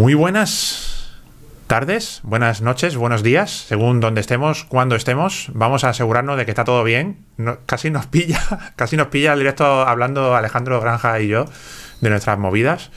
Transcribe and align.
Muy 0.00 0.14
buenas 0.14 1.12
tardes, 1.66 2.20
buenas 2.22 2.62
noches, 2.62 2.96
buenos 2.96 3.22
días, 3.22 3.50
según 3.50 4.00
donde 4.00 4.22
estemos, 4.22 4.64
cuando 4.64 4.96
estemos. 4.96 5.50
Vamos 5.52 5.84
a 5.84 5.90
asegurarnos 5.90 6.38
de 6.38 6.46
que 6.46 6.52
está 6.52 6.64
todo 6.64 6.82
bien. 6.84 7.26
Casi 7.66 7.90
nos 7.90 8.06
pilla, 8.06 8.40
casi 8.76 8.96
nos 8.96 9.08
pilla 9.08 9.34
el 9.34 9.40
directo 9.40 9.82
hablando 9.86 10.34
Alejandro 10.34 10.80
Granja 10.80 11.20
y 11.20 11.28
yo 11.28 11.44
de 12.00 12.08
nuestras 12.08 12.38
movidas. 12.38 12.90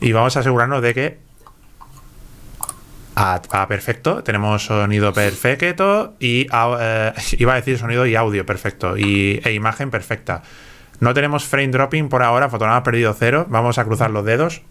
Y 0.00 0.10
vamos 0.10 0.36
a 0.36 0.40
asegurarnos 0.40 0.82
de 0.82 0.94
que 0.94 1.18
ah, 3.14 3.40
perfecto, 3.68 4.24
tenemos 4.24 4.64
sonido 4.64 5.12
perfecto 5.12 6.14
y 6.18 6.48
eh, 6.52 7.12
iba 7.38 7.52
a 7.52 7.54
decir 7.54 7.78
sonido 7.78 8.04
y 8.04 8.16
audio 8.16 8.44
perfecto 8.44 8.98
y, 8.98 9.40
e 9.44 9.52
imagen 9.52 9.92
perfecta. 9.92 10.42
No 10.98 11.14
tenemos 11.14 11.44
frame 11.44 11.68
dropping 11.68 12.08
por 12.08 12.24
ahora, 12.24 12.48
fotograma 12.48 12.82
perdido 12.82 13.14
cero. 13.16 13.46
Vamos 13.48 13.78
a 13.78 13.84
cruzar 13.84 14.10
los 14.10 14.24
dedos 14.24 14.62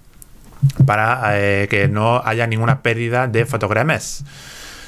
para 0.85 1.21
eh, 1.39 1.67
que 1.69 1.87
no 1.87 2.21
haya 2.23 2.47
ninguna 2.47 2.81
pérdida 2.81 3.27
de 3.27 3.45
fotogramas 3.45 4.23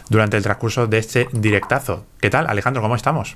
durante 0.09 0.37
el 0.37 0.43
transcurso 0.43 0.87
de 0.87 0.97
este 0.97 1.27
directazo. 1.31 2.05
¿Qué 2.19 2.29
tal, 2.29 2.47
Alejandro? 2.47 2.81
¿Cómo 2.81 2.95
estamos? 2.95 3.35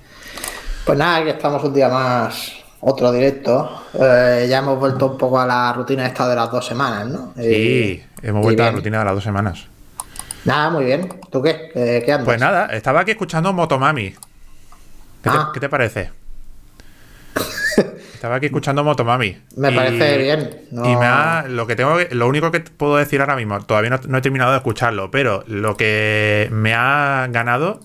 Pues 0.86 0.98
nada, 0.98 1.24
que 1.24 1.32
estamos 1.32 1.64
un 1.64 1.74
día 1.74 1.90
más, 1.90 2.52
otro 2.82 3.12
directo. 3.12 3.84
Eh, 3.94 4.48
ya 4.50 4.60
hemos 4.60 4.80
vuelto 4.80 5.08
un 5.12 5.18
poco 5.18 5.40
a 5.40 5.46
la 5.46 5.74
rutina 5.74 6.06
esta 6.06 6.28
de 6.28 6.36
las 6.36 6.52
dos 6.52 6.66
semanas, 6.66 7.08
¿no? 7.08 7.34
Sí, 7.36 7.44
Y- 7.44 8.04
hemos 8.22 8.44
vuelto 8.44 8.64
a 8.64 8.68
la 8.68 8.72
rutina 8.74 9.00
de 9.00 9.06
las 9.06 9.14
dos 9.16 9.24
semanas. 9.24 9.66
Nada, 10.46 10.70
muy 10.70 10.86
bien. 10.86 11.10
¿Tú 11.30 11.42
qué? 11.42 11.70
¿Qué, 11.74 12.04
qué 12.06 12.12
andas? 12.14 12.26
Pues 12.26 12.40
nada, 12.40 12.68
estaba 12.68 13.02
aquí 13.02 13.12
escuchando 13.12 13.52
Motomami. 13.52 14.12
¿Qué 14.12 14.18
te, 15.30 15.38
Ah. 15.38 15.52
qué 15.54 15.60
te 15.60 15.68
parece? 15.68 16.12
Estaba 18.18 18.38
aquí 18.38 18.48
escuchando 18.48 18.84
Motomami. 18.84 19.38
Me 19.58 19.72
Y- 19.72 19.76
parece 19.76 20.18
bien. 20.18 20.50
No- 20.72 20.90
Y 20.92 20.96
me 20.96 21.06
ha, 21.06 21.46
lo 21.48 21.68
que 21.68 21.76
tengo 21.76 21.98
lo 22.12 22.28
único 22.28 22.50
que 22.52 22.62
puedo 22.62 22.98
decir 22.98 23.22
ahora 23.22 23.36
mismo, 23.36 23.62
todavía 23.62 23.92
no, 23.92 24.00
no 24.08 24.18
he 24.18 24.22
terminado 24.22 24.52
de 24.52 24.58
escucharlo, 24.58 25.12
pero 25.12 25.44
lo 25.48 25.78
que 25.78 26.50
me 26.52 26.74
ha 26.74 27.28
ganado 27.30 27.80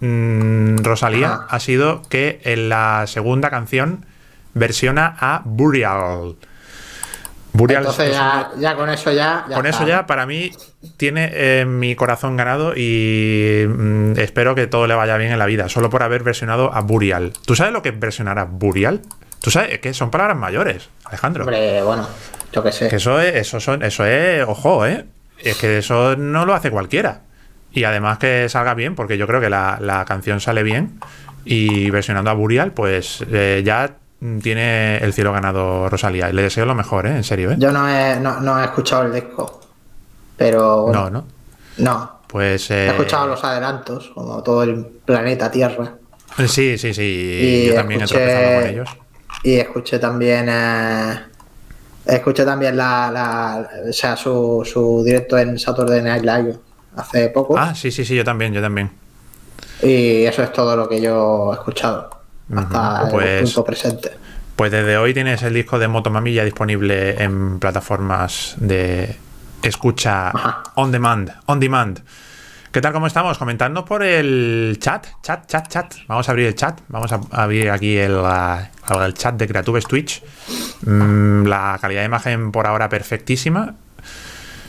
mm, 0.00 0.78
Rosalía 0.78 1.34
Ajá. 1.34 1.46
ha 1.50 1.60
sido 1.60 2.00
que 2.08 2.40
en 2.44 2.70
la 2.70 3.04
segunda 3.06 3.50
canción 3.50 4.06
versiona 4.54 5.16
a 5.20 5.42
Burial. 5.44 6.36
Burial 7.52 7.82
es- 7.82 7.90
Entonces 7.90 8.08
es 8.10 8.16
ya, 8.16 8.50
ya 8.58 8.74
con 8.76 8.88
eso 8.88 9.12
ya. 9.12 9.44
ya 9.48 9.54
con 9.56 9.66
está, 9.66 9.82
eso 9.82 9.86
ya, 9.88 10.06
para 10.06 10.24
mí, 10.26 10.50
tiene 10.96 11.30
eh, 11.32 11.64
mi 11.66 11.94
corazón 11.94 12.36
ganado 12.38 12.72
y 12.74 13.64
mm, 13.68 14.18
espero 14.18 14.54
que 14.54 14.66
todo 14.66 14.86
le 14.86 14.94
vaya 14.94 15.16
bien 15.18 15.30
en 15.30 15.38
la 15.38 15.46
vida, 15.46 15.68
solo 15.68 15.90
por 15.90 16.02
haber 16.02 16.22
versionado 16.24 16.74
a 16.74 16.80
Burial. 16.80 17.32
¿Tú 17.46 17.54
sabes 17.54 17.72
lo 17.74 17.82
que 17.82 17.90
es 17.90 18.00
versionar 18.00 18.38
a 18.38 18.44
Burial? 18.44 19.02
¿Tú 19.44 19.50
sabes? 19.50 19.72
Es 19.74 19.80
que 19.80 19.92
son 19.92 20.10
palabras 20.10 20.38
mayores, 20.38 20.88
Alejandro. 21.04 21.44
Hombre, 21.44 21.82
bueno, 21.82 22.08
yo 22.50 22.62
qué 22.62 22.72
sé. 22.72 22.88
Que 22.88 22.96
eso 22.96 23.20
es, 23.20 23.34
eso 23.34 23.60
son, 23.60 23.82
eso 23.82 24.06
es, 24.06 24.42
ojo, 24.48 24.86
¿eh? 24.86 25.04
Es 25.38 25.58
que 25.58 25.76
eso 25.76 26.16
no 26.16 26.46
lo 26.46 26.54
hace 26.54 26.70
cualquiera. 26.70 27.20
Y 27.70 27.84
además 27.84 28.16
que 28.16 28.48
salga 28.48 28.72
bien, 28.72 28.94
porque 28.94 29.18
yo 29.18 29.26
creo 29.26 29.42
que 29.42 29.50
la, 29.50 29.76
la 29.82 30.06
canción 30.06 30.40
sale 30.40 30.62
bien. 30.62 30.98
Y 31.44 31.90
versionando 31.90 32.30
a 32.30 32.32
Burial, 32.32 32.72
pues 32.72 33.22
eh, 33.30 33.60
ya 33.62 33.96
tiene 34.42 34.96
el 34.96 35.12
cielo 35.12 35.30
ganado 35.34 35.90
Rosalía. 35.90 36.30
Y 36.30 36.32
le 36.32 36.40
deseo 36.40 36.64
lo 36.64 36.74
mejor, 36.74 37.06
¿eh? 37.06 37.10
En 37.14 37.24
serio, 37.24 37.50
¿eh? 37.50 37.56
Yo 37.58 37.70
no 37.70 37.86
he, 37.86 38.18
no, 38.18 38.40
no 38.40 38.58
he 38.58 38.64
escuchado 38.64 39.02
el 39.02 39.12
disco. 39.12 39.60
Pero 40.38 40.90
No, 40.90 41.02
bueno, 41.02 41.10
no. 41.10 41.26
no. 41.84 42.18
Pues. 42.28 42.70
He 42.70 42.86
eh, 42.86 42.88
escuchado 42.88 43.26
los 43.26 43.44
adelantos, 43.44 44.10
como 44.14 44.42
todo 44.42 44.62
el 44.62 44.86
planeta 45.04 45.50
Tierra. 45.50 45.96
Sí, 46.46 46.78
sí, 46.78 46.94
sí. 46.94 47.02
Y 47.02 47.66
yo 47.68 47.74
también 47.74 48.00
he 48.00 48.06
tropezado 48.06 48.60
con 48.62 48.70
ellos. 48.70 48.88
Y 49.44 49.54
escuché 49.56 49.98
también. 49.98 50.46
eh, 50.48 51.20
escuché 52.06 52.44
también 52.44 52.76
la, 52.76 53.10
la- 53.10 53.68
o 53.88 53.92
sea, 53.92 54.16
su, 54.16 54.62
su 54.70 55.02
directo 55.04 55.38
en 55.38 55.58
Saturday 55.58 56.02
Night 56.02 56.22
Live 56.24 56.56
hace 56.96 57.28
poco. 57.28 57.56
Ah, 57.56 57.74
sí, 57.74 57.90
sí, 57.90 58.04
sí, 58.04 58.14
yo 58.16 58.24
también, 58.24 58.52
yo 58.52 58.60
también. 58.60 58.90
Y 59.82 60.24
eso 60.24 60.42
es 60.42 60.52
todo 60.52 60.76
lo 60.76 60.88
que 60.88 61.00
yo 61.00 61.50
he 61.52 61.54
escuchado. 61.54 62.10
Hasta 62.54 63.08
pues- 63.10 63.26
el 63.26 63.44
punto 63.44 63.64
presente. 63.64 64.10
Pues 64.56 64.70
desde 64.70 64.96
hoy 64.96 65.12
tienes 65.12 65.42
el 65.42 65.52
disco 65.52 65.80
de 65.80 65.88
Motomami 65.88 66.32
ya 66.32 66.44
disponible 66.44 67.20
en 67.22 67.58
plataformas 67.58 68.54
de 68.58 69.16
escucha 69.62 70.28
Ajá. 70.28 70.62
on 70.76 70.92
demand, 70.92 71.32
on 71.46 71.58
demand. 71.58 72.00
¿Qué 72.74 72.80
tal? 72.80 72.92
¿Cómo 72.92 73.06
estamos? 73.06 73.38
Comentadnos 73.38 73.84
por 73.84 74.02
el 74.02 74.76
chat, 74.80 75.06
chat, 75.22 75.46
chat, 75.46 75.68
chat. 75.68 75.94
Vamos 76.08 76.28
a 76.28 76.32
abrir 76.32 76.48
el 76.48 76.56
chat. 76.56 76.80
Vamos 76.88 77.12
a 77.12 77.20
abrir 77.30 77.70
aquí 77.70 77.96
el, 77.96 78.16
el 78.16 79.14
chat 79.14 79.36
de 79.36 79.46
Creatubes 79.46 79.84
Twitch. 79.86 80.20
Mm, 80.84 81.44
la 81.46 81.78
calidad 81.80 82.00
de 82.00 82.06
imagen 82.06 82.50
por 82.50 82.66
ahora 82.66 82.88
perfectísima. 82.88 83.76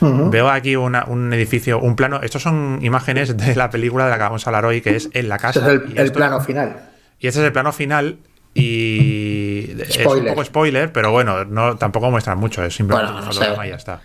Veo 0.01 0.49
aquí 0.51 0.75
una- 0.75 1.05
un 1.05 1.33
edificio, 1.33 1.79
un 1.79 1.95
plano. 1.95 2.19
Estos 2.21 2.44
son 2.44 2.77
imágenes 2.83 3.35
de 3.35 3.55
la 3.55 3.71
película 3.71 4.03
de 4.05 4.11
la 4.11 4.17
que 4.17 4.23
vamos 4.23 4.45
a 4.45 4.49
hablar 4.51 4.65
hoy, 4.65 4.81
que 4.81 4.97
es 4.97 5.09
En 5.13 5.27
la 5.27 5.39
casa. 5.39 5.61
es 5.61 5.65
el, 5.65 5.85
Y 5.89 5.97
el 5.97 6.05
esto- 6.05 6.13
plano 6.19 6.39
final. 6.41 6.75
y 7.19 7.25
este 7.27 7.39
es 7.39 7.45
el 7.47 7.51
plano 7.53 7.71
final. 7.73 8.19
Y 8.53 9.71
es 9.81 9.97
un 10.05 10.25
poco 10.27 10.45
spoiler, 10.45 10.91
pero 10.94 11.11
bueno, 11.11 11.44
no 11.44 11.75
tampoco 11.77 12.11
muestra 12.11 12.35
mucho, 12.35 12.63
es 12.63 12.75
simplemente 12.75 13.11
Bueno, 13.13 13.25
no 13.25 13.33
sé. 13.33 13.47
y 13.65 13.69
ya 13.69 13.75
está. 13.75 14.01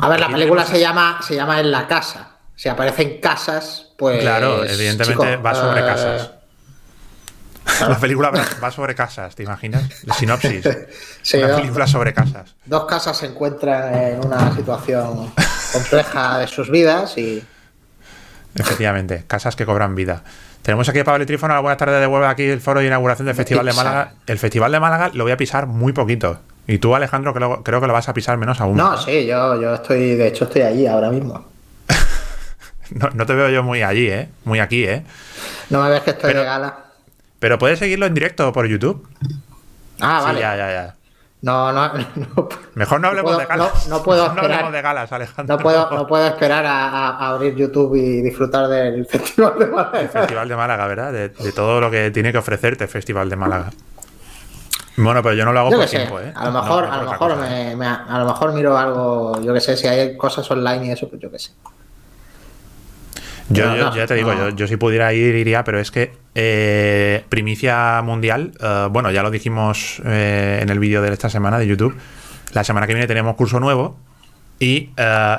A 0.00 0.08
ver, 0.08 0.18
la 0.18 0.26
película 0.28 0.62
tenemos- 0.64 0.68
se 0.70 0.80
llama, 0.80 1.18
se 1.22 1.36
llama 1.36 1.60
En 1.60 1.70
la 1.70 1.86
casa. 1.86 2.30
Si 2.56 2.68
aparecen 2.68 3.20
casas, 3.20 3.92
pues. 3.96 4.20
claro, 4.22 4.64
evidentemente 4.64 5.22
chico, 5.26 5.42
va 5.42 5.54
sobre 5.54 5.80
eh, 5.80 5.84
casas. 5.84 6.30
La 7.80 7.98
película 7.98 8.30
va- 8.30 8.70
sobre 8.70 8.94
casas, 8.94 9.34
¿te 9.34 9.42
imaginas? 9.42 9.84
La 10.04 10.14
sinopsis. 10.14 10.64
Sí, 11.22 11.38
Una 11.38 11.56
película 11.56 11.86
sobre 11.88 12.14
casas. 12.14 12.54
Dos 12.64 12.84
casas 12.86 13.16
se 13.18 13.26
encuentran 13.26 13.92
en 13.94 14.24
una 14.24 14.54
situación 14.54 15.32
compleja 15.72 16.38
de 16.38 16.46
sus 16.46 16.70
vidas 16.70 17.18
y. 17.18 17.42
Efectivamente, 18.54 19.24
casas 19.26 19.56
que 19.56 19.66
cobran 19.66 19.94
vida. 19.96 20.22
Tenemos 20.62 20.88
aquí 20.88 21.00
a 21.00 21.04
Pablo 21.04 21.26
Trífono, 21.26 21.54
la 21.54 21.60
buenas 21.60 21.78
tardes 21.78 22.00
de 22.00 22.06
vuelta 22.06 22.30
aquí 22.30 22.44
el 22.44 22.60
foro 22.60 22.80
de 22.80 22.86
inauguración 22.86 23.26
del 23.26 23.34
Festival 23.34 23.66
de. 23.66 23.72
Málaga. 23.72 24.12
El 24.26 24.38
Festival 24.38 24.70
de 24.72 24.80
Málaga 24.80 25.10
lo 25.14 25.24
voy 25.24 25.32
a 25.32 25.36
pisar 25.36 25.66
muy 25.66 25.92
poquito. 25.92 26.38
Y 26.68 26.78
tú, 26.78 26.94
Alejandro, 26.94 27.34
creo, 27.34 27.62
creo 27.62 27.80
que 27.80 27.86
lo 27.88 27.92
vas 27.92 28.08
a 28.08 28.14
pisar 28.14 28.36
menos 28.38 28.60
aún. 28.60 28.76
No, 28.76 28.96
sí, 28.96 29.26
yo, 29.26 29.60
yo 29.60 29.74
estoy, 29.74 30.14
de 30.14 30.28
hecho, 30.28 30.44
estoy 30.44 30.62
allí 30.62 30.86
ahora 30.86 31.10
mismo. 31.10 31.44
No, 32.94 33.08
no 33.14 33.26
te 33.26 33.34
veo 33.34 33.48
yo 33.50 33.62
muy 33.62 33.82
allí, 33.82 34.08
¿eh? 34.08 34.28
Muy 34.44 34.60
aquí, 34.60 34.84
¿eh? 34.84 35.04
No 35.70 35.82
me 35.82 35.90
ves 35.90 36.02
que 36.02 36.10
estoy 36.10 36.28
Pero- 36.30 36.40
de 36.40 36.46
gala. 36.46 36.76
Pero 37.38 37.58
puedes 37.58 37.78
seguirlo 37.78 38.06
en 38.06 38.14
directo 38.14 38.50
por 38.52 38.66
YouTube. 38.66 39.06
Ah, 40.00 40.18
Sí, 40.20 40.26
vale. 40.26 40.40
ya, 40.40 40.56
ya, 40.56 40.70
ya. 40.70 40.94
No, 41.42 41.70
no, 41.72 41.92
no, 42.16 42.48
Mejor 42.74 43.00
no 43.00 43.08
hablemos 43.08 43.32
puedo- 43.32 43.38
de 43.40 43.46
galas. 43.46 43.88
no- 43.88 43.96
no 43.98 44.02
puedo 44.02 44.22
Mejor 44.22 44.34
no 44.36 44.42
esperar. 44.42 44.58
hablemos 44.58 44.72
de 44.72 44.82
galas, 44.82 45.12
Alejandro. 45.12 45.56
no 45.56 45.62
puedo, 45.62 45.90
no 45.90 46.06
puedo 46.06 46.26
esperar 46.26 46.64
a, 46.66 47.28
abrir 47.28 47.54
YouTube 47.54 47.94
y 47.96 48.22
disfrutar 48.22 48.68
del 48.68 49.04
Festival 49.06 49.58
de 49.58 49.66
Málaga. 49.66 50.08
Festival 50.08 50.48
de 50.48 50.56
Málaga, 50.56 50.86
¿verdad? 50.86 51.12
De, 51.12 51.28
de 51.28 51.52
todo 51.52 51.80
lo 51.80 51.90
que 51.90 52.10
tiene 52.10 52.32
que 52.32 52.38
ofrecerte 52.38 52.84
el 52.84 52.90
Festival 52.90 53.28
de 53.28 53.36
Málaga. 53.36 53.70
Bueno, 54.96 55.22
pero 55.22 55.34
yo 55.34 55.44
no 55.44 55.52
lo 55.52 55.60
hago 55.60 55.70
Yo 55.72 55.76
por 55.76 55.88
sé, 55.88 55.96
tiempo, 55.98 56.18
¿eh? 56.20 56.32
a 56.34 56.46
lo 56.46 56.52
No 56.52 56.62
mejor, 56.62 56.84
a 56.84 57.02
lo 57.02 57.10
mejor 57.10 57.34
cosa, 57.34 57.60
¿eh? 57.60 57.66
me, 57.70 57.76
me- 57.76 57.86
a 57.86 58.18
lo 58.18 58.24
mejor 58.24 58.52
miro 58.54 58.78
algo, 58.78 59.38
yo 59.42 59.52
qué 59.52 59.60
sé, 59.60 59.76
si 59.76 59.86
hay 59.86 60.16
cosas 60.16 60.50
online 60.50 60.86
y 60.86 60.90
eso, 60.92 61.06
pues 61.08 61.20
yo 61.20 61.30
qué 61.30 61.38
sé. 61.38 61.50
Yo, 63.48 63.66
No, 63.76 63.94
yo- 63.94 64.06
te 64.06 64.14
digo, 64.14 64.34
no. 64.34 64.48
yo, 64.50 64.56
yo 64.56 64.66
si 64.66 64.76
pudiera 64.76 65.12
ir, 65.12 65.34
iría, 65.36 65.62
pero 65.64 65.78
es 65.78 65.90
que 65.90 66.12
eh, 66.34 67.24
primicia 67.28 68.00
mundial, 68.02 68.52
eh, 68.60 68.88
bueno, 68.90 69.10
ya 69.10 69.22
lo 69.22 69.30
dijimos 69.30 70.02
eh, 70.04 70.58
en 70.62 70.68
el 70.68 70.78
vídeo 70.80 71.00
de 71.02 71.12
esta 71.12 71.30
semana 71.30 71.58
de 71.58 71.66
YouTube, 71.66 71.96
la 72.52 72.64
semana 72.64 72.86
que 72.86 72.94
viene 72.94 73.06
tenemos 73.06 73.36
curso 73.36 73.60
nuevo 73.60 73.98
y 74.58 74.90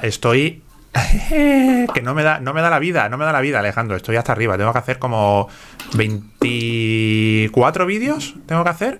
estoy... 0.03 0.63
que 1.29 2.01
no 2.01 2.15
me, 2.15 2.23
da, 2.23 2.39
no 2.39 2.53
me 2.53 2.61
da 2.61 2.69
la 2.71 2.79
vida, 2.79 3.07
no 3.09 3.17
me 3.17 3.25
da 3.25 3.31
la 3.31 3.41
vida, 3.41 3.59
Alejandro, 3.59 3.95
estoy 3.97 4.15
hasta 4.15 4.31
arriba, 4.31 4.57
tengo 4.57 4.71
que 4.73 4.79
hacer 4.79 4.97
como 4.97 5.47
24 5.93 7.85
vídeos, 7.85 8.33
tengo 8.47 8.63
que 8.63 8.69
hacer, 8.69 8.99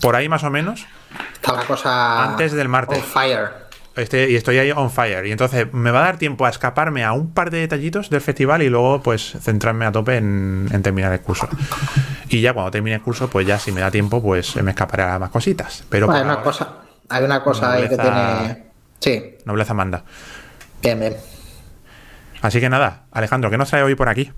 por 0.00 0.14
ahí 0.16 0.28
más 0.28 0.44
o 0.44 0.50
menos. 0.50 0.86
Está 1.32 1.54
la 1.54 1.64
cosa. 1.64 2.22
Antes 2.24 2.52
del 2.52 2.68
martes. 2.68 2.98
On 2.98 3.04
fire. 3.04 3.65
Este- 3.96 4.30
y 4.30 4.36
estoy 4.36 4.58
ahí 4.58 4.70
on 4.72 4.90
fire. 4.90 5.24
Y 5.26 5.32
entonces 5.32 5.72
me 5.72 5.90
va 5.90 6.00
a 6.00 6.04
dar 6.04 6.18
tiempo 6.18 6.44
a 6.44 6.50
escaparme 6.50 7.02
a 7.04 7.12
un 7.12 7.32
par 7.32 7.50
de 7.50 7.58
detallitos 7.60 8.10
del 8.10 8.20
festival 8.20 8.62
y 8.62 8.68
luego 8.68 9.00
pues 9.02 9.36
centrarme 9.40 9.86
a 9.86 9.92
tope 9.92 10.16
en, 10.16 10.68
en 10.70 10.82
terminar 10.82 11.12
el 11.12 11.20
curso. 11.20 11.48
Y 12.28 12.40
ya 12.42 12.52
cuando 12.52 12.70
termine 12.70 12.96
el 12.96 13.02
curso, 13.02 13.28
pues 13.28 13.46
ya 13.46 13.58
si 13.58 13.72
me 13.72 13.80
da 13.80 13.90
tiempo, 13.90 14.22
pues 14.22 14.54
me 14.56 14.70
escaparé 14.72 15.04
a 15.04 15.18
más 15.18 15.30
cositas. 15.30 15.84
Pero 15.88 16.06
Bueno, 16.06 16.18
hay 16.18 16.24
una 16.24 16.32
ahora, 16.34 16.44
cosa, 16.44 16.74
hay 17.08 17.24
una 17.24 17.42
cosa 17.42 17.72
ahí 17.72 17.88
que 17.88 17.96
Nobleza- 17.96 18.38
tiene. 18.44 18.66
Sí, 19.00 19.36
nobleza 19.44 19.74
manda. 19.74 20.04
bien, 20.82 21.00
bien. 21.00 21.16
Así 22.42 22.60
que 22.60 22.68
nada, 22.68 23.04
Alejandro, 23.12 23.50
¿qué 23.50 23.58
nos 23.58 23.68
trae 23.70 23.82
hoy 23.82 23.94
por 23.94 24.08
aquí? 24.08 24.30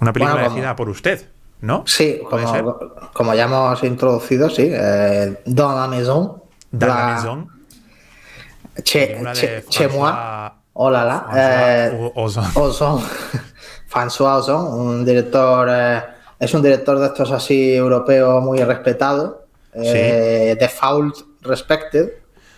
Una 0.00 0.12
película 0.12 0.34
Bueno, 0.48 0.54
como- 0.62 0.76
por 0.76 0.88
usted, 0.90 1.28
¿no? 1.62 1.82
Sí, 1.86 2.20
como, 2.28 2.78
como 3.14 3.34
ya 3.34 3.44
hemos 3.44 3.82
introducido, 3.84 4.50
sí. 4.50 4.68
Eh, 4.70 5.40
Dans 5.46 5.74
la 5.76 5.86
maison. 5.88 6.42
Dans 6.70 6.94
la 6.94 7.06
la- 7.06 7.14
Maison, 7.14 7.48
Che, 8.82 9.18
che, 9.34 9.64
che 9.68 9.88
moi. 9.88 10.10
François- 10.10 10.52
Hola, 10.78 11.04
la. 11.04 11.26
François 11.30 11.38
Eh, 11.38 12.10
Ozon. 12.14 12.44
Ozon. 12.54 13.02
François 13.88 14.36
Ozon, 14.38 14.72
un 14.78 15.04
director. 15.04 15.68
eh, 15.70 16.02
es 16.38 16.52
un 16.52 16.62
director 16.62 16.98
de 16.98 17.06
estos 17.06 17.30
así 17.30 17.74
europeos 17.74 18.42
muy 18.44 18.58
respetado. 18.62 19.46
Eh, 19.72 20.56
Default 20.58 21.16
Respected. 21.42 22.10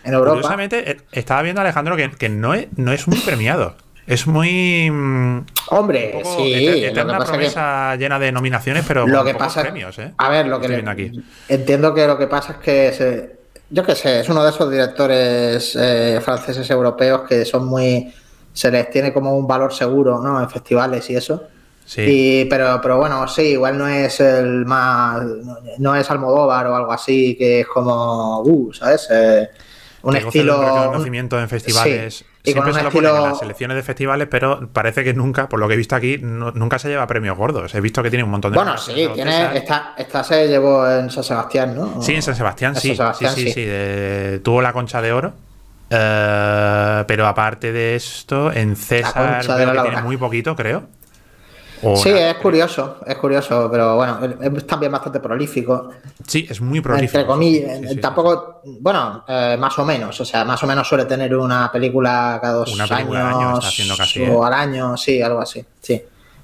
en 0.03 0.13
Europa. 0.13 0.35
Curiosamente, 0.35 0.91
eh, 0.91 0.97
estaba 1.11 1.41
viendo 1.41 1.61
Alejandro 1.61 1.95
que, 1.95 2.09
que 2.11 2.29
no, 2.29 2.53
es, 2.53 2.67
no 2.77 2.91
es 2.93 3.07
muy 3.07 3.19
premiado. 3.19 3.75
Es 4.07 4.25
muy. 4.27 4.89
mm, 4.89 5.45
Hombre, 5.69 6.21
sí. 6.23 6.53
eter- 6.53 6.89
eterna 6.91 7.17
pasa 7.19 7.31
que- 7.31 7.37
promesa 7.37 7.95
llena 7.95 8.17
de 8.19 8.31
nominaciones, 8.31 8.83
pero 8.87 9.05
lo 9.05 9.23
que 9.23 9.35
pasa 9.35 9.61
premios, 9.61 9.99
¿eh? 9.99 10.13
a 10.17 10.29
ver 10.29 10.47
lo 10.47 10.59
que 10.59 10.67
le- 10.67 10.89
aquí. 10.89 11.11
entiendo 11.47 11.93
que 11.93 12.07
lo 12.07 12.17
que 12.17 12.27
pasa 12.27 12.53
es 12.53 12.57
que 12.59 12.91
se- 12.93 13.38
yo 13.69 13.83
qué 13.83 13.95
sé 13.95 14.19
es 14.21 14.29
uno 14.29 14.43
de 14.43 14.49
esos 14.49 14.69
directores 14.71 15.75
eh, 15.75 16.19
franceses 16.23 16.69
europeos 16.69 17.21
que 17.27 17.45
son 17.45 17.65
muy 17.65 18.13
se 18.53 18.71
les 18.71 18.89
tiene 18.89 19.13
como 19.13 19.37
un 19.37 19.47
valor 19.47 19.73
seguro 19.73 20.19
no 20.21 20.41
en 20.41 20.49
festivales 20.49 21.09
y 21.09 21.15
eso 21.15 21.43
Sí. 21.85 22.03
y 22.05 22.45
pero 22.45 22.79
pero 22.83 22.97
bueno 22.97 23.27
sí 23.27 23.41
igual 23.41 23.75
no 23.75 23.87
es 23.87 24.19
el 24.19 24.63
más 24.67 25.23
no, 25.79 25.95
es 25.95 26.11
Almodóvar 26.11 26.67
o 26.67 26.75
algo 26.75 26.91
así 26.91 27.35
que 27.35 27.61
es 27.61 27.67
como 27.67 28.41
uh, 28.41 28.71
sabes 28.73 29.07
Eh, 29.09 29.49
un 30.03 30.13
de 30.13 30.19
un 30.19 30.25
estilo 30.27 30.61
reconocimiento 30.61 31.39
en 31.39 31.49
festivales. 31.49 32.17
Sí, 32.17 32.25
Siempre 32.53 32.73
se 32.73 32.83
lo 32.83 32.89
ponen 32.91 33.15
en 33.15 33.23
las 33.23 33.39
selecciones 33.39 33.75
de 33.75 33.83
festivales, 33.83 34.27
pero 34.29 34.69
parece 34.71 35.03
que 35.03 35.13
nunca, 35.13 35.47
por 35.49 35.59
lo 35.59 35.67
que 35.67 35.73
he 35.73 35.77
visto 35.77 35.95
aquí, 35.95 36.17
no- 36.21 36.51
nunca 36.51 36.79
se 36.79 36.89
lleva 36.89 37.05
premios 37.07 37.37
gordos. 37.37 37.73
He 37.75 37.81
visto 37.81 38.01
que 38.03 38.09
tiene 38.09 38.23
un 38.23 38.31
montón 38.31 38.51
de. 38.51 38.57
bueno 38.57 38.77
sí 38.77 39.07
tiene 39.13 39.57
esta 39.57 39.93
esta 39.97 40.23
se 40.23 40.47
llevó 40.47 40.89
en 40.89 41.09
San 41.09 41.23
Sebastián 41.23 41.75
no 41.75 42.01
Sí, 42.01 42.15
en 42.15 42.21
San 42.21 42.35
Sebastián, 42.35 42.75
sí. 42.75 42.89
San 42.89 42.97
Sebastián, 43.15 43.33
sí, 43.35 43.41
sí, 43.41 43.47
sí. 43.47 43.53
sí, 43.53 43.65
de- 43.65 44.39
tuvo 44.43 44.61
la 44.61 44.73
concha 44.73 45.01
de 45.01 45.11
oro. 45.13 45.33
Eh, 45.91 47.03
pero 47.07 47.25
aparte 47.27 47.71
de 47.71 47.95
esto, 47.95 48.51
en 48.51 48.75
César 48.75 49.45
la 49.45 49.73
que 49.73 49.81
tiene 49.81 50.01
muy 50.03 50.17
poquito, 50.17 50.55
creo. 50.55 50.83
Sí, 51.81 52.09
nada, 52.09 52.31
es 52.31 52.37
curioso, 52.37 52.97
es 53.05 53.15
curioso, 53.15 53.69
pero 53.71 53.95
bueno, 53.95 54.19
es 54.41 54.67
también 54.67 54.91
bastante 54.91 55.19
prolífico. 55.19 55.89
Sí, 56.27 56.45
es 56.49 56.59
muy 56.59 56.81
prolífico. 56.81 57.19
Entre 57.19 57.25
comillas, 57.25 57.77
Sí, 57.77 57.87
sí, 57.87 57.93
sí, 57.93 58.01
tampoco, 58.01 58.61
bueno, 58.81 59.23
eh, 59.27 59.55
más 59.57 59.79
o 59.79 59.85
menos, 59.85 60.19
o 60.19 60.25
sea, 60.25 60.43
más 60.43 60.61
o 60.63 60.67
menos 60.67 60.87
suele 60.87 61.05
tener 61.05 61.35
una 61.35 61.71
película 61.71 62.37
cada 62.41 62.53
dos 62.55 62.73
Una 62.73 62.87
película 62.87 63.21
al 63.21 63.27
años 63.27 63.41
año 63.41 63.53
está 63.55 63.67
haciendo 63.69 63.97
casi, 63.97 64.21
o 64.23 64.43
¿eh? 64.43 64.47
al 64.47 64.53
año, 64.53 64.97
sí, 64.97 65.21
algo 65.21 65.39
así, 65.39 65.65
sí. 65.81 66.01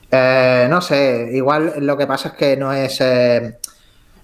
Eh, 0.10 0.68
no 0.70 0.80
sé, 0.80 1.30
igual 1.34 1.74
lo 1.80 1.98
que 1.98 2.08
pasa 2.08 2.30
es 2.30 2.36
que 2.36 2.56
no 2.56 2.72
es, 2.72 3.02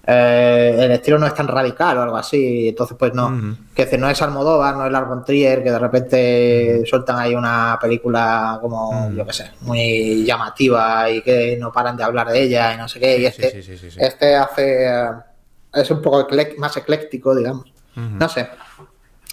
eh, 0.06 0.76
el 0.80 0.90
estilo 0.92 1.18
no 1.18 1.26
es 1.26 1.34
tan 1.34 1.46
radical 1.48 1.96
o 1.98 2.02
algo 2.02 2.16
así, 2.16 2.68
entonces 2.68 2.96
pues 2.98 3.14
no, 3.14 3.28
que 3.74 3.84
decir, 3.84 3.98
no 4.00 4.08
es 4.10 4.20
Almodóvar, 4.22 4.76
no 4.76 4.86
es 4.86 4.92
Lars 4.92 5.08
von 5.08 5.24
Trier, 5.24 5.62
que 5.62 5.70
de 5.70 5.78
repente 5.78 6.82
sueltan 6.86 7.18
ahí 7.18 7.34
una 7.34 7.78
película 7.80 8.58
como, 8.60 9.10
yo 9.16 9.24
qué 9.26 9.32
sé, 9.32 9.50
muy 9.60 10.24
llamativa 10.24 11.08
y 11.10 11.22
que 11.22 11.56
no 11.58 11.70
paran 11.72 11.96
de 11.96 12.02
hablar 12.04 12.28
de 12.30 12.42
ella 12.42 12.74
y 12.74 12.76
no 12.78 12.88
sé 12.88 12.98
qué, 13.00 13.18
y 13.18 13.26
este, 13.26 13.50
sí, 13.62 13.62
este 14.00 14.34
hace, 14.36 14.86
eh, 14.88 15.04
es 15.74 15.90
un 15.90 16.02
poco 16.02 16.26
más 16.58 16.76
ecléctico, 16.76 17.34
digamos, 17.34 17.72
no 17.94 18.28
sé. 18.28 18.48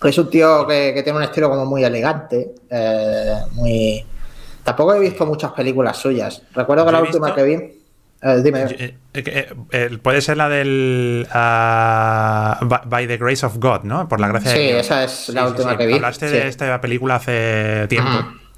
Es 0.03 0.17
un 0.17 0.29
tío 0.29 0.65
que, 0.65 0.93
que 0.93 1.03
tiene 1.03 1.17
un 1.17 1.23
estilo 1.23 1.49
como 1.49 1.65
muy 1.65 1.83
elegante, 1.83 2.55
eh, 2.69 3.35
muy... 3.53 4.05
Tampoco 4.63 4.93
he 4.93 4.99
visto 4.99 5.25
muchas 5.25 5.51
películas 5.51 5.97
suyas. 5.97 6.41
Recuerdo 6.53 6.85
que 6.85 6.91
la 6.91 7.01
última 7.01 7.27
visto- 7.27 7.35
que 7.35 7.43
vi... 7.43 7.78
eh, 8.21 8.41
dime. 8.43 8.65
Eh, 8.69 8.95
eh, 9.71 9.97
puede 10.01 10.21
ser 10.21 10.37
la 10.37 10.49
del 10.49 11.27
ah, 11.31 12.59
By- 12.85 13.07
the 13.07 13.17
Grace 13.17 13.45
of 13.45 13.57
God, 13.57 13.83
¿no? 13.83 14.07
Por 14.07 14.19
la 14.19 14.27
gracia 14.27 14.51
Sí, 14.51 14.57
de 14.59 14.67
Dios. 14.67 14.85
esa 14.85 15.03
es 15.03 15.29
la 15.29 15.47
última 15.47 15.77
que 15.77 15.87
vi, 15.87 15.93
Hablaste 15.93 16.27
sí. 16.27 16.33
de 16.35 16.47
esta 16.47 16.79
película 16.81 17.15
hace 17.15 17.85
tiempo. 17.87 18.11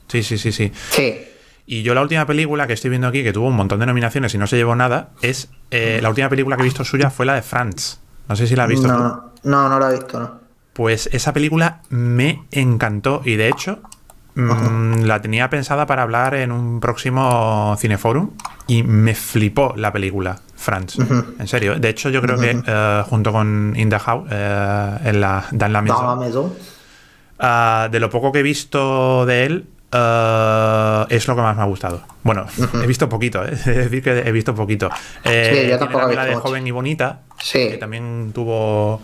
Sí, 0.07 0.23
sí, 0.23 0.37
sí, 0.37 0.51
sí. 0.51 0.71
Sí. 0.91 1.27
Y 1.65 1.83
yo 1.83 1.93
la 1.93 2.01
última 2.01 2.25
película 2.25 2.67
que 2.67 2.73
estoy 2.73 2.89
viendo 2.89 3.07
aquí, 3.07 3.23
que 3.23 3.31
tuvo 3.31 3.47
un 3.47 3.55
montón 3.55 3.79
de 3.79 3.85
nominaciones 3.85 4.33
y 4.33 4.37
no 4.37 4.47
se 4.47 4.57
llevó 4.57 4.75
nada, 4.75 5.11
es 5.21 5.49
la 5.71 6.09
última 6.09 6.27
película 6.29 6.55
que 6.57 6.63
he 6.63 6.65
visto 6.65 6.83
suya 6.83 7.09
fue 7.09 7.25
la 7.25 7.35
de 7.35 7.41
Franz. 7.41 7.99
No 8.27 8.35
sé 8.35 8.47
si 8.47 8.55
la 8.55 8.63
has 8.63 8.69
visto 8.69 8.87
tú. 8.87 8.93
No, 8.93 9.33
no, 9.43 9.69
no 9.69 9.79
lo 9.79 9.89
he 9.89 9.93
visto, 9.93 10.19
no. 10.19 10.41
Pues 10.73 11.07
esa 11.11 11.33
película 11.33 11.81
me 11.89 12.43
encantó 12.51 13.21
y 13.25 13.35
de 13.35 13.49
hecho 13.49 13.81
mm, 14.35 15.03
la 15.03 15.21
tenía 15.21 15.49
pensada 15.49 15.85
para 15.85 16.03
hablar 16.03 16.35
en 16.35 16.51
un 16.51 16.79
próximo 16.79 17.75
Cineforum 17.79 18.31
y 18.67 18.83
me 18.83 19.13
flipó 19.15 19.73
la 19.75 19.91
película, 19.91 20.39
Franz. 20.55 20.97
En 21.39 21.47
serio. 21.47 21.79
De 21.79 21.89
hecho, 21.89 22.09
yo 22.09 22.21
creo 22.21 22.37
que 22.37 22.61
eh, 22.65 23.03
junto 23.09 23.31
con 23.31 23.73
In 23.75 23.89
the 23.89 23.99
House, 23.99 24.27
eh, 24.31 24.97
en 25.05 25.21
la, 25.21 25.45
Dan 25.51 25.73
la 25.73 25.81
maison. 25.81 26.53
ah, 27.39 27.89
de 27.91 27.99
lo 27.99 28.09
poco 28.09 28.31
que 28.31 28.39
he 28.39 28.43
visto 28.43 29.25
de 29.25 29.45
él, 29.45 29.67
eh, 29.91 31.05
es 31.09 31.27
lo 31.27 31.35
que 31.35 31.41
más 31.41 31.55
me 31.57 31.63
ha 31.63 31.65
gustado. 31.65 32.01
Bueno, 32.23 32.45
he 32.81 32.87
visto 32.87 33.09
poquito, 33.09 33.43
¿eh? 33.43 33.49
es 33.53 33.65
decir, 33.65 34.01
que 34.03 34.19
he 34.19 34.31
visto 34.31 34.53
poquito. 34.55 34.89
Eh, 35.23 35.61
Sí, 35.63 35.69
yo 35.69 35.77
tampoco 35.79 35.99
he 35.99 36.01
también 36.01 36.17
la 36.17 36.23
visto 36.23 36.29
de 36.29 36.35
mucho. 36.35 36.47
Joven 36.47 36.67
y 36.67 36.71
Bonita, 36.71 37.19
Sí. 37.39 37.69
que 37.71 37.77
también 37.77 38.31
tuvo 38.33 39.01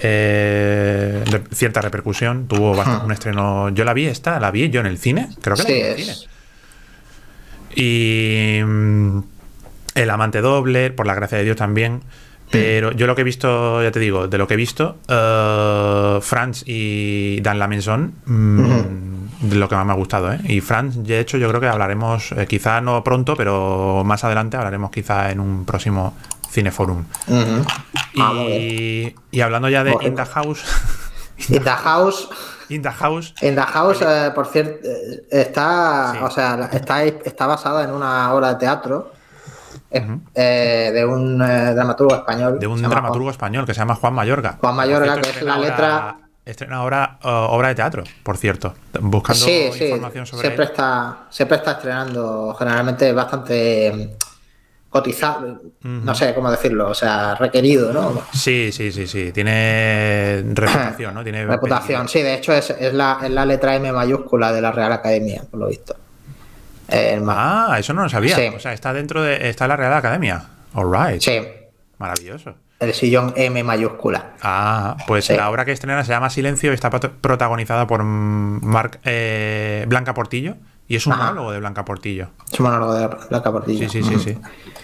eh, 0.00 1.22
re- 1.26 1.44
cierta 1.52 1.80
repercusión, 1.80 2.46
tuvo 2.48 2.74
bastante- 2.74 3.04
un 3.06 3.12
estreno. 3.12 3.68
Yo 3.70 3.84
la 3.84 3.94
vi 3.94 4.06
esta, 4.06 4.38
la 4.40 4.50
vi 4.50 4.68
yo 4.70 4.80
en 4.80 4.86
el 4.86 4.98
cine, 4.98 5.28
creo 5.40 5.56
que 5.56 5.62
la 5.62 5.68
Sí, 5.68 5.72
vi 5.74 5.80
en 5.80 5.86
el 5.86 5.98
es. 6.00 6.06
cine. 6.18 6.28
Y 7.74 8.60
mm, 8.64 9.18
El 9.94 10.10
amante 10.10 10.40
doble, 10.42 10.90
por 10.90 11.06
la 11.06 11.14
gracia 11.14 11.38
de 11.38 11.44
Dios 11.44 11.56
también. 11.56 12.02
Pero 12.50 12.92
yo 12.92 13.06
lo 13.08 13.14
que 13.16 13.22
he 13.22 13.24
visto, 13.24 13.82
ya 13.82 13.90
te 13.90 13.98
digo, 13.98 14.28
de 14.28 14.38
lo 14.38 14.46
que 14.46 14.54
he 14.54 14.56
visto, 14.56 14.98
eh, 15.08 16.18
Franz 16.22 16.62
y 16.64 17.40
Dan 17.40 17.58
la 17.58 17.66
Maison, 17.66 18.12
mm, 18.24 19.48
de 19.48 19.56
lo 19.56 19.68
que 19.68 19.74
más 19.74 19.84
me 19.84 19.92
ha 19.92 19.96
gustado. 19.96 20.32
¿eh? 20.32 20.38
Y 20.44 20.60
Franz, 20.60 20.96
de 21.02 21.18
hecho, 21.18 21.38
yo 21.38 21.48
creo 21.48 21.60
que 21.60 21.66
hablaremos, 21.66 22.30
eh, 22.32 22.46
quizá 22.46 22.80
no 22.80 23.02
pronto, 23.02 23.34
pero 23.36 24.02
más 24.04 24.22
adelante 24.22 24.56
hablaremos 24.56 24.90
quizá 24.92 25.32
en 25.32 25.40
un 25.40 25.64
próximo 25.64 26.14
Cineforum. 26.56 27.04
Ah, 28.18 28.32
bien. 28.32 28.48
Y, 28.62 29.14
y 29.30 29.40
hablando 29.42 29.68
ya 29.68 29.84
de 29.84 29.92
Muy 29.92 30.06
In 30.06 30.14
the 30.16 30.24
House, 30.24 30.64
In 31.50 31.62
the 31.62 31.70
House, 31.70 32.28
In 32.70 32.82
the 32.82 32.90
House, 32.90 33.34
In 33.42 33.54
the 33.54 33.60
House, 33.60 34.00
eh, 34.00 34.30
por 34.34 34.46
cierto, 34.46 34.88
eh, 34.88 35.22
está, 35.30 36.12
Sí. 36.14 36.18
o 36.22 36.30
sea, 36.30 36.70
está, 36.72 37.04
está 37.04 37.46
basada 37.46 37.84
en 37.84 37.90
una 37.90 38.32
obra 38.32 38.54
de 38.54 38.54
teatro 38.54 39.12
eh, 39.90 40.18
eh, 40.34 40.90
de 40.94 41.04
un 41.04 41.42
eh, 41.42 41.74
dramaturgo 41.74 42.14
español. 42.16 42.58
de 42.58 42.66
un 42.66 42.80
dramaturgo 42.80 43.30
español 43.30 43.66
que 43.66 43.74
se 43.74 43.80
llama 43.80 43.94
Juan 43.96 44.14
Mayorga. 44.14 44.56
Juan 44.58 44.74
Mayorga, 44.76 45.12
cierto, 45.12 45.30
que 45.32 45.38
es 45.38 45.42
la 45.44 45.58
letra- 45.58 46.16
Estrena 46.46 46.76
ahora 46.76 47.18
obra 47.24 47.68
de 47.68 47.74
teatro, 47.74 48.04
por 48.22 48.36
cierto. 48.38 48.72
Juan. 48.92 49.10
Buscando 49.10 49.44
Sí, 49.44 49.68
sí, 49.74 49.84
información 49.86 50.24
sobre 50.26 50.40
siempre 50.42 50.64
él. 50.64 50.70
está, 50.70 51.26
siempre 51.28 51.58
está 51.58 51.72
estrenando, 51.72 52.54
generalmente 52.58 53.12
bastante 53.12 54.16
cotizado, 54.90 55.60
no 55.82 56.14
sé 56.14 56.34
cómo 56.34 56.50
decirlo, 56.50 56.88
o 56.88 56.94
sea, 56.94 57.34
requerido, 57.34 57.92
¿no? 57.92 58.22
Sí, 58.32 58.70
sí, 58.72 58.90
sí, 58.92 59.06
sí. 59.06 59.30
Tiene 59.32 60.42
reputación, 60.54 61.14
¿no? 61.14 61.22
Tiene 61.22 61.44
Reputación, 61.46 62.08
sí, 62.08 62.22
de 62.22 62.34
hecho 62.34 62.52
es, 62.54 62.70
es 62.70 62.94
la, 62.94 63.18
es 63.22 63.30
la 63.30 63.44
letra 63.44 63.74
M 63.76 63.92
mayúscula 63.92 64.52
de 64.52 64.60
la 64.62 64.72
Real 64.72 64.92
Academia, 64.92 65.42
por 65.50 65.60
lo 65.60 65.66
visto. 65.68 65.94
Eh, 66.88 67.20
Ah, 67.26 67.76
eso 67.78 67.92
no 67.92 68.04
lo 68.04 68.08
sabía. 68.08 68.36
Sí. 68.36 68.46
O 68.54 68.60
sea, 68.60 68.72
está 68.72 68.92
dentro 68.92 69.20
de. 69.22 69.48
Está 69.48 69.66
la 69.66 69.76
Real 69.76 69.92
Academia. 69.92 70.44
All 70.74 70.86
right. 70.92 71.20
sí, 71.20 71.40
Maravilloso. 71.98 72.54
el 72.78 72.94
sillón 72.94 73.32
M 73.36 73.62
mayúscula. 73.64 74.34
Ah, 74.42 74.96
pues 75.06 75.24
Sí. 75.24 75.34
la 75.34 75.50
obra 75.50 75.64
que 75.64 75.72
estrena 75.72 76.04
se 76.04 76.10
llama 76.12 76.30
Silencio 76.30 76.70
y 76.70 76.74
está 76.74 76.90
prot- 76.90 77.10
protagonizada 77.20 77.86
por 77.86 78.04
Marc, 78.04 79.00
eh, 79.04 79.84
Blanca 79.88 80.14
Portillo. 80.14 80.56
Y 80.88 80.96
es 80.96 81.06
un 81.06 81.14
Ajá. 81.14 81.24
monólogo 81.26 81.52
de 81.52 81.58
Blanca 81.58 81.84
Portillo. 81.84 82.28
Es 82.52 82.60
un 82.60 82.66
monólogo 82.66 82.94
de 82.94 83.08
Blanca 83.28 83.50
Portillo. 83.50 83.88
Sí, 83.88 84.02
sí, 84.02 84.08
sí, 84.08 84.18
sí. 84.20 84.38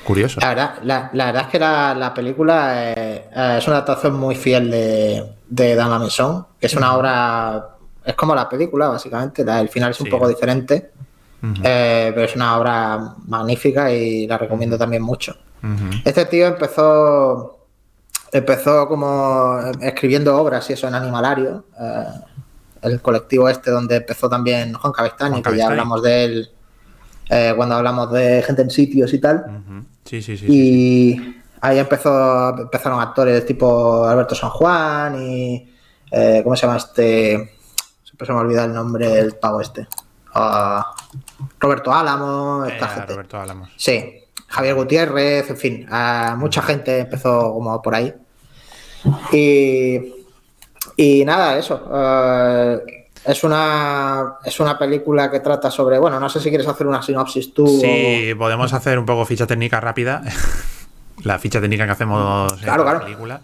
Curioso. 0.04 0.40
La 0.40 0.48
verdad, 0.48 0.74
la, 0.82 1.10
la 1.12 1.26
verdad 1.26 1.42
es 1.42 1.48
que 1.48 1.58
la, 1.60 1.94
la 1.94 2.12
película 2.12 2.90
eh, 2.92 3.28
eh, 3.34 3.54
es 3.58 3.66
una 3.68 3.76
adaptación 3.76 4.14
muy 4.18 4.34
fiel 4.34 4.70
de, 4.70 5.24
de 5.48 5.74
Dan 5.76 6.02
que 6.58 6.66
es 6.66 6.74
una 6.74 6.96
obra, 6.96 7.68
es 8.04 8.14
como 8.14 8.34
la 8.34 8.48
película, 8.48 8.88
básicamente, 8.88 9.42
el 9.42 9.68
final 9.68 9.92
es 9.92 10.00
un 10.00 10.06
Sí. 10.06 10.10
poco 10.10 10.26
diferente, 10.28 10.90
eh, 11.62 12.10
pero 12.14 12.24
es 12.26 12.34
una 12.34 12.56
obra 12.58 13.14
magnífica 13.26 13.92
y 13.92 14.26
la 14.26 14.38
recomiendo 14.38 14.76
también 14.76 15.02
mucho. 15.02 15.36
Este 16.04 16.24
tío 16.26 16.46
empezó 16.48 17.58
empezó 18.32 18.88
como 18.88 19.58
escribiendo 19.80 20.36
obras 20.40 20.68
y 20.70 20.72
eso 20.72 20.88
en 20.88 20.94
Animalario, 20.94 21.66
eh, 21.78 22.04
el 22.82 23.00
colectivo 23.00 23.48
este 23.48 23.70
donde 23.70 23.96
empezó 23.96 24.28
también 24.28 24.74
Juan 24.74 24.92
Cabestaño, 24.92 25.30
Juan 25.30 25.42
que 25.42 25.56
ya 25.56 25.68
hablamos 25.68 26.02
de 26.02 26.24
él 26.24 26.50
eh, 27.30 27.52
cuando 27.56 27.76
hablamos 27.76 28.12
de 28.12 28.42
gente 28.42 28.62
en 28.62 28.70
sitios 28.70 29.12
y 29.14 29.18
tal. 29.18 29.44
Sí, 30.04 30.20
sí, 30.20 30.36
sí. 30.36 30.46
sí. 30.46 30.52
Y 30.52 31.42
ahí 31.60 31.78
empezó, 31.78 32.50
empezaron 32.58 33.00
actores 33.00 33.46
tipo 33.46 34.04
Alberto 34.04 34.34
San 34.34 34.50
Juan 34.50 35.22
y. 35.22 35.72
eh, 36.10 36.40
¿Cómo 36.44 36.56
se 36.56 36.66
llama 36.66 36.76
este? 36.78 37.56
Siempre 38.04 38.26
se 38.26 38.32
me 38.32 38.40
olvida 38.40 38.64
el 38.64 38.74
nombre 38.74 39.08
del 39.08 39.36
pavo 39.36 39.60
este. 39.60 39.86
Ah, 40.34 40.94
Roberto 41.58 41.92
Álamo, 41.92 42.64
Eh, 42.66 42.72
esta 42.72 42.88
gente. 42.88 43.12
Roberto 43.12 43.40
Álamos. 43.40 43.70
Sí, 43.76 44.24
Javier 44.48 44.74
Gutiérrez, 44.74 45.48
en 45.48 45.56
fin, 45.56 45.86
ah, 45.90 46.34
mucha 46.38 46.60
gente 46.62 46.98
empezó 46.98 47.52
como 47.54 47.80
por 47.80 47.94
ahí. 47.94 48.12
Y, 49.32 50.21
y 50.96 51.24
nada, 51.24 51.58
eso. 51.58 51.88
eh, 51.94 52.78
es 53.24 53.44
una, 53.44 54.34
es 54.44 54.58
una 54.60 54.76
película 54.78 55.30
que 55.30 55.40
trata 55.40 55.70
sobre. 55.70 55.98
Bueno, 55.98 56.18
no 56.18 56.28
sé 56.28 56.40
si 56.40 56.48
quieres 56.48 56.66
hacer 56.66 56.86
una 56.86 57.02
sinopsis 57.02 57.54
tú. 57.54 57.66
Sí, 57.80 58.32
podemos 58.36 58.72
hacer 58.72 58.98
un 58.98 59.06
poco 59.06 59.24
ficha 59.24 59.46
técnica 59.46 59.80
rápida. 59.80 60.22
la 61.22 61.38
ficha 61.38 61.60
técnica 61.60 61.86
que 61.86 61.92
hacemos 61.92 62.52
en 62.54 62.58
Claro, 62.60 62.84
la 62.84 62.90
claro. 62.90 63.04
película. 63.04 63.40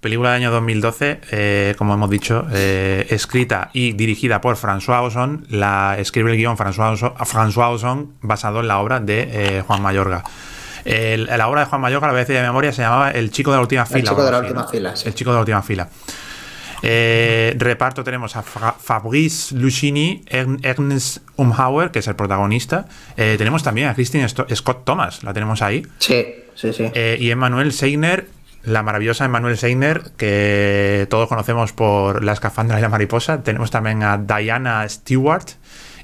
película 0.00 0.30
del 0.32 0.42
año 0.42 0.50
2012, 0.52 1.20
eh, 1.32 1.74
como 1.76 1.94
hemos 1.94 2.08
dicho, 2.08 2.46
eh, 2.52 3.04
escrita 3.10 3.70
y 3.72 3.92
dirigida 3.94 4.40
por 4.40 4.56
François 4.56 5.02
Ozon. 5.02 5.44
La 5.50 5.96
escribe 5.98 6.30
el 6.30 6.36
guion 6.36 6.56
François 6.56 6.92
Ozon, 6.92 7.14
François 7.16 7.70
Ozon 7.74 8.12
basado 8.20 8.60
en 8.60 8.68
la 8.68 8.78
obra 8.78 9.00
de 9.00 9.28
eh, 9.58 9.62
Juan 9.66 9.82
Mayorga. 9.82 10.22
El- 10.84 11.24
la 11.26 11.48
obra 11.48 11.62
de 11.62 11.66
Juan 11.66 11.80
Mayorga, 11.80 12.06
a 12.06 12.12
la 12.12 12.16
vez 12.16 12.28
de 12.28 12.40
memoria, 12.40 12.72
se 12.72 12.82
llamaba 12.82 13.10
El 13.10 13.32
chico 13.32 13.50
de 13.50 13.56
la 13.56 13.62
última 13.62 13.86
fila. 13.86 14.10
chico 14.10 14.22
o 14.22 14.24
de 14.24 14.30
la 14.30 14.38
última 14.38 14.68
fila, 14.68 14.94
sí. 14.94 15.08
El 15.08 15.14
chico 15.16 15.30
de 15.30 15.34
la 15.34 15.40
última 15.40 15.62
fila. 15.62 15.88
Eh, 16.82 17.54
reparto 17.58 18.04
tenemos 18.04 18.36
a 18.36 18.42
Fra- 18.42 18.72
Fabrice 18.78 19.54
Lucchini, 19.54 20.22
Ern- 20.28 20.60
Ernest 20.62 21.18
Umhauer, 21.36 21.90
que 21.90 22.00
es 22.00 22.06
el 22.08 22.16
protagonista. 22.16 22.86
Eh, 23.16 23.36
tenemos 23.38 23.62
también 23.62 23.88
a 23.88 23.94
Christine 23.94 24.24
Sto- 24.28 24.46
Scott 24.54 24.84
Thomas, 24.84 25.22
la 25.22 25.32
tenemos 25.32 25.62
ahí. 25.62 25.86
Sí, 25.98 26.24
sí, 26.54 26.72
sí. 26.72 26.90
Eh, 26.94 27.16
y 27.20 27.30
Emmanuel 27.30 27.72
Seigner, 27.72 28.26
la 28.62 28.82
maravillosa 28.82 29.24
Emmanuel 29.24 29.56
Seigner, 29.56 30.02
que 30.16 31.06
todos 31.08 31.28
conocemos 31.28 31.72
por 31.72 32.22
La 32.24 32.32
escafandra 32.32 32.78
y 32.78 32.82
la 32.82 32.88
mariposa. 32.88 33.42
Tenemos 33.42 33.70
también 33.70 34.02
a 34.02 34.18
Diana 34.18 34.88
Stewart 34.88 35.46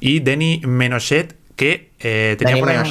y 0.00 0.21
Denny 0.21 0.62
Menochet, 0.64 1.37
que 1.57 1.91
tenía 1.99 2.37
Denis 2.55 2.61
por 2.61 2.69
ahí 2.71 2.76
un- 2.76 2.83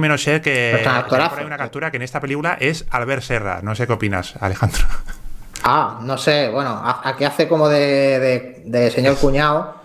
Menochet. 0.00 0.42
Que 0.42 0.70
está 0.70 0.78
tenía 0.84 0.98
actorazo. 1.00 1.30
por 1.30 1.38
ahí 1.40 1.44
una 1.46 1.56
captura 1.58 1.90
que 1.90 1.96
en 1.96 2.02
esta 2.02 2.20
película 2.20 2.56
es 2.60 2.86
Albert 2.90 3.22
Serra. 3.22 3.60
No 3.62 3.74
sé 3.74 3.86
qué 3.88 3.92
opinas, 3.92 4.34
Alejandro. 4.40 4.82
Ah, 5.64 5.98
no 6.02 6.18
sé, 6.18 6.50
bueno, 6.50 6.70
a- 6.70 7.00
aquí 7.08 7.24
hace 7.24 7.48
como 7.48 7.68
de, 7.68 8.18
de- 8.20 8.62
de 8.66 8.90
señor 8.90 9.16
cuñado. 9.16 9.82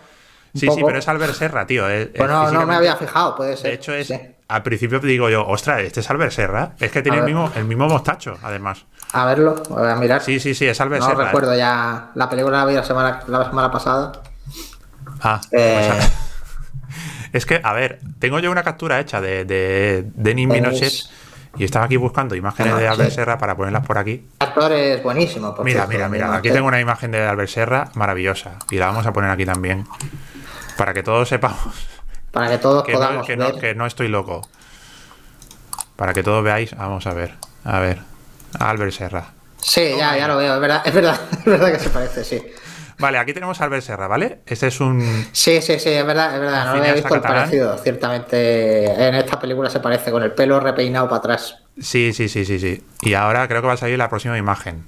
Sí, 0.53 0.67
sí, 0.69 0.81
pero 0.85 0.97
es 0.99 1.07
Albert 1.07 1.33
Serra, 1.35 1.65
tío. 1.65 1.87
es- 1.87 2.07
Pues 2.07 2.21
es 2.23 2.27
no, 2.27 2.51
no 2.51 2.65
me 2.65 2.75
había 2.75 2.95
fijado, 2.95 3.35
puede 3.35 3.55
ser. 3.55 3.69
De 3.71 3.75
hecho, 3.75 3.93
es. 3.93 4.07
sí. 4.07 4.19
Al 4.49 4.63
principio 4.63 4.99
digo 4.99 5.29
yo, 5.29 5.45
ostras, 5.47 5.81
este 5.81 5.99
es 5.99 6.09
Albert 6.09 6.31
Serra. 6.31 6.71
Es 6.79 6.91
que 6.91 7.03
tiene 7.03 7.17
A 7.17 7.21
el 7.21 7.25
mismo, 7.27 7.51
el 7.55 7.65
mismo 7.65 7.87
mostacho, 7.87 8.35
además. 8.41 8.83
A 9.13 9.25
verlo, 9.25 9.61
voy 9.69 9.87
a 9.87 9.95
mirar. 9.95 10.21
Sí, 10.23 10.39
sí, 10.39 10.55
sí, 10.55 10.65
es 10.67 10.81
Albert 10.81 11.01
no 11.03 11.07
Serra. 11.09 11.23
¿eh? 11.23 11.25
recuerdo 11.27 11.55
ya. 11.55 12.09
La 12.15 12.27
película 12.27 12.57
la 12.57 12.65
vi 12.65 12.73
la 12.73 12.83
semana, 12.83 13.19
la 13.27 13.45
semana 13.45 13.71
pasada. 13.71 14.11
Ah, 15.21 15.39
Eh, 15.51 15.91
pues, 15.91 16.11
es 17.33 17.45
que, 17.45 17.61
a 17.63 17.73
ver, 17.73 17.99
tengo 18.17 18.39
yo 18.39 18.49
una 18.51 18.63
captura 18.63 18.99
hecha 18.99 19.21
de, 19.21 19.45
de 19.45 20.03
Denis 20.15 20.47
Denis- 20.47 20.51
Minochet 20.51 20.93
y 21.57 21.63
estaba 21.63 21.85
aquí 21.85 21.97
buscando 21.97 22.33
imágenes 22.35 22.75
de 22.75 22.87
Albert 22.87 23.09
sí. 23.11 23.15
Serra 23.17 23.37
para 23.37 23.55
ponerlas 23.55 23.85
por 23.85 23.99
aquí. 23.99 24.27
El 24.49 24.63
actor 24.63 24.71
es 24.71 25.03
buenísimo. 25.03 25.53
por 25.53 25.63
Mira, 25.63 25.85
mira, 25.85 26.09
mira, 26.09 26.35
aquí 26.35 26.49
tengo 26.49 26.67
una 26.67 26.79
imagen 26.79 27.11
de 27.11 27.21
Albert 27.25 27.49
Serra 27.49 27.89
maravillosa 27.93 28.53
y 28.71 28.77
la 28.77 28.87
vamos 28.87 29.05
a 29.05 29.13
poner 29.13 29.29
aquí 29.29 29.45
también 29.45 29.85
para 30.77 30.93
que 30.93 31.03
todos 31.03 31.29
sepamos 31.29 31.75
Para 32.31 32.49
que 32.49 32.57
todos 32.57 32.83
que 32.83 32.93
no, 32.93 32.97
podamos 32.97 33.27
que 33.27 33.37
no- 33.37 33.45
ver. 33.51 33.55
que 33.59 33.75
no 33.75 33.85
estoy 33.85 34.07
loco. 34.07 34.47
Para 35.95 36.13
que 36.13 36.23
todos 36.23 36.43
veáis, 36.43 36.75
vamos 36.75 37.05
a 37.07 37.13
ver, 37.13 37.33
a 37.65 37.79
ver, 37.79 37.99
Albert 38.59 38.91
Serra. 38.93 39.25
Sí, 39.57 39.93
ya, 39.97 40.17
ya 40.17 40.27
lo 40.27 40.37
veo, 40.37 40.55
es 40.55 40.61
verdad, 40.61 40.81
es 40.85 40.93
verdad, 40.93 41.19
es 41.39 41.45
verdad 41.45 41.71
que 41.73 41.79
se 41.79 41.89
parece, 41.89 42.23
sí. 42.23 42.41
Vale, 42.97 43.17
aquí 43.17 43.33
tenemos 43.33 43.59
a 43.61 43.65
Albert 43.65 43.83
Serra, 43.83 44.07
¿vale? 44.07 44.39
Este 44.45 44.67
es 44.67 44.79
un... 44.81 45.01
Sí, 45.31 45.61
sí, 45.61 45.79
sí, 45.79 45.89
es 45.89 46.05
verdad, 46.05 46.33
es 46.35 46.39
verdad, 46.41 46.65
no 46.65 46.71
había 46.71 46.83
Cineasta 46.83 46.95
visto 46.95 47.15
el 47.15 47.21
catalán. 47.21 47.43
parecido. 47.43 47.77
Ciertamente 47.77 49.07
en 49.07 49.15
esta 49.15 49.39
película 49.39 49.69
se 49.69 49.79
parece 49.79 50.11
con 50.11 50.21
el 50.23 50.33
pelo 50.33 50.59
repeinado 50.59 51.07
para 51.07 51.19
atrás. 51.19 51.59
Sí, 51.81 52.13
sí, 52.13 52.27
sí, 52.29 52.45
sí, 52.45 52.59
sí. 52.59 52.83
Y 53.01 53.13
ahora 53.13 53.47
creo 53.47 53.61
que 53.61 53.67
va 53.67 53.73
a 53.73 53.77
salir 53.77 53.97
la 53.97 54.09
próxima 54.09 54.37
imagen. 54.37 54.83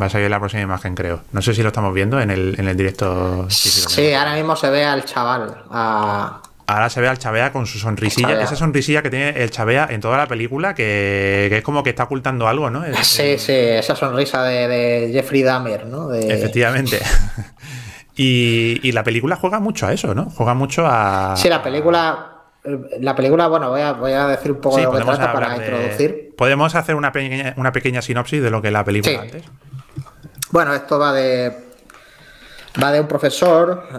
Va 0.00 0.06
a 0.06 0.10
salir 0.10 0.28
la 0.28 0.38
próxima 0.38 0.62
imagen, 0.62 0.94
creo. 0.94 1.20
No 1.32 1.40
sé 1.42 1.54
si 1.54 1.62
lo 1.62 1.68
estamos 1.68 1.94
viendo 1.94 2.20
en 2.20 2.30
el, 2.30 2.54
en 2.58 2.68
el 2.68 2.76
directo. 2.76 3.46
Sí, 3.48 4.12
ahora 4.12 4.34
mismo 4.34 4.56
se 4.56 4.68
ve 4.70 4.84
al 4.84 5.04
chaval. 5.04 5.62
a- 5.70 6.42
Ahora 6.68 6.90
se 6.90 7.00
ve 7.00 7.06
al 7.06 7.16
Chavea 7.16 7.52
con 7.52 7.64
su 7.64 7.78
sonrisilla. 7.78 8.42
Esa 8.42 8.56
sonrisilla 8.56 9.00
que 9.00 9.08
tiene 9.08 9.28
el 9.40 9.52
Chavea 9.52 9.86
en 9.88 10.00
toda 10.00 10.16
la 10.18 10.26
película, 10.26 10.74
que, 10.74 11.46
que 11.48 11.58
es 11.58 11.62
como 11.62 11.84
que 11.84 11.90
está 11.90 12.02
ocultando 12.02 12.48
algo, 12.48 12.70
¿no? 12.70 12.84
Es- 12.84 13.06
Sí, 13.06 13.38
sí, 13.38 13.52
esa 13.52 13.94
sonrisa 13.94 14.42
de, 14.42 14.66
de 14.66 15.10
Jeffrey 15.12 15.44
Dahmer, 15.44 15.86
¿no? 15.86 16.08
De- 16.08 16.26
Efectivamente. 16.34 16.98
y, 18.16 18.80
y 18.82 18.92
la 18.92 19.04
película 19.04 19.36
juega 19.36 19.60
mucho 19.60 19.86
a 19.86 19.92
eso, 19.92 20.14
¿no? 20.14 20.24
Juega 20.30 20.54
mucho 20.54 20.84
a. 20.86 21.34
Sí, 21.36 21.48
la 21.48 21.62
película. 21.62 22.32
La 23.00 23.14
película, 23.14 23.46
bueno, 23.48 23.70
voy 23.70 23.80
a, 23.80 23.92
voy 23.92 24.12
a 24.12 24.26
decir 24.28 24.52
un 24.52 24.60
poco 24.60 24.76
Sí, 24.76 24.82
de 24.82 24.86
lo 24.86 24.92
que 24.92 25.02
trata 25.04 25.32
para 25.32 25.50
de- 25.50 25.56
introducir. 25.56 26.34
Podemos 26.36 26.74
hacer 26.74 26.94
una 26.94 27.12
pequeña, 27.12 27.54
una 27.56 27.72
pequeña 27.72 28.02
sinopsis 28.02 28.42
de 28.42 28.50
lo 28.50 28.60
que 28.60 28.68
es 28.68 28.72
la 28.72 28.84
película 28.84 29.12
Sí. 29.12 29.18
antes. 29.20 29.44
Bueno, 30.50 30.74
esto 30.74 30.98
va 30.98 31.12
de. 31.12 31.64
Va 32.82 32.92
de 32.92 33.00
un 33.00 33.08
profesor 33.08 33.88
eh, 33.90 33.96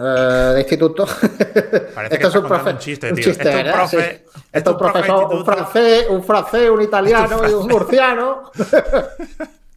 de 0.54 0.60
instituto. 0.60 1.04
Parece 1.94 2.18
que 2.18 2.26
un 2.26 2.78
chiste, 2.78 3.12
tío. 3.12 3.30
Esto 3.32 3.48
es 3.48 3.54
un 3.56 3.72
profe- 3.72 3.88
Sí. 3.88 3.96
esto 3.96 4.30
Esto 4.52 4.58
es 4.58 4.66
un 4.66 4.72
un 4.72 4.78
profesor, 4.92 5.24
un 5.34 5.44
francés, 5.44 6.06
un 6.08 6.24
francés, 6.24 6.70
un 6.70 6.82
italiano 6.82 7.40
y 7.48 7.52
un 7.52 7.66
murciano. 7.66 8.52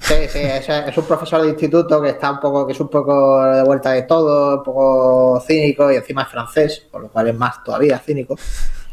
Sí, 0.00 0.14
sí, 0.28 0.38
es, 0.40 0.68
es 0.68 0.96
un 0.96 1.04
profesor 1.04 1.42
de 1.42 1.48
instituto 1.50 2.00
que 2.00 2.10
está 2.10 2.30
un 2.32 2.40
poco, 2.40 2.66
que 2.66 2.72
es 2.72 2.80
un 2.80 2.88
poco 2.88 3.44
de 3.44 3.62
vuelta 3.62 3.92
de 3.92 4.02
todo, 4.02 4.56
un 4.58 4.62
poco 4.64 5.40
cínico 5.46 5.90
y 5.92 5.96
encima 5.96 6.22
es 6.22 6.28
francés, 6.28 6.82
por 6.90 7.02
lo 7.02 7.08
cual 7.08 7.28
es 7.28 7.34
más 7.34 7.62
todavía 7.62 7.98
cínico. 7.98 8.36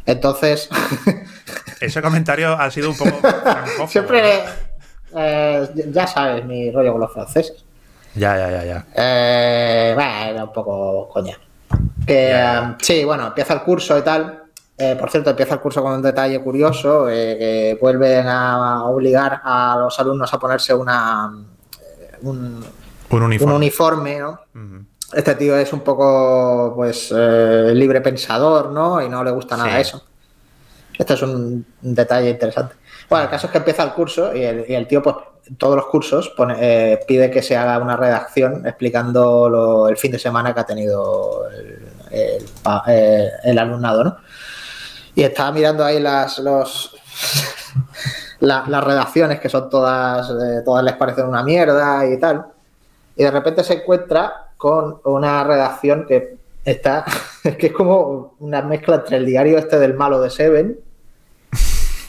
Entonces, 0.05 0.69
Ese 1.79 2.01
comentario 2.01 2.53
ha 2.53 2.69
sido 2.71 2.89
un 2.89 2.97
poco. 2.97 3.17
francófono, 3.19 3.87
siempre, 3.87 4.43
eh, 5.15 5.69
ya 5.91 6.07
sabes 6.07 6.43
mi 6.45 6.71
rollo 6.71 6.91
con 6.93 7.01
los 7.01 7.13
franceses. 7.13 7.63
Ya, 8.15 8.35
ya, 8.37 8.49
ya, 8.49 8.63
ya. 8.65 8.85
Eh, 8.95 9.91
bueno, 9.95 10.11
era 10.25 10.43
un 10.43 10.51
poco 10.53 11.07
coña. 11.09 11.37
Que, 12.05 12.29
Ya. 12.29 12.69
eh, 12.71 12.75
sí, 12.81 13.03
bueno, 13.05 13.27
empieza 13.27 13.53
el 13.53 13.61
curso 13.61 13.97
y 13.97 14.01
tal. 14.01 14.43
Eh, 14.79 14.95
por 14.99 15.09
cierto, 15.09 15.31
empieza 15.31 15.55
el 15.55 15.59
curso 15.59 15.81
con 15.81 15.93
un 15.93 16.01
detalle 16.03 16.39
curioso, 16.41 17.09
eh, 17.09 17.35
que 17.39 17.77
vuelven 17.81 18.27
a 18.27 18.85
obligar 18.85 19.41
a 19.43 19.75
los 19.79 19.99
alumnos 19.99 20.31
a 20.33 20.39
ponerse 20.39 20.73
una, 20.73 21.31
eh, 21.81 22.17
un, 22.21 22.63
Un 23.09 23.23
un 23.23 23.51
uniforme. 23.51 24.19
¿no? 24.19 24.39
Este 25.13 25.33
tío 25.35 25.57
es 25.57 25.73
un 25.73 25.79
poco, 25.79 26.73
pues, 26.75 27.11
eh, 27.15 27.71
libre 27.73 28.01
pensador, 28.01 28.69
¿no? 28.71 29.01
Y 29.01 29.09
no 29.09 29.23
le 29.23 29.31
gusta 29.31 29.57
nada 29.57 29.71
Sí. 29.75 29.81
eso. 29.81 30.03
Este 30.99 31.13
es 31.13 31.21
un, 31.21 31.65
detalle 31.81 32.29
interesante. 32.29 32.75
Bueno, 33.09 33.23
el 33.25 33.29
caso 33.31 33.47
es 33.47 33.51
que 33.51 33.57
empieza 33.59 33.83
el 33.83 33.93
curso 33.93 34.35
y 34.35 34.43
el, 34.43 34.65
y 34.67 34.75
el 34.75 34.85
tío, 34.87 35.01
pues, 35.01 35.15
todos 35.57 35.75
los 35.77 35.85
cursos 35.87 36.29
pone, 36.35 36.55
eh, 36.59 36.99
pide 37.07 37.31
que 37.31 37.41
se 37.41 37.55
haga 37.55 37.77
una 37.79 37.95
redacción 37.95 38.67
explicando 38.67 39.47
lo- 39.49 39.87
el 39.87 39.95
fin 39.95 40.11
de 40.11 40.19
semana 40.19 40.53
que 40.53 40.59
ha 40.59 40.65
tenido 40.65 41.43
el, 42.11 42.45
el 43.43 43.57
alumnado, 43.59 44.03
¿no? 44.03 44.17
Y 45.17 45.23
estaba 45.23 45.51
mirando 45.51 45.83
ahí 45.83 45.99
las, 45.99 46.37
los, 46.37 46.95
la- 48.39 48.65
las 48.67 48.83
redacciones 48.83 49.39
que 49.39 49.49
son 49.49 49.67
todas, 49.67 50.29
eh, 50.29 50.61
todas 50.63 50.83
les 50.83 50.93
parecen 50.93 51.25
una 51.25 51.41
mierda 51.43 52.05
y 52.05 52.19
tal. 52.19 52.45
Y 53.15 53.23
de 53.23 53.31
repente 53.31 53.63
se 53.63 53.73
encuentra 53.73 54.51
con 54.57 54.99
una 55.05 55.43
redacción 55.43 56.05
que 56.07 56.37
está, 56.63 57.03
que 57.57 57.65
es 57.67 57.73
como 57.73 58.35
una 58.39 58.61
mezcla 58.61 58.97
entre 58.97 59.17
el 59.17 59.25
diario 59.25 59.57
este 59.57 59.79
del 59.79 59.95
malo 59.95 60.21
de 60.21 60.29
Seven 60.29 60.79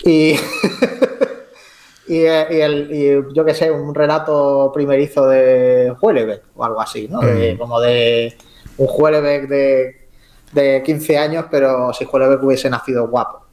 y, 0.04 0.32
y, 2.08 2.18
eh, 2.26 2.46
y 2.50 2.60
el, 2.60 2.90
y 2.92 3.34
yo 3.34 3.42
qué 3.46 3.54
sé, 3.54 3.70
un 3.70 3.94
relato 3.94 4.70
primerizo 4.74 5.26
de 5.26 5.94
Huelebeck 5.98 6.42
o 6.56 6.64
algo 6.66 6.80
así, 6.82 7.08
¿no? 7.08 7.20
De- 7.20 7.54
Mm. 7.54 7.58
como 7.58 7.80
de 7.80 8.36
un 8.76 8.86
Huelebeck 8.90 9.48
de, 9.48 10.07
de 10.52 10.82
15 10.84 11.18
años, 11.18 11.46
pero 11.50 11.92
si 11.92 12.04
Huelebeck 12.04 12.42
hubiese 12.42 12.70
nacido 12.70 13.08
guapo. 13.08 13.46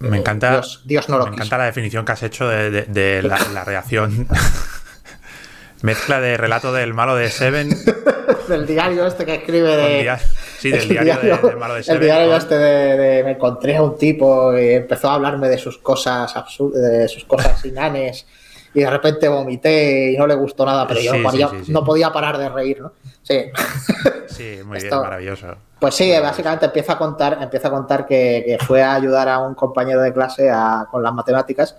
Me 0.00 0.18
encanta. 0.18 0.50
Dios, 0.52 0.82
Dios 0.84 1.08
no 1.08 1.18
lo 1.18 1.24
me 1.26 1.30
quiso. 1.30 1.42
encanta 1.42 1.58
la 1.58 1.64
definición 1.66 2.04
que 2.04 2.12
has 2.12 2.22
hecho 2.24 2.48
de, 2.48 2.70
de- 2.70 2.82
de 2.86 3.22
la, 3.28 3.38
la 3.52 3.64
reacción. 3.64 4.26
Mezcla 5.82 6.20
de 6.20 6.36
relato 6.36 6.72
del 6.72 6.94
malo 6.94 7.16
de 7.16 7.28
Seven. 7.30 7.70
Del 8.48 8.66
diario 8.66 9.06
este 9.06 9.24
que 9.24 9.34
escribe 9.36 9.76
de... 9.76 10.00
dia- 10.02 10.18
sí, 10.58 10.70
del 10.70 10.82
el 10.82 10.88
diario, 10.88 11.36
de- 11.38 11.48
del 11.48 11.56
malo 11.56 11.74
de 11.74 11.80
el 11.80 11.84
Seven. 11.84 12.00
diario 12.02 12.28
con- 12.28 12.36
este 12.38 12.54
de, 12.58 12.96
de- 12.96 13.24
me 13.24 13.30
encontré 13.32 13.76
a 13.76 13.82
un 13.82 13.96
tipo 13.96 14.56
y 14.58 14.70
empezó 14.74 15.10
a 15.10 15.14
hablarme 15.14 15.48
de 15.48 15.58
sus 15.58 15.78
cosas 15.78 16.34
absurdas, 16.36 16.82
de 16.82 17.08
sus 17.08 17.24
cosas 17.24 17.64
inanes 17.64 18.26
y 18.74 18.80
de 18.80 18.90
repente 18.90 19.28
vomité 19.28 20.12
y 20.12 20.16
no 20.16 20.26
le 20.26 20.34
gustó 20.34 20.64
nada, 20.64 20.86
pero 20.86 21.00
yo 21.00 21.12
Sí, 21.12 21.18
no, 21.18 21.28
podía, 21.30 21.48
sí, 21.48 21.56
sí, 21.58 21.64
sí. 21.66 21.72
no 21.72 21.84
podía 21.84 22.12
parar 22.12 22.38
de 22.38 22.48
reír, 22.48 22.80
¿no? 22.80 22.92
Sí. 23.22 23.44
Sí, 24.28 24.60
muy 24.64 24.78
Esto- 24.78 24.96
bien, 24.96 25.02
maravilloso. 25.02 25.46
Pues 25.78 25.94
sí, 25.94 26.10
básicamente 26.22 26.64
empieza 26.66 26.94
a 26.94 26.98
contar, 26.98 27.36
empieza 27.42 27.68
a 27.68 27.70
contar 27.70 28.06
que, 28.06 28.42
que 28.46 28.64
fue 28.64 28.82
a 28.82 28.94
ayudar 28.94 29.28
a 29.28 29.38
un 29.40 29.54
compañero 29.54 30.00
de 30.00 30.12
clase 30.12 30.48
a- 30.50 30.86
con 30.90 31.02
las 31.02 31.12
matemáticas 31.12 31.76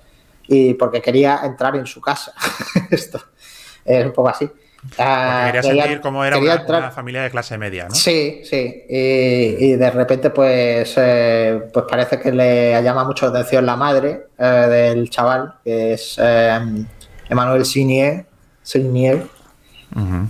y 0.47 0.75
porque 0.75 1.01
quería 1.01 1.39
entrar 1.43 1.75
en 1.77 1.87
su 1.87 1.99
casa. 1.99 2.31
Esto 2.91 3.19
es 3.83 4.05
un 4.05 4.11
poco 4.13 4.29
así. 4.29 4.47
Ah, 4.97 5.31
Porque 5.31 5.45
quería 5.47 5.63
sentir 5.83 6.01
cómo 6.01 6.23
era 6.25 6.37
una, 6.37 6.91
familia 6.91 7.23
de 7.23 7.31
clase 7.31 7.57
media, 7.57 7.87
¿no? 7.87 7.95
Sí, 7.95 8.41
sí. 8.43 8.83
Y, 8.89 9.65
y 9.65 9.75
de 9.75 9.89
repente, 9.91 10.29
pues, 10.29 10.93
eh, 10.97 11.61
pues 11.73 11.85
parece 11.89 12.19
que 12.19 12.31
le 12.31 12.81
llama 12.83 13.03
mucho 13.03 13.25
la 13.25 13.31
atención 13.39 13.65
la 13.65 13.75
madre 13.75 14.27
eh, 14.37 14.43
del 14.45 15.09
chaval, 15.09 15.55
que 15.63 15.93
es 15.93 16.15
eh. 16.21 16.59
Signier. 18.61 19.27
Ujú. 19.95 20.27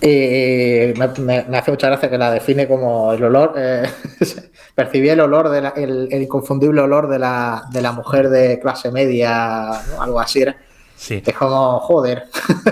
Y 0.00 0.92
me, 0.98 1.08
me- 1.18 1.44
me 1.48 1.58
hace 1.58 1.70
mucha 1.70 1.86
gracia 1.88 2.10
que 2.10 2.18
la 2.18 2.30
define 2.30 2.68
como 2.68 3.12
el 3.12 3.24
olor. 3.24 3.54
eh, 3.56 3.82
percibí 4.74 5.08
el 5.08 5.20
olor, 5.20 5.48
de 5.48 5.62
la- 5.62 5.72
el, 5.76 6.08
el 6.10 6.22
inconfundible 6.22 6.80
olor 6.82 7.08
de 7.08 7.18
la, 7.18 7.62
de 7.72 7.80
la 7.80 7.92
mujer 7.92 8.28
de 8.28 8.58
clase 8.60 8.90
media, 8.90 9.70
¿no? 9.90 10.02
algo 10.02 10.20
así 10.20 10.42
era. 10.42 10.56
Sí. 10.96 11.22
Es 11.24 11.34
como, 11.34 11.78
joder. 11.80 12.24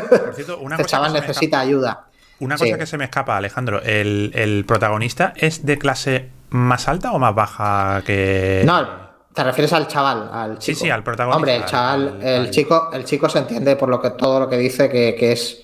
Por 0.08 0.34
cierto, 0.34 0.58
una 0.58 0.74
este 0.76 0.84
cosa 0.84 0.96
chaval 0.96 1.12
necesita 1.12 1.60
ayuda. 1.60 2.06
Una 2.40 2.56
cosa 2.56 2.64
Sí. 2.72 2.78
que 2.78 2.86
se 2.86 2.98
me 2.98 3.04
escapa, 3.04 3.36
Alejandro, 3.36 3.80
¿el, 3.82 4.32
el 4.34 4.64
protagonista 4.66 5.32
es 5.36 5.64
de 5.64 5.78
clase 5.78 6.30
más 6.50 6.88
alta 6.88 7.12
o 7.12 7.18
más 7.18 7.34
baja 7.34 8.02
que. 8.04 8.62
No, 8.64 8.86
te 9.32 9.44
refieres 9.44 9.72
al 9.72 9.86
chaval, 9.88 10.30
al 10.32 10.62
Sí, 10.62 10.72
chico. 10.72 10.84
sí, 10.84 10.90
al 10.90 11.02
protagonista, 11.04 11.36
Hombre, 11.36 11.56
el 11.56 11.62
al- 11.62 11.68
chaval, 11.68 12.08
al- 12.08 12.22
el 12.26 12.40
al- 12.42 12.50
chico, 12.50 12.90
el 12.92 13.04
chico 13.04 13.28
se 13.28 13.38
entiende 13.38 13.76
por 13.76 13.88
lo 13.88 14.00
que 14.00 14.10
todo 14.10 14.40
lo 14.40 14.48
que 14.48 14.56
dice 14.56 14.88
que, 14.88 15.14
que 15.14 15.32
es 15.32 15.60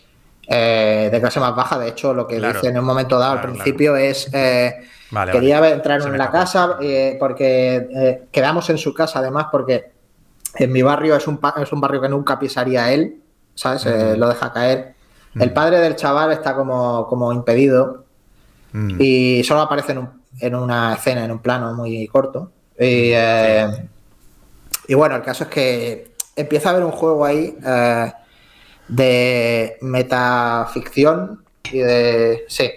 eh, 0.47 1.09
de 1.13 1.21
clase 1.21 1.39
más 1.41 1.55
baja. 1.55 1.79
De 1.79 1.89
hecho, 1.89 2.13
lo 2.15 2.27
que 2.27 2.39
Claro. 2.39 2.55
dice 2.55 2.69
en 2.69 2.79
un 2.79 2.85
momento 2.85 3.19
dado 3.19 3.35
Claro, 3.35 3.49
al 3.49 3.55
principio 3.55 3.97
es 3.97 4.29
eh, 4.33 4.75
Vale, 5.11 5.33
quería 5.33 5.61
vale. 5.61 5.75
entrar 5.75 6.01
en 6.01 6.11
la 6.19 6.25
escapa. 6.25 6.33
casa 6.33 6.77
eh, 6.81 7.17
porque 7.19 8.21
quedamos 8.33 8.69
en 8.71 8.79
su 8.79 8.93
casa 8.95 9.19
además 9.21 9.47
porque 9.51 9.91
en 10.57 10.73
mi 10.73 10.83
barrio 10.83 11.17
es 11.17 11.27
un, 11.27 11.39
es 11.63 11.73
un 11.73 11.81
barrio 11.81 12.01
que 12.01 12.09
nunca 12.09 12.39
pisaría 12.39 12.93
él, 12.93 13.21
¿sabes? 13.55 13.85
Eh, 13.87 14.17
lo 14.17 14.29
deja 14.29 14.53
caer. 14.53 14.95
El 15.35 15.53
padre 15.53 15.79
del 15.79 15.95
chaval 15.97 16.33
está 16.33 16.55
como, 16.57 17.07
como 17.07 17.33
impedido 17.33 18.05
y 19.01 19.43
solo 19.45 19.61
aparece 19.63 19.93
en, 19.93 19.99
un- 19.99 20.23
en 20.41 20.55
una 20.55 20.95
escena, 20.95 21.25
en 21.25 21.31
un 21.33 21.39
plano 21.41 21.73
muy 21.75 22.07
corto. 22.09 22.51
Y, 22.79 23.11
eh, 23.15 23.67
y 24.89 24.95
bueno, 24.95 25.17
el 25.17 25.23
caso 25.23 25.45
es 25.45 25.51
que 25.51 26.13
empieza 26.37 26.69
a 26.71 26.73
haber 26.73 26.85
un 26.85 26.91
juego 26.93 27.25
ahí 27.25 27.57
eh, 27.65 28.13
de 28.89 29.77
metaficción 29.83 31.45
y 31.73 31.79
de. 31.79 32.45
Sí, 32.49 32.71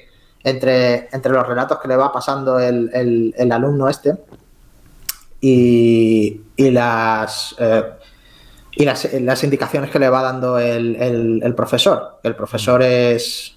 entre, 0.43 1.07
entre 1.11 1.31
los 1.31 1.47
relatos 1.47 1.79
que 1.79 1.87
le 1.87 1.95
va 1.95 2.11
pasando 2.11 2.59
el, 2.59 2.89
el- 2.93 3.33
el 3.37 3.51
alumno 3.51 3.87
este 3.89 4.13
y, 5.45 6.41
y 6.55 6.71
las. 6.71 7.53
eh, 7.59 7.83
y 8.75 8.85
las, 8.85 9.07
las 9.13 9.43
indicaciones 9.43 9.91
que 9.91 9.99
le 9.99 10.09
va 10.09 10.23
dando 10.23 10.57
el, 10.57 10.95
el- 10.95 11.41
el 11.43 11.53
profesor. 11.53 12.19
El 12.23 12.35
profesor 12.35 12.81
es. 12.81 13.55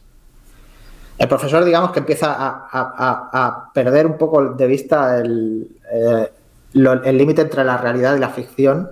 El 1.17 1.29
profesor, 1.29 1.65
digamos, 1.65 1.93
que 1.93 2.01
empieza 2.01 2.33
a, 2.35 2.69
a- 2.71 2.95
a- 2.99 3.47
a 3.47 3.73
perder 3.73 4.05
un 4.07 4.19
poco 4.19 4.45
de 4.55 4.67
vista 4.67 5.17
el 5.19 5.69
eh, 5.93 6.33
el 6.75 7.17
límite 7.17 7.41
entre 7.43 7.65
la 7.65 7.79
realidad 7.79 8.15
y 8.17 8.19
la 8.19 8.29
ficción 8.29 8.91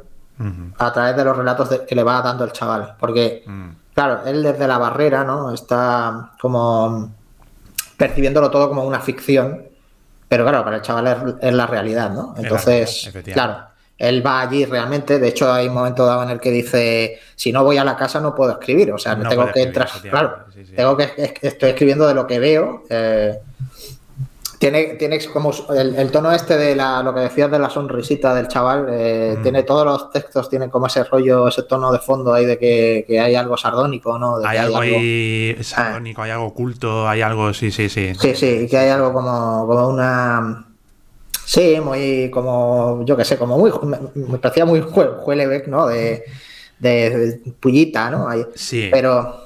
a 0.79 0.93
través 0.93 1.15
de 1.17 1.25
los 1.25 1.37
relatos 1.37 1.69
de- 1.71 1.85
que 1.85 1.95
le 1.95 2.03
va 2.03 2.23
dando 2.23 2.45
el 2.45 2.53
chaval. 2.53 2.95
Porque, 2.99 3.43
Mm. 3.47 3.69
claro, 3.95 4.21
él 4.25 4.43
desde 4.43 4.67
la 4.67 4.79
barrera, 4.79 5.23
¿no? 5.25 5.53
Está 5.53 6.31
como 6.41 7.11
percibiéndolo 7.99 8.51
todo 8.51 8.69
como 8.69 8.85
una 8.85 9.01
ficción. 9.01 9.63
Pero 10.35 10.45
claro, 10.45 10.65
para 10.65 10.77
el 10.77 10.83
chaval 10.83 11.07
es, 11.07 11.17
es 11.49 11.55
la 11.55 11.67
realidad, 11.67 12.11
¿no? 12.11 12.35
Entonces, 12.43 13.05
realidad, 13.13 13.35
claro, 13.35 13.67
él 13.97 14.27
va 14.27 14.41
allí 14.41 14.65
realmente. 14.65 15.21
De 15.21 15.29
hecho, 15.29 15.53
hay 15.53 15.69
un 15.69 15.75
momento 15.75 16.05
dado 16.05 16.25
en 16.25 16.31
el 16.31 16.41
que 16.41 16.51
dice: 16.51 17.21
Si 17.37 17.53
no 17.53 17.63
voy 17.63 17.79
a 17.79 17.85
la 17.85 17.97
casa, 17.97 18.19
no 18.21 18.35
puedo 18.35 18.51
escribir. 18.51 18.91
O 18.93 18.99
sea, 18.99 19.15
No 19.15 19.29
tengo 19.29 19.53
que 19.53 19.63
entrar. 19.63 19.89
Claro, 20.11 20.27
efectivamente, 20.49 20.53
sí, 20.65 20.67
sí. 20.71 20.77
tengo 20.77 20.97
que. 20.97 21.05
es- 21.17 21.35
Estoy 21.53 21.71
escribiendo 21.71 22.07
de 22.09 22.15
lo 22.15 22.27
que 22.27 22.39
veo. 22.41 22.83
eh, 22.91 23.39
tiene, 24.71 24.85
tiene 24.95 25.19
como 25.27 25.53
el, 25.77 25.95
el 25.95 26.11
tono 26.11 26.33
este 26.33 26.57
de 26.57 26.75
la, 26.75 27.03
lo 27.03 27.13
que 27.13 27.21
decías 27.21 27.51
de 27.51 27.59
la 27.59 27.69
sonrisita 27.69 28.35
del 28.35 28.49
chaval, 28.49 28.87
eh, 28.91 29.35
Mm. 29.39 29.43
tiene 29.43 29.63
todos 29.63 29.85
los 29.85 30.11
textos, 30.11 30.49
tienen 30.49 30.71
como 30.71 30.87
ese 30.87 31.05
rollo, 31.05 31.49
ese 31.49 31.65
tono 31.65 31.93
de 31.93 31.99
fondo 31.99 32.33
ahí 32.33 32.47
de 32.47 32.59
que, 32.59 33.05
que 33.07 33.21
hay 33.21 33.35
algo 33.35 33.59
sardónico, 33.59 34.19
¿no? 34.19 34.39
De 34.39 34.49
Hay 34.49 34.57
algo 34.57 34.79
ahí 34.79 35.57
sardónico, 35.61 36.23
hay 36.23 36.31
algo 36.31 36.47
oculto, 36.47 37.07
hay 37.07 37.21
algo, 37.21 37.53
sí, 37.53 37.71
sí, 37.71 37.91
sí. 37.91 38.15
Sí, 38.19 38.35
sí, 38.35 38.61
y 38.65 38.67
que 38.67 38.79
hay 38.79 38.89
algo 38.89 39.13
como, 39.13 39.67
como 39.67 39.89
una. 39.89 40.67
Sí, 41.45 41.79
muy 41.85 42.31
como, 42.31 43.05
yo 43.05 43.17
qué 43.19 43.25
sé, 43.27 43.37
como 43.37 43.59
muy. 43.59 43.71
Me, 44.15 44.39
parecía 44.39 44.65
muy 44.65 44.81
Hue- 44.81 45.23
Huelebeck, 45.27 45.67
¿no? 45.69 45.87
De, 45.89 46.25
de, 46.79 47.11
de 47.11 47.53
pullita, 47.61 48.11
¿no? 48.11 48.27
Ahí. 48.29 48.47
Sí. 48.55 48.89
Pero, 48.91 49.44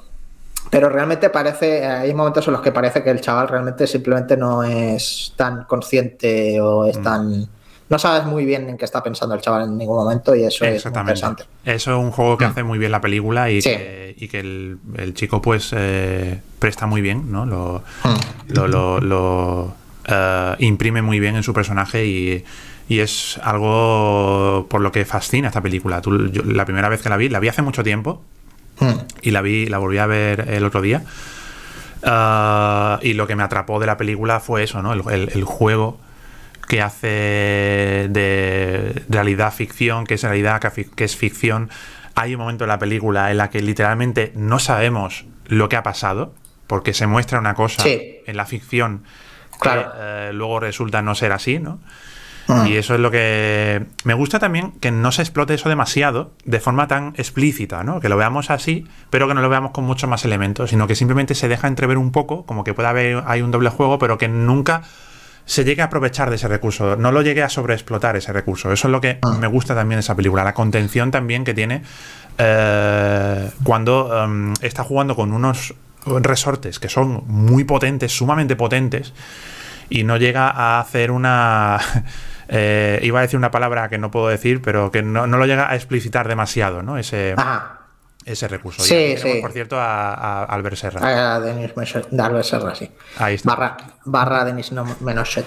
pero 0.69 0.89
realmente 0.89 1.29
parece, 1.29 1.85
hay 1.85 2.13
momentos 2.13 2.45
en 2.47 2.53
los 2.53 2.61
que 2.61 2.71
parece 2.71 3.03
que 3.03 3.09
el 3.09 3.21
chaval 3.21 3.47
realmente 3.47 3.87
simplemente 3.87 4.37
no 4.37 4.63
es 4.63 5.33
tan 5.35 5.63
consciente 5.65 6.59
o 6.61 6.83
Mm. 6.85 6.89
es 6.89 7.01
tan... 7.01 7.47
No 7.89 7.97
sabes 7.97 8.23
muy 8.25 8.45
bien 8.45 8.69
en 8.69 8.77
qué 8.77 8.85
está 8.85 9.01
pensando 9.01 9.33
el 9.33 9.41
chaval 9.41 9.63
en 9.63 9.75
ningún 9.75 9.95
momento 9.97 10.35
y 10.35 10.43
eso 10.43 10.63
es 10.63 10.85
muy 10.85 10.93
interesante. 10.95 11.43
Eso 11.65 11.91
es 11.91 11.97
un 11.97 12.11
juego 12.11 12.37
que 12.37 12.45
hace 12.45 12.61
muy 12.61 12.77
bien 12.77 12.91
la 12.91 13.01
película 13.01 13.49
y 13.49 13.63
Sí. 13.63 13.69
que, 13.71 14.15
y 14.15 14.27
que 14.27 14.39
el, 14.41 14.77
el 14.97 15.15
chico 15.15 15.41
pues 15.41 15.71
eh, 15.75 16.39
presta 16.59 16.85
muy 16.85 17.01
bien, 17.01 17.31
¿no? 17.31 17.47
Lo, 17.47 17.81
Mm. 18.03 18.53
lo, 18.53 18.67
lo- 18.67 18.99
lo, 18.99 19.73
eh, 20.05 20.55
imprime 20.59 21.01
muy 21.01 21.19
bien 21.19 21.35
en 21.35 21.41
su 21.41 21.51
personaje 21.51 22.05
y, 22.05 22.45
y 22.87 22.99
es 22.99 23.39
algo 23.43 24.67
por 24.69 24.81
lo 24.81 24.91
que 24.91 25.03
fascina 25.05 25.47
esta 25.47 25.61
película. 25.61 25.99
Tú- 26.01 26.27
yo- 26.29 26.43
la 26.43 26.65
primera 26.65 26.89
vez 26.89 27.01
que 27.01 27.09
la 27.09 27.17
vi, 27.17 27.27
la 27.29 27.39
vi 27.39 27.47
hace 27.47 27.63
mucho 27.63 27.83
tiempo 27.83 28.21
Mm. 28.79 28.93
y 29.21 29.31
la 29.31 29.41
vi, 29.41 29.65
la 29.67 29.77
volví 29.77 29.97
a 29.97 30.05
ver 30.05 30.45
el 30.49 30.63
otro 30.65 30.81
día. 30.81 31.03
Ah, 32.03 32.99
y 33.01 33.13
lo 33.13 33.27
que 33.27 33.35
me 33.35 33.43
atrapó 33.43 33.79
de 33.79 33.85
la 33.87 33.97
película 33.97 34.39
fue 34.39 34.63
eso, 34.63 34.81
¿no? 34.81 34.93
El, 34.93 35.01
el- 35.11 35.29
el 35.33 35.43
juego 35.43 35.99
que 36.67 36.81
hace 36.81 37.07
de 38.09 39.03
realidad 39.09 39.51
ficción, 39.53 40.05
que 40.05 40.13
es 40.13 40.23
realidad, 40.23 40.61
que 40.61 40.85
que 40.85 41.03
es 41.03 41.15
ficción. 41.15 41.69
Hay 42.15 42.35
un 42.35 42.41
momento 42.41 42.63
en 42.65 42.69
la 42.69 42.79
película 42.79 43.31
en 43.31 43.37
la 43.37 43.49
que 43.49 43.61
literalmente 43.61 44.31
no 44.35 44.59
sabemos 44.59 45.25
lo 45.47 45.67
que 45.67 45.75
ha 45.77 45.83
pasado, 45.83 46.33
porque 46.67 46.93
se 46.93 47.07
muestra 47.07 47.39
una 47.39 47.55
cosa 47.55 47.81
Sí. 47.83 48.17
en 48.25 48.37
la 48.37 48.45
ficción 48.45 49.03
que 49.53 49.59
Claro. 49.59 49.91
eh, 49.97 50.29
luego 50.33 50.59
resulta 50.59 51.01
no 51.01 51.15
ser 51.15 51.31
así, 51.31 51.59
¿no? 51.59 51.79
Mm. 52.49 52.67
Y 52.67 52.77
eso 52.77 52.95
es 52.95 52.99
lo 52.99 53.11
que 53.11 53.85
me 54.03 54.15
gusta 54.15 54.39
también 54.39 54.71
que 54.79 54.91
no 54.91 55.11
se 55.11 55.21
explote 55.21 55.53
eso 55.53 55.69
demasiado 55.69 56.31
de 56.45 56.59
forma 56.59 56.87
tan 56.87 57.13
explícita, 57.15 57.83
¿no? 57.83 57.99
Que 57.99 58.09
lo 58.09 58.17
veamos 58.17 58.49
así, 58.49 58.87
pero 59.11 59.27
que 59.27 59.35
no 59.35 59.41
lo 59.41 59.49
veamos 59.49 59.71
con 59.71 59.83
muchos 59.83 60.09
más 60.09 60.25
elementos, 60.25 60.71
sino 60.71 60.87
que 60.87 60.95
simplemente 60.95 61.35
se 61.35 61.47
deja 61.47 61.67
entrever 61.67 61.97
un 61.99 62.11
poco, 62.11 62.45
como 62.45 62.63
que 62.63 62.73
puede 62.73 62.89
haber 62.89 63.23
hay 63.27 63.43
un 63.43 63.51
doble 63.51 63.69
juego, 63.69 63.99
pero 63.99 64.17
que 64.17 64.27
nunca 64.27 64.81
se 65.45 65.63
llegue 65.63 65.81
a 65.83 65.85
aprovechar 65.85 66.29
de 66.29 66.37
ese 66.37 66.47
recurso, 66.47 66.95
no 66.95 67.11
lo 67.11 67.21
llegue 67.21 67.43
a 67.43 67.49
sobreexplotar 67.49 68.15
ese 68.15 68.33
recurso. 68.33 68.71
Eso 68.71 68.87
es 68.87 68.91
lo 68.91 68.99
que 68.99 69.19
me 69.39 69.47
gusta 69.47 69.75
también 69.75 69.97
de 69.97 70.01
esa 70.01 70.15
película, 70.15 70.43
la 70.43 70.53
contención 70.53 71.11
también 71.11 71.43
que 71.43 71.53
tiene 71.53 71.83
eh, 72.37 73.49
cuando 73.63 74.23
em, 74.23 74.53
está 74.61 74.83
jugando 74.83 75.15
con 75.15 75.33
unos 75.33 75.73
resortes 76.05 76.79
que 76.79 76.89
son 76.89 77.23
muy 77.27 77.63
potentes, 77.63 78.11
sumamente 78.11 78.55
potentes, 78.55 79.13
y 79.89 80.03
no 80.03 80.17
llega 80.17 80.49
a 80.49 80.79
hacer 80.79 81.11
una... 81.11 81.79
eh, 82.49 82.99
iba 83.03 83.19
a 83.19 83.21
decir 83.21 83.37
una 83.37 83.51
palabra 83.51 83.87
que 83.89 83.97
no 83.97 84.11
puedo 84.11 84.27
decir, 84.27 84.61
pero 84.61 84.91
que 84.91 85.01
no, 85.03 85.27
no 85.27 85.37
lo 85.37 85.45
llega 85.45 85.69
a 85.69 85.75
explicitar 85.75 86.27
demasiado, 86.27 86.81
¿no? 86.83 86.97
Ese, 86.97 87.33
Ajá. 87.37 87.81
ese 88.25 88.47
recurso. 88.47 88.81
Sí, 88.83 88.89
tenemos, 88.89 89.21
sí. 89.21 89.41
Por 89.41 89.51
cierto, 89.51 89.77
a, 89.79 90.13
a 90.13 90.43
Albert 90.45 90.75
Serra. 90.77 91.35
A 91.35 91.39
Denis 91.39 91.73
Menochet- 91.75 92.09
de 92.09 92.21
Albert 92.23 92.45
Serra, 92.45 92.73
sí. 92.75 92.89
Ahí 93.17 93.35
está. 93.35 93.49
Barra, 93.49 93.77
barra 94.05 94.45
Denis 94.45 94.71
no- 94.71 94.97
Menochet. 95.01 95.45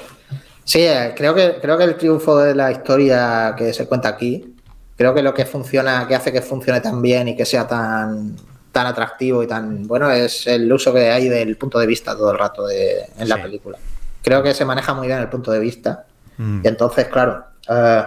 Sí, 0.65 0.81
eh, 0.83 1.13
creo 1.17 1.35
que, 1.35 1.59
creo 1.61 1.77
que 1.77 1.85
el 1.85 1.97
triunfo 1.97 2.39
de 2.39 2.55
la 2.55 2.71
historia 2.71 3.55
que 3.59 3.73
se 3.73 3.87
cuenta 3.89 4.09
aquí, 4.11 4.55
creo 4.97 5.13
que 5.13 5.23
lo 5.23 5.35
que 5.35 5.45
funciona, 5.45 6.07
que 6.07 6.15
hace 6.15 6.33
que 6.33 6.41
funcione 6.41 6.81
tan 6.81 7.03
bien 7.03 7.27
y 7.27 7.37
que 7.37 7.45
sea 7.45 7.67
tan, 7.67 8.37
tan 8.71 8.87
atractivo 8.87 9.43
y 9.43 9.49
tan 9.49 9.89
bueno 9.89 10.09
es 10.13 10.47
el 10.47 10.73
uso 10.73 10.95
que 10.95 11.11
hay 11.11 11.29
del 11.29 11.57
punto 11.57 11.81
de 11.81 11.87
vista 11.89 12.15
todo 12.17 12.31
el 12.31 12.39
rato 12.39 12.65
de, 12.67 13.07
en 13.19 13.29
la 13.29 13.43
película. 13.43 13.77
Creo 14.23 14.41
que 14.41 14.55
se 14.55 14.65
maneja 14.65 14.95
muy 14.95 15.09
bien 15.09 15.19
el 15.19 15.29
punto 15.29 15.51
de 15.51 15.59
vista. 15.59 16.07
Mm. 16.39 16.61
Y 16.65 16.69
entonces, 16.69 17.07
claro, 17.09 17.45
eh, 17.69 18.05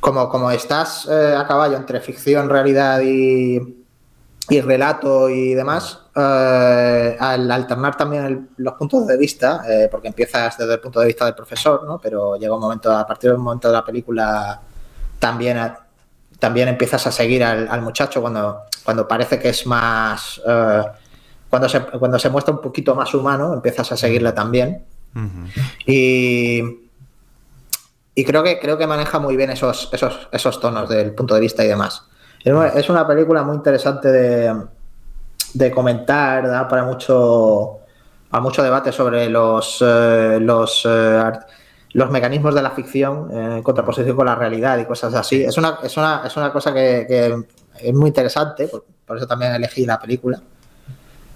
como, 0.00 0.28
como 0.28 0.50
estás 0.50 1.06
eh, 1.10 1.34
a 1.36 1.46
caballo 1.46 1.76
entre 1.76 2.00
ficción, 2.00 2.48
realidad 2.48 3.00
y, 3.02 3.84
y 4.48 4.60
relato 4.60 5.28
y 5.28 5.54
demás, 5.54 6.00
eh, 6.14 7.16
al 7.18 7.50
alternar 7.50 7.96
también 7.96 8.24
el- 8.26 8.48
los 8.58 8.74
puntos 8.74 9.06
de 9.06 9.16
vista, 9.16 9.62
eh, 9.68 9.88
porque 9.90 10.08
empiezas 10.08 10.56
desde 10.58 10.74
el 10.74 10.80
punto 10.80 11.00
de 11.00 11.06
vista 11.06 11.24
del 11.24 11.34
profesor, 11.34 11.84
¿no? 11.84 11.98
pero 11.98 12.36
llega 12.36 12.54
un 12.54 12.60
momento, 12.60 12.92
a 12.92 13.06
partir 13.06 13.30
de 13.30 13.36
un 13.36 13.42
momento 13.42 13.68
de 13.68 13.74
la 13.74 13.84
película, 13.84 14.60
también, 15.18 15.56
a- 15.58 15.78
también 16.38 16.68
empiezas 16.68 17.06
a 17.06 17.12
seguir 17.12 17.42
al, 17.42 17.66
al 17.68 17.80
muchacho 17.82 18.20
cuando, 18.20 18.62
cuando 18.84 19.08
parece 19.08 19.38
que 19.38 19.48
es 19.50 19.66
más... 19.66 20.40
eh, 20.46 20.82
cuando 21.48 21.68
se, 21.68 21.80
cuando 21.80 22.18
se 22.18 22.28
muestra 22.28 22.52
un 22.52 22.60
poquito 22.60 22.94
más 22.96 23.14
humano, 23.14 23.54
empiezas 23.54 23.90
a 23.92 23.96
seguirle 23.96 24.32
también. 24.32 24.84
Y, 25.86 26.60
y 28.18 28.24
creo 28.24 28.42
que 28.42 28.58
creo 28.58 28.78
que 28.78 28.86
maneja 28.86 29.18
muy 29.18 29.36
bien 29.36 29.50
esos, 29.50 29.90
esos, 29.92 30.28
esos 30.32 30.58
tonos 30.58 30.88
del 30.88 31.14
punto 31.14 31.34
de 31.34 31.40
vista 31.40 31.62
y 31.62 31.68
demás. 31.68 32.02
Es 32.42 32.88
una- 32.88 33.06
película 33.06 33.42
muy 33.42 33.56
interesante 33.56 34.10
de, 34.10 34.64
de 35.52 35.70
comentar, 35.70 36.48
da 36.48 36.66
para 36.66 36.84
mucho, 36.84 37.80
a 38.30 38.40
mucho 38.40 38.62
debate 38.62 38.90
sobre 38.90 39.28
los, 39.28 39.84
eh, 39.86 40.38
los, 40.40 40.86
eh, 40.88 41.30
los 41.92 42.10
mecanismos 42.10 42.54
de 42.54 42.62
la 42.62 42.70
ficción 42.70 43.30
en 43.30 43.62
contraposición 43.62 44.16
con 44.16 44.24
la 44.24 44.34
realidad 44.34 44.78
y 44.78 44.86
cosas 44.86 45.12
así. 45.12 45.44
Es 45.44 45.58
una, 45.58 45.78
es 45.82 45.94
una, 45.98 46.22
es 46.24 46.34
una 46.38 46.50
cosa 46.50 46.72
que, 46.72 47.44
es 47.80 47.94
muy 47.94 48.08
interesante, 48.08 48.68
por, 48.68 49.18
eso 49.18 49.26
también 49.26 49.52
elegí 49.52 49.84
la 49.84 50.00
película. 50.00 50.40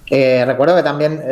Eh, 0.09 0.45
recuerdo 0.47 0.77
que 0.77 0.83
también 0.83 1.23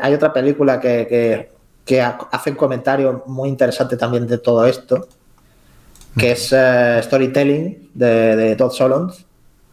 hay 0.00 0.14
otra 0.14 0.32
película 0.32 0.80
que- 0.80 1.59
que 1.90 2.00
ha- 2.00 2.16
hace 2.30 2.50
un 2.50 2.56
comentario 2.56 3.24
muy 3.26 3.48
interesante 3.48 3.96
también 3.96 4.24
de 4.28 4.38
todo 4.38 4.64
esto, 4.64 5.08
que 6.16 6.30
es 6.32 6.52
eh, 6.52 7.00
Storytelling 7.02 7.90
de, 7.94 8.36
de 8.36 8.54
Todd 8.54 8.70
Solondz. 8.70 9.24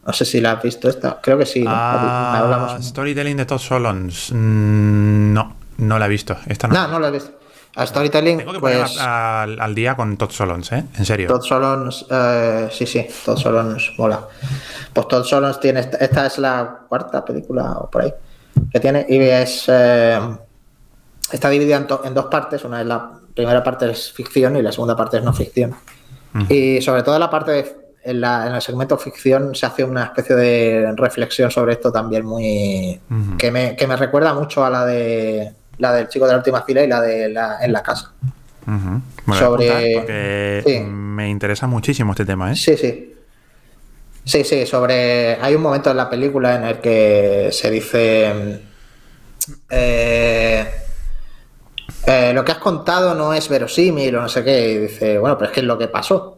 No 0.03 0.13
sé 0.13 0.25
si 0.25 0.41
la 0.41 0.53
has 0.53 0.63
visto 0.63 0.89
esta. 0.89 1.19
Creo 1.21 1.37
que 1.37 1.45
sí. 1.45 1.63
Ah, 1.67 2.39
Hablamos. 2.39 2.83
Storytelling 2.85 3.37
de 3.37 3.45
Todd 3.45 3.59
Solons. 3.59 4.31
Mm, 4.31 5.31
no, 5.33 5.55
no 5.77 5.99
la 5.99 6.05
he 6.07 6.09
visto. 6.09 6.35
Esta 6.47 6.67
no. 6.67 6.73
No, 6.73 6.87
no 6.87 6.99
la 6.99 7.09
he 7.09 7.11
visto. 7.11 7.31
A 7.75 7.85
Storytelling, 7.85 8.39
Tengo 8.39 8.53
que 8.53 8.59
pues. 8.59 8.97
al, 8.99 9.59
al 9.61 9.75
día 9.75 9.95
con 9.95 10.17
Todd 10.17 10.31
Solons, 10.31 10.71
¿eh? 10.71 10.83
En 10.97 11.05
serio. 11.05 11.27
Todd 11.27 11.43
Solons, 11.43 12.05
eh, 12.09 12.69
sí, 12.71 12.87
sí, 12.87 13.05
Todd 13.25 13.37
Solons 13.37 13.93
mola. 13.99 14.21
Pues 14.91 15.07
Todd 15.07 15.23
Solons 15.23 15.59
tiene, 15.59 15.81
esta, 15.81 15.97
esta 15.97 16.25
es 16.25 16.39
la 16.39 16.79
cuarta 16.89 17.23
película 17.23 17.73
o 17.73 17.91
por 17.91 18.01
ahí 18.01 18.13
que 18.73 18.79
tiene 18.79 19.05
y 19.07 19.19
es 19.19 19.65
eh, 19.67 20.19
está 21.31 21.49
dividida 21.49 21.85
en, 22.03 22.13
dos 22.13 22.25
partes. 22.25 22.63
Una 22.65 22.81
es 22.81 22.87
la 22.87 23.11
primera 23.35 23.63
parte 23.63 23.89
es 23.91 24.11
ficción 24.11 24.55
y 24.57 24.61
la 24.61 24.71
segunda 24.71 24.95
parte 24.95 25.17
es 25.17 25.23
no 25.23 25.33
ficción. 25.33 25.75
Y 26.49 26.81
sobre 26.81 27.03
todo 27.03 27.17
la 27.17 27.29
parte 27.29 27.51
de- 27.51 27.75
en, 28.03 28.21
la- 28.21 28.47
en 28.47 28.53
el 28.55 28.61
segmento 28.61 28.97
ficción 28.97 29.53
se 29.55 29.65
hace 29.65 29.83
una 29.83 30.05
especie 30.05 30.35
de 30.35 30.93
reflexión 30.95 31.49
sobre 31.51 31.73
esto 31.73 31.91
también 31.91 32.25
muy 32.25 32.99
que 33.37 33.51
me, 33.51 33.75
que 33.75 33.85
me 33.87 33.95
recuerda 33.97 34.33
mucho 34.33 34.63
a 34.63 34.69
la 34.69 34.85
de 34.85 35.51
la 35.79 35.93
del 35.93 36.07
chico 36.07 36.25
de 36.25 36.31
la 36.31 36.37
última 36.37 36.61
fila 36.63 36.83
y 36.83 36.87
la 36.87 37.01
de 37.01 37.29
la, 37.29 37.57
en 37.63 37.73
la 37.73 37.83
casa. 37.83 38.11
Sobre- 39.37 39.69
apuntar 39.69 39.93
porque 39.95 40.63
sí. 40.65 40.79
me 40.79 41.29
interesa 41.29 41.67
muchísimo 41.67 42.11
este 42.13 42.25
tema, 42.25 42.51
¿eh? 42.51 42.55
Sí, 42.55 42.77
sí. 42.77 43.13
Sí, 44.23 44.43
sí, 44.43 44.65
sobre. 44.65 45.35
Hay 45.41 45.55
un 45.55 45.61
momento 45.61 45.89
en 45.91 45.97
la 45.97 46.09
película 46.09 46.55
en 46.55 46.63
el 46.65 46.79
que 46.79 47.49
se 47.51 47.69
dice. 47.71 48.61
eh, 49.69 50.65
eh, 52.07 52.31
lo 52.33 52.43
que 52.43 52.51
has 52.53 52.57
contado 52.57 53.13
no 53.13 53.33
es 53.33 53.47
verosímil 53.49 54.15
o 54.15 54.21
no 54.21 54.29
sé 54.29 54.43
qué. 54.43 54.71
Y 54.71 54.77
dice, 54.79 55.17
bueno, 55.19 55.37
pero 55.37 55.49
es 55.49 55.53
que 55.53 55.59
es 55.59 55.65
lo 55.65 55.77
que 55.77 55.87
pasó. 55.87 56.33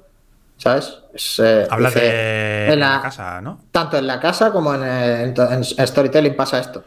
¿Sabes? 0.58 1.00
Es, 1.14 1.40
eh, 1.42 1.66
Hablas 1.70 1.94
dice, 1.94 2.06
de 2.06 2.74
en 2.74 2.80
la- 2.82 2.96
la 2.98 3.02
casa, 3.02 3.40
¿no? 3.40 3.62
Tanto 3.72 3.98
en 3.98 4.06
la 4.06 4.20
casa 4.20 4.52
como 4.52 4.76
en, 4.76 4.84
eh, 4.84 5.24
en, 5.24 5.34
to- 5.34 5.50
en 5.50 5.64
Storytelling 5.64 6.36
pasa 6.36 6.60
esto. 6.60 6.84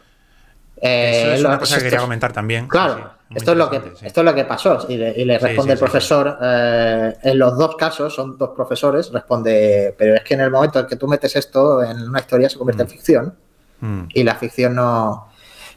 Eh, 0.79 1.21
Eso 1.23 1.33
es 1.33 1.41
lo- 1.41 1.49
una 1.49 1.57
cosa 1.59 1.77
que 1.77 1.83
quería 1.85 1.99
comentar 1.99 2.31
también. 2.31 2.67
Claro, 2.67 3.13
Sí, 3.29 3.37
esto, 3.37 3.53
es 3.53 3.57
lo 3.57 3.69
que, 3.71 3.79
sí. 3.95 4.05
esto 4.05 4.21
es 4.21 4.25
lo 4.25 4.35
que 4.35 4.45
pasó. 4.45 4.85
Y 4.89 4.97
le, 4.97 5.09
y 5.19 5.25
le 5.25 5.39
Sí, 5.39 5.45
responde 5.45 5.71
sí, 5.71 5.73
el 5.73 5.79
profesor, 5.79 6.37
eh, 6.39 7.13
en 7.23 7.39
los 7.39 7.57
dos 7.57 7.75
casos, 7.77 8.13
son 8.13 8.37
dos 8.37 8.51
profesores, 8.55 9.11
responde, 9.11 9.95
pero 9.97 10.13
es 10.13 10.21
que 10.21 10.35
en 10.35 10.41
el 10.41 10.51
momento 10.51 10.79
en 10.79 10.85
que 10.85 10.95
tú 10.97 11.07
metes 11.07 11.35
esto 11.35 11.81
en 11.81 11.99
una 12.09 12.19
historia 12.19 12.49
se 12.49 12.57
convierte 12.59 12.83
en 12.83 12.89
ficción 12.89 13.35
Mm. 13.79 14.03
y 14.13 14.23
la 14.23 14.35
ficción 14.35 14.75
no... 14.75 15.29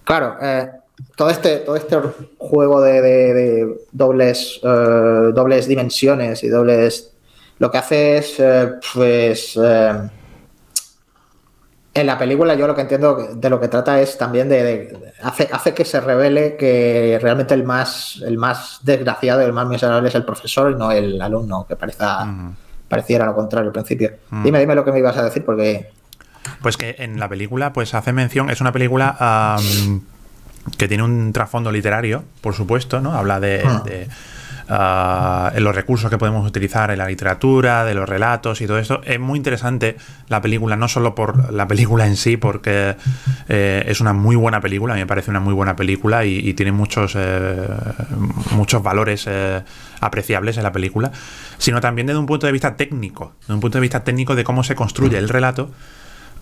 Claro, 0.04 0.36
eh, 0.42 0.70
todo, 1.16 1.30
este, 1.30 1.56
todo 1.58 1.76
este 1.76 1.96
juego 2.38 2.80
de, 2.80 3.00
de- 3.02 3.34
de 3.34 3.76
dobles, 3.92 4.60
eh, 4.62 5.30
dobles 5.34 5.66
dimensiones 5.68 6.42
y 6.44 6.48
dobles... 6.48 7.12
Lo 7.58 7.70
que 7.70 7.78
hace 7.78 8.18
es, 8.18 8.34
eh, 8.38 8.72
pues... 8.94 9.58
eh, 9.62 9.92
en 11.94 12.06
la 12.06 12.18
película 12.18 12.54
yo 12.54 12.66
lo 12.66 12.74
que 12.74 12.82
entiendo 12.82 13.16
de 13.34 13.48
lo 13.50 13.58
que 13.58 13.68
trata 13.68 13.98
es 14.02 14.18
también 14.18 14.48
de, 14.50 14.62
de- 14.62 15.12
hace, 15.22 15.48
hace 15.50 15.72
que 15.72 15.84
se 15.86 15.98
revele 16.00 16.56
que 16.56 17.18
realmente 17.22 17.54
el 17.54 17.64
más 17.64 18.22
el 18.26 18.36
más 18.36 18.80
desgraciado 18.82 19.40
el 19.40 19.54
más 19.54 19.66
miserable 19.66 20.06
es 20.08 20.14
el 20.14 20.24
profesor 20.26 20.72
y 20.72 20.74
no 20.74 20.92
el 20.92 21.20
alumno 21.22 21.64
que 21.66 21.74
parezca, 21.74 22.24
Ujú. 22.24 22.54
pareciera 22.88 23.24
lo 23.24 23.34
contrario 23.34 23.68
al 23.68 23.72
principio 23.72 24.10
dime 24.44 24.58
dime 24.60 24.74
lo 24.74 24.84
que 24.84 24.92
me 24.92 24.98
ibas 24.98 25.16
a 25.16 25.24
decir 25.24 25.42
porque 25.42 25.88
Pues 26.60 26.76
que 26.76 26.96
en 26.98 27.18
la 27.18 27.30
película, 27.30 27.72
pues 27.72 27.94
hace 27.94 28.12
mención, 28.12 28.50
es 28.50 28.60
una 28.60 28.72
película 28.72 29.16
am, 29.18 30.02
que 30.76 30.88
tiene 30.88 31.02
un 31.02 31.32
trasfondo 31.32 31.70
literario, 31.72 32.24
por 32.40 32.54
supuesto, 32.54 33.00
¿no? 33.00 33.12
Habla 33.14 33.40
de, 33.40 33.62
Ah. 33.64 33.82
de, 33.84 34.08
ah, 34.68 35.52
en 35.54 35.62
los 35.62 35.74
recursos 35.74 36.10
que 36.10 36.18
podemos 36.18 36.46
utilizar 36.46 36.90
en 36.90 36.98
la 36.98 37.06
literatura, 37.06 37.84
de 37.84 37.94
los 37.94 38.08
relatos 38.08 38.60
y 38.60 38.66
todo 38.66 38.78
esto. 38.78 39.00
Es 39.04 39.20
muy 39.20 39.36
interesante 39.38 39.96
la 40.28 40.40
película, 40.40 40.76
no 40.76 40.88
solo 40.88 41.14
por 41.14 41.52
la 41.52 41.68
película 41.68 42.06
en 42.06 42.16
sí, 42.16 42.36
porque 42.36 42.96
eh, 43.48 43.84
es 43.86 44.00
una 44.00 44.12
muy 44.12 44.34
buena 44.36 44.60
película, 44.60 44.94
a 44.94 44.96
mí 44.96 45.02
me 45.02 45.06
parece 45.06 45.30
una 45.30 45.40
muy 45.40 45.54
buena 45.54 45.76
película 45.76 46.24
y, 46.24 46.36
y 46.36 46.54
tiene 46.54 46.72
muchos, 46.72 47.14
eh, 47.16 47.68
muchos 48.52 48.82
valores 48.82 49.24
eh, 49.28 49.62
apreciables 50.00 50.56
en 50.56 50.64
la 50.64 50.72
película, 50.72 51.12
sino 51.58 51.80
también 51.80 52.06
desde 52.08 52.18
un 52.18 52.26
punto 52.26 52.46
de 52.46 52.52
vista 52.52 52.76
técnico, 52.76 53.34
desde 53.42 53.54
un 53.54 53.60
punto 53.60 53.78
de 53.78 53.82
vista 53.82 54.02
técnico 54.02 54.34
de 54.34 54.42
cómo 54.44 54.64
se 54.64 54.74
construye 54.74 55.16
el 55.18 55.28
relato. 55.28 55.70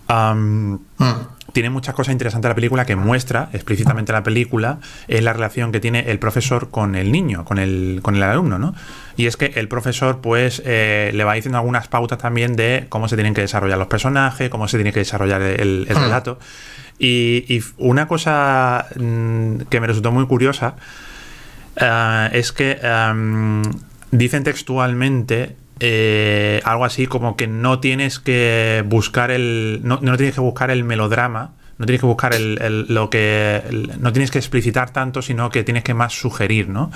Am, 0.07 0.79
tiene 1.55 1.69
muchas 1.69 1.95
cosas 1.95 2.11
interesantes 2.11 2.49
la 2.49 2.53
película 2.53 2.85
que 2.85 2.97
muestra 2.97 3.47
explícitamente 3.53 4.11
la 4.11 4.23
película 4.23 4.79
es 5.07 5.23
la 5.23 5.31
relación 5.31 5.71
que 5.71 5.79
tiene 5.79 6.11
el 6.11 6.19
profesor 6.19 6.69
con 6.69 6.95
el 6.95 7.13
niño, 7.13 7.45
con 7.45 7.59
el, 7.59 8.01
con 8.01 8.17
el 8.17 8.23
alumno, 8.23 8.59
¿no? 8.59 8.75
Y 9.15 9.27
es 9.27 9.37
que 9.37 9.53
el 9.55 9.69
profesor, 9.69 10.19
pues, 10.19 10.61
eh, 10.65 11.11
le 11.13 11.23
va 11.23 11.33
diciendo 11.33 11.57
algunas 11.57 11.87
pautas 11.87 12.17
también 12.17 12.57
de 12.57 12.87
cómo 12.89 13.07
se 13.07 13.15
tienen 13.15 13.33
que 13.33 13.39
desarrollar 13.39 13.77
los 13.77 13.87
personajes, 13.87 14.49
cómo 14.49 14.67
se 14.67 14.75
tiene 14.75 14.91
que 14.91 14.99
desarrollar 14.99 15.41
el, 15.41 15.85
el 15.87 15.95
relato. 15.95 16.39
Y, 16.99 17.45
y 17.47 17.63
una 17.77 18.05
cosa 18.09 18.87
mm, 18.99 19.59
que 19.69 19.79
me 19.79 19.87
resultó 19.87 20.11
muy 20.11 20.27
curiosa 20.27 20.75
eh, 21.77 22.29
es 22.33 22.51
que 22.51 22.79
em, 22.83 23.63
dicen 24.11 24.43
textualmente 24.43 25.55
eh, 25.79 26.61
algo 26.63 26.85
así 26.85 27.07
como 27.07 27.35
que 27.35 27.47
no 27.47 27.79
tienes 27.79 28.19
que 28.19 28.83
buscar 28.87 29.31
el. 29.31 29.81
No, 29.83 29.99
no 30.01 30.15
tienes 30.17 30.35
que 30.35 30.41
buscar 30.41 30.71
el 30.71 30.83
melodrama. 30.83 31.51
No 31.77 31.85
tienes 31.85 31.99
que 31.99 32.07
buscar 32.07 32.33
el, 32.33 32.57
el- 32.61 32.85
lo 32.93 33.09
que. 33.09 33.61
el- 33.67 33.91
no 34.01 34.13
tienes 34.13 34.31
que 34.31 34.37
explicitar 34.37 34.91
tanto, 34.91 35.21
sino 35.21 35.49
que 35.49 35.63
tienes 35.65 35.83
que 35.83 35.93
más 35.93 36.13
sugerir, 36.13 36.69
¿no? 36.69 36.91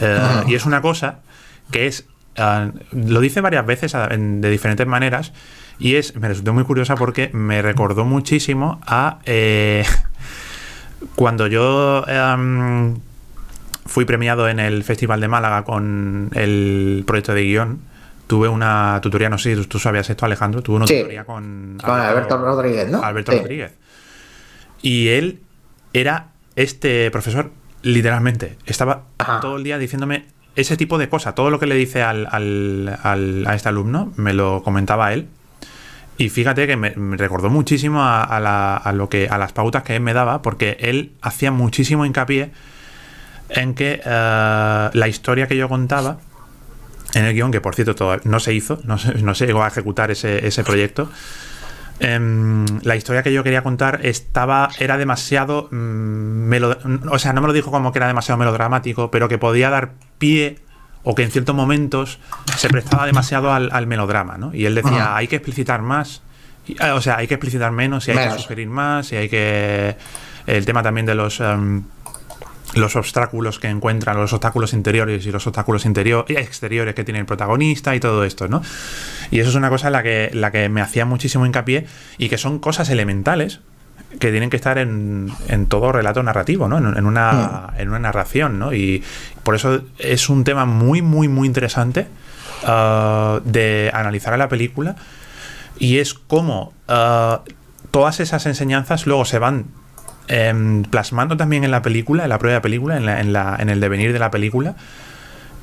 Eh, 0.00 0.18
y 0.46 0.54
es 0.54 0.66
una 0.66 0.80
cosa 0.80 1.18
que 1.72 1.86
es. 1.88 2.06
ah, 2.36 2.70
lo 2.92 3.20
dice 3.20 3.40
varias 3.40 3.66
veces 3.66 3.94
ah, 3.96 4.08
en- 4.10 4.40
de 4.40 4.48
diferentes 4.50 4.86
maneras. 4.86 5.32
Y 5.80 5.96
es. 5.96 6.14
Me 6.14 6.28
resultó 6.28 6.52
muy 6.54 6.62
curiosa 6.64 6.94
porque 6.94 7.30
me 7.32 7.60
recordó 7.62 8.04
muchísimo 8.04 8.80
a. 8.86 9.18
eh, 9.26 9.84
cuando 11.16 11.46
yo. 11.46 12.04
em, 12.06 12.98
fui 13.86 14.04
premiado 14.04 14.48
en 14.48 14.60
el 14.60 14.84
Festival 14.84 15.20
de 15.20 15.26
Málaga 15.26 15.64
con 15.64 16.30
el 16.34 17.02
proyecto 17.06 17.34
de 17.34 17.42
guion. 17.42 17.80
Tuve 18.30 18.46
una 18.46 19.00
tutoría, 19.02 19.28
no 19.28 19.38
sé 19.38 19.56
si 19.56 19.60
tú, 19.62 19.66
tú 19.66 19.78
sabías 19.80 20.08
esto, 20.08 20.24
Alejandro. 20.24 20.62
Tuve 20.62 20.76
una 20.76 20.86
Sí. 20.86 20.98
tutoría 20.98 21.24
con, 21.24 21.78
con 21.82 21.98
Alberto 21.98 22.38
Rodríguez 22.38 22.88
no 22.88 23.02
Alberto 23.02 23.32
Sí. 23.32 23.38
Rodríguez. 23.38 23.72
Y 24.82 25.08
él 25.08 25.40
era 25.92 26.28
este 26.54 27.10
profesor, 27.10 27.50
literalmente. 27.82 28.56
Estaba 28.66 29.02
Ajá. 29.18 29.40
todo 29.40 29.56
el 29.56 29.64
día 29.64 29.78
diciéndome 29.78 30.26
ese 30.54 30.76
tipo 30.76 30.96
de 30.96 31.08
cosas. 31.08 31.34
Todo 31.34 31.50
lo 31.50 31.58
que 31.58 31.66
le 31.66 31.74
dice 31.74 32.02
al, 32.04 32.28
al- 32.30 32.96
al- 33.02 33.44
a 33.48 33.54
este 33.56 33.68
alumno 33.68 34.12
me 34.14 34.32
lo 34.32 34.62
comentaba 34.62 35.12
él. 35.12 35.26
Y 36.16 36.28
fíjate 36.28 36.68
que 36.68 36.76
me, 36.76 36.90
me 36.94 37.16
recordó 37.16 37.50
muchísimo 37.50 38.00
a, 38.04 38.22
a 38.22 38.38
la- 38.38 38.76
a 38.76 38.92
lo 38.92 39.08
que, 39.08 39.28
a 39.28 39.38
las 39.38 39.50
pautas 39.52 39.82
que 39.82 39.96
él 39.96 40.02
me 40.02 40.12
daba, 40.14 40.40
porque 40.40 40.76
él 40.78 41.14
hacía 41.20 41.50
muchísimo 41.50 42.06
hincapié 42.06 42.52
en 43.48 43.74
que 43.74 44.00
eh, 44.04 44.90
la 44.92 45.08
historia 45.08 45.48
que 45.48 45.56
yo 45.56 45.68
contaba 45.68 46.18
en 47.14 47.24
el 47.24 47.34
guion, 47.34 47.50
que 47.50 47.60
por 47.60 47.74
cierto 47.74 47.94
toda- 47.94 48.20
no 48.24 48.38
se 48.40 48.54
hizo, 48.54 48.80
no 48.84 48.98
se, 48.98 49.14
no 49.22 49.34
se 49.34 49.46
llegó 49.46 49.62
a 49.64 49.68
ejecutar 49.68 50.10
ese, 50.10 50.46
ese 50.46 50.62
proyecto, 50.64 51.10
em, 51.98 52.64
la 52.82 52.96
historia 52.96 53.22
que 53.22 53.32
yo 53.32 53.42
quería 53.44 53.62
contar 53.62 54.00
estaba 54.06 54.70
era 54.78 54.96
demasiado 54.96 55.68
mm, 55.70 56.48
melo- 56.48 56.78
o 57.10 57.18
sea 57.18 57.32
no 57.32 57.40
me 57.42 57.46
lo 57.46 57.52
dijo 57.52 57.70
como 57.70 57.92
que 57.92 57.98
era 57.98 58.06
demasiado 58.06 58.38
melodramático 58.38 59.10
pero 59.10 59.28
que 59.28 59.36
podía 59.38 59.68
dar 59.70 59.90
pie 60.18 60.58
o 61.02 61.14
que 61.14 61.22
en 61.24 61.30
ciertos 61.30 61.54
momentos 61.54 62.18
se 62.56 62.68
prestaba 62.68 63.04
demasiado 63.06 63.52
al, 63.52 63.68
al 63.72 63.86
melodrama 63.86 64.38
¿no? 64.38 64.54
y 64.54 64.64
él 64.66 64.74
decía 64.74 65.02
Ajá. 65.04 65.16
hay 65.16 65.28
que 65.28 65.36
explicitar 65.36 65.82
más 65.82 66.22
y, 66.66 66.72
eh, 66.82 66.90
o 66.90 67.00
sea 67.02 67.16
hay 67.18 67.26
que 67.26 67.34
explicitar 67.34 67.70
menos 67.72 68.06
y 68.08 68.12
hay 68.12 68.16
Menos. 68.18 68.36
que 68.36 68.42
sugerir 68.42 68.68
más 68.68 69.12
y 69.12 69.16
hay 69.16 69.28
que 69.28 69.96
el 70.46 70.64
tema 70.64 70.82
también 70.82 71.04
de 71.06 71.14
los 71.14 71.40
em, 71.40 71.82
los 72.74 72.96
obstáculos 72.96 73.58
que 73.58 73.68
encuentran, 73.68 74.16
los 74.16 74.32
obstáculos 74.32 74.72
interiores 74.72 75.26
y 75.26 75.32
los 75.32 75.46
obstáculos 75.46 75.84
interior, 75.84 76.24
exteriores 76.28 76.94
que 76.94 77.04
tiene 77.04 77.20
el 77.20 77.26
protagonista 77.26 77.94
y 77.94 78.00
todo 78.00 78.24
esto, 78.24 78.48
¿no? 78.48 78.62
Y 79.30 79.40
eso 79.40 79.50
es 79.50 79.56
una 79.56 79.68
cosa 79.70 79.88
en 79.88 79.92
la 79.92 80.02
que, 80.02 80.30
la 80.32 80.50
que 80.50 80.68
me 80.68 80.80
hacía 80.80 81.04
muchísimo 81.04 81.46
hincapié 81.46 81.86
y 82.18 82.28
que 82.28 82.38
son 82.38 82.58
cosas 82.58 82.88
elementales 82.90 83.60
que 84.18 84.30
tienen 84.30 84.50
que 84.50 84.56
estar 84.56 84.78
en, 84.78 85.30
en 85.48 85.66
todo 85.66 85.92
relato 85.92 86.22
narrativo, 86.22 86.68
¿no? 86.68 86.78
En, 86.78 86.96
en 86.96 87.06
una, 87.06 87.74
en 87.76 87.88
una 87.88 87.98
narración, 87.98 88.58
¿no? 88.58 88.72
Y 88.72 89.02
por 89.42 89.54
eso 89.54 89.82
es 89.98 90.28
un 90.28 90.44
tema 90.44 90.64
muy, 90.64 91.02
muy, 91.02 91.28
muy 91.28 91.46
interesante 91.46 92.06
ah, 92.64 93.40
de 93.44 93.90
analizar 93.94 94.32
a 94.32 94.36
la 94.36 94.48
película 94.48 94.96
y 95.78 95.98
es 95.98 96.14
cómo 96.14 96.72
ah, 96.88 97.42
todas 97.90 98.20
esas 98.20 98.46
enseñanzas 98.46 99.06
luego 99.06 99.24
se 99.24 99.38
van 99.38 99.66
em, 100.30 100.84
plasmando 100.84 101.36
también 101.36 101.64
en 101.64 101.70
la 101.72 101.82
película, 101.82 102.22
en 102.22 102.28
la 102.30 102.38
propia 102.38 102.62
película, 102.62 102.96
en, 102.96 103.04
la- 103.04 103.20
en 103.20 103.32
la- 103.32 103.56
en 103.58 103.68
el 103.68 103.80
devenir 103.80 104.12
de 104.12 104.18
la 104.18 104.30
película. 104.30 104.74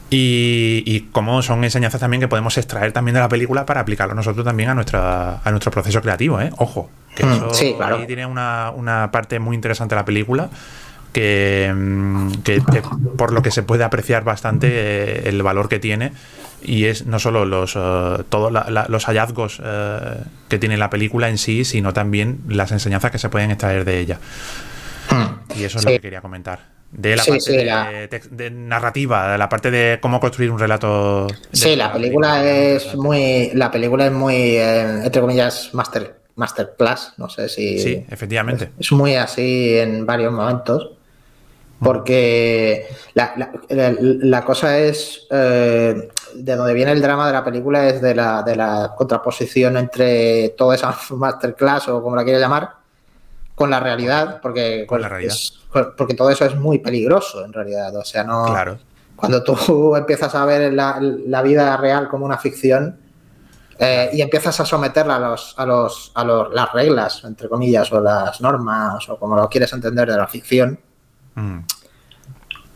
Y, 0.09 0.83
y 0.85 1.09
cómo 1.11 1.41
son 1.41 1.63
enseñanzas 1.65 1.99
también 1.99 2.21
que 2.21 2.29
podemos 2.29 2.57
extraer 2.57 2.93
también 2.93 3.15
de 3.15 3.19
la 3.19 3.27
película 3.27 3.65
para 3.65 3.81
aplicarlo 3.81 4.15
nosotros 4.15 4.45
también 4.45 4.69
a, 4.69 4.73
nuestra, 4.73 5.41
a 5.43 5.51
nuestro 5.51 5.69
proceso 5.71 6.01
creativo, 6.01 6.39
¿eh? 6.39 6.49
Ojo, 6.57 6.89
que 7.13 7.25
Mm, 7.25 7.33
eso 7.33 7.53
sí, 7.53 7.73
claro. 7.75 7.97
ahí 7.97 8.07
tiene 8.07 8.25
una, 8.25 8.71
una 8.73 9.11
parte 9.11 9.39
muy 9.39 9.55
interesante 9.55 9.95
de 9.95 9.99
la 10.01 10.05
película 10.05 10.49
que, 11.11 11.73
mm, 11.75 12.31
que- 12.43 12.61
que 12.71 12.81
por 13.17 13.33
lo 13.33 13.41
que 13.41 13.51
se 13.51 13.63
puede 13.63 13.83
apreciar 13.83 14.23
bastante 14.23 14.67
eh, 14.69 15.29
el 15.29 15.41
valor 15.43 15.67
que 15.67 15.79
tiene 15.79 16.13
y 16.63 16.85
es 16.85 17.05
no 17.05 17.19
solo 17.19 17.45
los 17.45 17.75
eh, 17.75 18.23
todos 18.29 18.51
la- 18.51 18.65
la- 18.69 18.85
los 18.89 19.05
hallazgos 19.05 19.61
eh, 19.63 19.99
que 20.49 20.57
tiene 20.59 20.77
la 20.77 20.89
película 20.89 21.29
en 21.29 21.37
sí, 21.37 21.63
sino 21.65 21.93
también 21.93 22.39
las 22.47 22.71
enseñanzas 22.71 23.11
que 23.11 23.17
se 23.19 23.29
pueden 23.29 23.51
extraer 23.51 23.85
de 23.85 23.99
ella. 23.99 24.19
Y 25.55 25.63
eso 25.63 25.77
es 25.79 25.85
lo 25.85 25.91
que 25.91 25.99
quería 25.99 26.21
comentar. 26.21 26.75
De 26.91 27.15
la 27.17 27.23
Sí, 27.23 27.31
parte 27.31 27.43
sí, 27.45 27.57
de, 27.57 27.65
la- 27.65 27.91
tex- 28.09 28.29
de 28.29 28.49
narrativa, 28.49 29.31
de 29.33 29.37
la 29.37 29.49
parte 29.49 29.69
de 29.71 29.99
cómo 30.01 30.19
construir 30.19 30.51
un 30.51 30.57
relato. 30.59 31.27
Sí, 31.51 31.75
la 31.75 31.91
película 31.91 32.43
es 32.45 32.95
muy. 32.95 33.51
La 33.53 33.69
película 33.69 34.05
es 34.07 34.11
muy, 34.13 34.35
eh, 34.35 35.03
entre 35.03 35.19
comillas, 35.21 35.69
master, 35.73 36.15
masterclass. 36.35 37.13
No 37.17 37.29
sé 37.29 37.49
si. 37.49 37.77
Sí, 37.79 38.05
efectivamente. 38.09 38.69
Es 38.79 38.91
muy 38.93 39.15
así 39.15 39.77
en 39.77 40.05
varios 40.05 40.31
momentos. 40.31 40.91
Porque 41.79 42.87
la, 43.13 43.33
la- 43.37 43.51
la- 43.69 43.95
la 43.99 44.43
cosa 44.45 44.79
es. 44.79 45.27
eh, 45.29 46.09
de 46.35 46.55
donde 46.55 46.73
viene 46.73 46.91
el 46.91 47.01
drama 47.01 47.27
de 47.27 47.33
la 47.33 47.43
película 47.43 47.87
es 47.87 48.01
de 48.01 48.13
la, 48.15 48.43
de 48.43 48.55
la 48.55 48.93
contraposición 48.97 49.77
entre 49.77 50.49
toda 50.57 50.75
esa 50.75 50.95
masterclass 51.11 51.87
o 51.89 52.01
como 52.01 52.15
la 52.15 52.23
quieras 52.23 52.41
llamar 52.41 52.71
con 53.55 53.69
la 53.69 53.79
realidad. 53.79 54.39
Porque, 54.41 54.85
Con 54.87 55.01
la 55.01 55.09
realidad. 55.09 55.33
es- 55.33 55.53
porque 55.97 56.13
todo 56.15 56.29
eso 56.29 56.45
es 56.45 56.55
muy 56.55 56.79
peligroso 56.79 57.43
en 57.45 57.53
realidad. 57.53 57.95
O 57.95 58.03
sea, 58.05 58.23
no. 58.23 58.45
Claro. 58.45 58.77
Cuando 59.15 59.43
tú 59.43 59.95
empiezas 59.95 60.33
a 60.35 60.45
ver 60.45 60.73
la, 60.73 60.99
la 61.01 61.41
vida 61.41 61.75
real 61.77 62.07
como 62.07 62.25
una 62.25 62.37
ficción 62.37 62.99
eh, 63.79 64.09
y 64.13 64.21
empiezas 64.21 64.59
a 64.59 64.65
someterla 64.65 65.17
a 65.17 65.19
los, 65.19 65.53
a 65.57 65.65
los, 65.65 66.11
a 66.15 66.23
los, 66.23 66.53
las 66.53 66.71
reglas, 66.73 67.23
entre 67.25 67.47
comillas, 67.49 67.91
o 67.91 67.99
las 68.01 68.41
normas, 68.41 69.07
o 69.09 69.17
como 69.19 69.35
lo 69.35 69.47
quieres 69.49 69.71
entender 69.73 70.09
de 70.11 70.17
la 70.17 70.27
ficción, 70.27 70.79
Mm. 71.35 71.59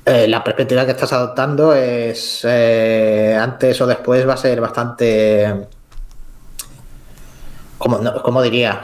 Eh, 0.06 0.28
la 0.28 0.44
perspectiva 0.44 0.86
que 0.86 0.92
estás 0.92 1.14
adoptando 1.14 1.74
es 1.74 2.42
eh, 2.44 3.38
antes 3.40 3.80
o 3.82 3.88
después 3.88 4.28
va 4.28 4.34
a 4.34 4.38
ser 4.38 4.60
bastante. 4.62 5.68
Como, 7.78 7.98
no- 7.98 8.22
¿cómo 8.22 8.44
diría? 8.44 8.80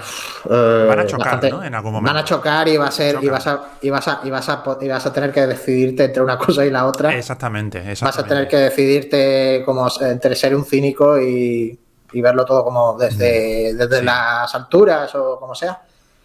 Eh, 0.50 0.86
Van 0.90 1.00
a 1.00 1.06
chocar, 1.06 1.44
¿no? 1.52 1.64
En 1.64 1.76
algún 1.76 1.92
momento. 1.94 2.12
Van 2.14 2.24
a 2.24 2.26
chocar 2.26 2.68
y 2.68 2.78
va 2.78 2.88
a 2.88 2.92
ser, 2.92 3.18
y 3.22 3.30
vas 3.30 3.46
a, 3.46 3.62
y 3.80 3.90
vas 3.92 4.08
a, 4.08 4.22
y 4.24 4.30
vas 4.32 4.50
a, 4.50 4.64
po- 4.64 4.78
y 4.82 4.88
vas 4.88 5.06
a 5.06 5.14
tener 5.14 5.32
que 5.32 5.46
decidirte 5.46 6.06
entre 6.06 6.24
una 6.24 6.36
cosa 6.38 6.66
y 6.66 6.72
la 6.72 6.86
otra. 6.88 7.14
Exactamente, 7.16 7.84
Vas 8.02 8.18
a 8.18 8.24
tener 8.24 8.48
que 8.48 8.58
decidirte 8.58 9.62
como 9.66 9.88
entre 10.02 10.36
ser 10.36 10.56
un 10.56 10.66
cínico 10.66 11.20
y, 11.22 11.80
y 12.12 12.22
verlo 12.22 12.44
todo 12.44 12.64
como 12.64 12.98
desde, 12.98 13.76
desde 13.76 14.00
Sí. 14.00 14.06
las 14.06 14.56
alturas 14.56 15.14
o 15.14 15.40
como 15.40 15.54
sea. 15.54 15.80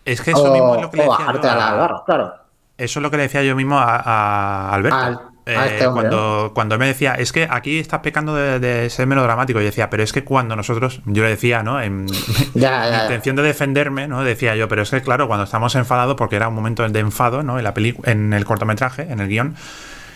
Es 0.04 0.22
que 0.22 0.30
eso 0.30 0.44
o, 0.44 0.52
mismo 0.52 0.74
es 0.76 0.82
lo 0.82 0.90
que 0.90 0.96
le 0.96 1.02
decía 1.04 1.26
a 1.28 1.56
la 1.56 1.72
barra, 1.74 2.02
claro. 2.06 2.34
Eso 2.82 2.98
es 2.98 3.02
lo 3.02 3.10
que 3.10 3.16
le 3.16 3.24
decía 3.24 3.42
yo 3.42 3.54
mismo 3.56 3.78
a, 3.78 3.96
a 3.96 4.74
Alberto. 4.74 4.96
Al- 4.98 5.14
a 5.14 5.32
Eh, 5.44 5.56
este 5.72 5.86
hombre, 5.88 6.08
cuando, 6.54 6.78
me 6.78 6.86
decía, 6.86 7.14
es 7.14 7.32
que 7.32 7.48
aquí 7.50 7.80
estás 7.80 7.98
pecando 7.98 8.32
de, 8.36 8.60
de 8.60 8.88
ser 8.90 9.08
melodramático. 9.08 9.58
Yo 9.58 9.66
decía, 9.66 9.90
pero 9.90 10.04
es 10.04 10.12
que 10.12 10.22
cuando 10.22 10.54
nosotros, 10.54 11.00
yo 11.04 11.24
le 11.24 11.30
decía, 11.30 11.64
¿no? 11.64 11.80
En 11.80 12.06
Ya, 12.54 12.84
ya, 12.84 12.84
mi 12.84 12.90
ya. 12.92 13.02
intención 13.06 13.34
de 13.34 13.42
defenderme, 13.42 14.06
¿no? 14.06 14.22
Decía 14.22 14.54
yo, 14.54 14.68
pero 14.68 14.82
es 14.82 14.90
que 14.90 15.02
claro, 15.02 15.26
cuando 15.26 15.42
estamos 15.42 15.74
enfadados, 15.74 16.14
porque 16.14 16.36
era 16.36 16.46
un 16.46 16.54
momento 16.54 16.88
de 16.88 17.00
enfado, 17.00 17.42
¿no? 17.42 17.58
En 17.58 17.64
la 17.64 17.74
peli 17.74 17.96
en 18.04 18.32
el 18.32 18.44
cortometraje, 18.44 19.10
en 19.10 19.18
el 19.18 19.26
guion. 19.26 19.56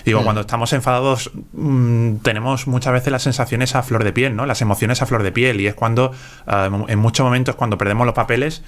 Digo, 0.05 0.21
Mm. 0.21 0.25
cuando 0.25 0.41
estamos 0.43 0.73
enfadados, 0.73 1.33
mm, 1.55 2.19
tenemos 2.19 2.69
muchas 2.69 2.93
veces 2.93 3.11
las 3.11 3.23
sensaciones 3.25 3.75
a 3.75 3.83
flor 3.83 4.05
de 4.05 4.13
piel, 4.13 4.37
¿no? 4.37 4.47
Las 4.47 4.63
emociones 4.63 5.03
a 5.03 5.07
flor 5.07 5.25
de 5.25 5.33
piel. 5.33 5.61
Y 5.61 5.67
es 5.67 5.75
cuando, 5.75 6.13
ah, 6.47 6.71
en 6.87 6.99
muchos 7.01 7.25
momentos, 7.25 7.57
cuando 7.57 7.77
perdemos 7.77 8.07
los 8.07 8.15
papeles, 8.15 8.63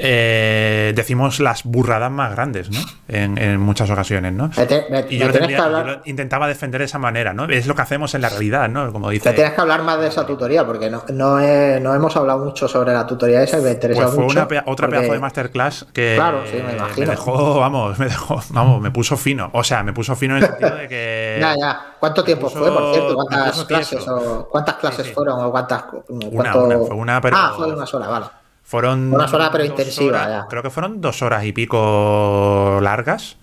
eh, 0.00 0.92
decimos 0.94 1.40
las 1.40 1.64
burradas 1.64 2.10
más 2.10 2.30
grandes, 2.32 2.70
¿no? 2.70 2.78
En, 3.08 3.36
en 3.38 3.58
muchas 3.60 3.90
ocasiones, 3.90 4.32
¿no? 4.32 4.50
Me 4.56 4.66
te- 4.66 4.86
me- 4.90 5.04
Y 5.10 5.18
yo, 5.18 5.26
lo 5.26 5.32
tendría- 5.32 5.58
yo 5.58 5.64
hablar- 5.64 5.86
lo 5.86 6.00
intentaba 6.04 6.46
defender 6.46 6.78
de 6.80 6.84
esa 6.84 6.98
manera, 6.98 7.32
¿no? 7.34 7.44
Es 7.46 7.66
lo 7.66 7.74
que 7.74 7.82
hacemos 7.82 8.14
en 8.14 8.22
la 8.22 8.28
realidad, 8.28 8.68
¿no? 8.68 8.92
Como 8.92 9.10
dice. 9.10 9.30
Te 9.30 9.34
tienes 9.36 9.52
que 9.54 9.60
hablar 9.60 9.82
más 9.82 9.98
de 10.00 10.08
esa 10.08 10.24
tutoría 10.24 10.64
porque 10.64 10.88
no, 10.88 11.02
no, 11.08 11.40
he- 11.40 11.80
no 11.80 11.94
hemos 11.94 12.16
hablado 12.16 12.44
mucho 12.44 12.68
sobre 12.68 12.92
la 12.92 13.06
tutoría 13.06 13.42
esa 13.42 13.58
y 13.58 13.62
me 13.62 13.70
interesa 13.72 14.02
Pues 14.02 14.14
fue 14.14 14.24
mucho. 14.24 14.46
una 14.48 14.62
otra 14.66 14.86
porque- 14.86 14.96
pedazo 15.00 15.12
de 15.12 15.18
masterclass 15.20 15.86
que 15.92 16.14
Claro, 16.16 16.42
sí, 16.46 16.58
me 16.64 16.72
imagino. 16.74 17.10
dejó, 17.10 17.60
vamos, 17.60 17.98
me 17.98 18.06
dejó, 18.06 18.40
vamos, 18.50 18.80
me 18.80 18.90
puso 18.90 19.16
fino. 19.16 19.50
O 19.52 19.64
sea, 19.64 19.82
me 19.82 19.92
puso 19.92 20.14
fino 20.14 20.36
en 20.36 20.42
el 20.44 20.48
sentido 20.48 20.76
de 20.76 20.88
que. 20.88 21.38
Ya, 21.48 21.54
ya. 21.58 21.80
¿Cuánto 21.98 22.22
tiempo 22.24 22.46
puso- 22.48 22.58
fue, 22.58 22.70
por 22.72 22.92
cierto? 22.94 23.14
¿Cuántas 23.14 23.64
clases, 23.64 24.06
o, 24.08 24.48
¿cuántas 24.50 24.74
clases 24.76 25.06
sí. 25.06 25.12
fueron 25.12 25.44
o 25.44 25.50
cuántas? 25.50 25.84
Una, 26.08 26.28
cuánto- 26.30 26.64
una, 26.64 26.78
fue 26.78 26.96
una, 26.96 27.20
pero- 27.20 27.36
Ah, 27.36 27.52
fue 27.56 27.72
una 27.72 27.86
sola, 27.86 28.06
vale. 28.08 28.26
Fueron. 28.68 29.14
Una 29.14 29.26
sola, 29.26 29.50
pero 29.50 29.64
intensiva, 29.64 30.18
horas- 30.24 30.28
ya. 30.28 30.46
Creo 30.50 30.62
que 30.62 30.68
fueron 30.70 31.00
dos 31.00 31.22
horas 31.22 31.42
y 31.46 31.52
pico 31.52 32.78
largas. 32.82 33.38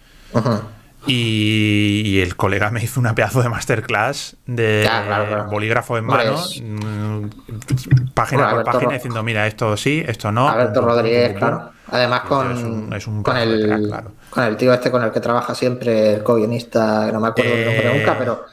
Y, 1.08 2.02
y 2.04 2.22
el 2.22 2.36
colega 2.36 2.72
me 2.72 2.84
hizo 2.84 3.00
una 3.00 3.14
pedazo 3.14 3.42
de 3.44 3.50
masterclass 3.50 4.38
de 4.48 4.82
Ya, 4.86 5.06
claro, 5.06 5.28
claro. 5.28 5.46
bolígrafo 5.52 5.98
en 6.00 6.06
mano, 6.06 6.34
es- 6.34 6.62
mm, 6.64 8.10
página 8.16 8.50
por 8.50 8.64
página, 8.64 8.94
diciendo, 8.94 9.22
mira, 9.22 9.46
esto 9.46 9.78
sí, 9.78 10.04
esto 10.08 10.32
no. 10.32 10.50
Alberto 10.50 10.82
Rodríguez, 10.82 11.36
claro. 11.38 11.72
Además 11.92 12.22
con, 12.22 12.52
es 12.52 12.64
un- 12.64 12.94
es 12.94 13.06
un 13.08 13.22
con, 13.24 13.38
el, 13.38 13.66
crack, 13.68 13.82
claro. 13.88 14.12
con 14.32 14.44
el 14.44 14.58
tío 14.58 14.74
este 14.74 14.90
con 14.90 15.04
el 15.04 15.12
que 15.12 15.20
trabaja 15.20 15.54
siempre, 15.54 16.16
el 16.16 16.24
co-guionista, 16.24 17.04
que 17.06 17.12
no 17.12 17.20
me 17.20 17.28
acuerdo 17.28 17.52
el 17.54 17.66
nombre 17.66 17.92
Eh, 17.92 17.98
nunca, 18.00 18.16
pero... 18.18 18.46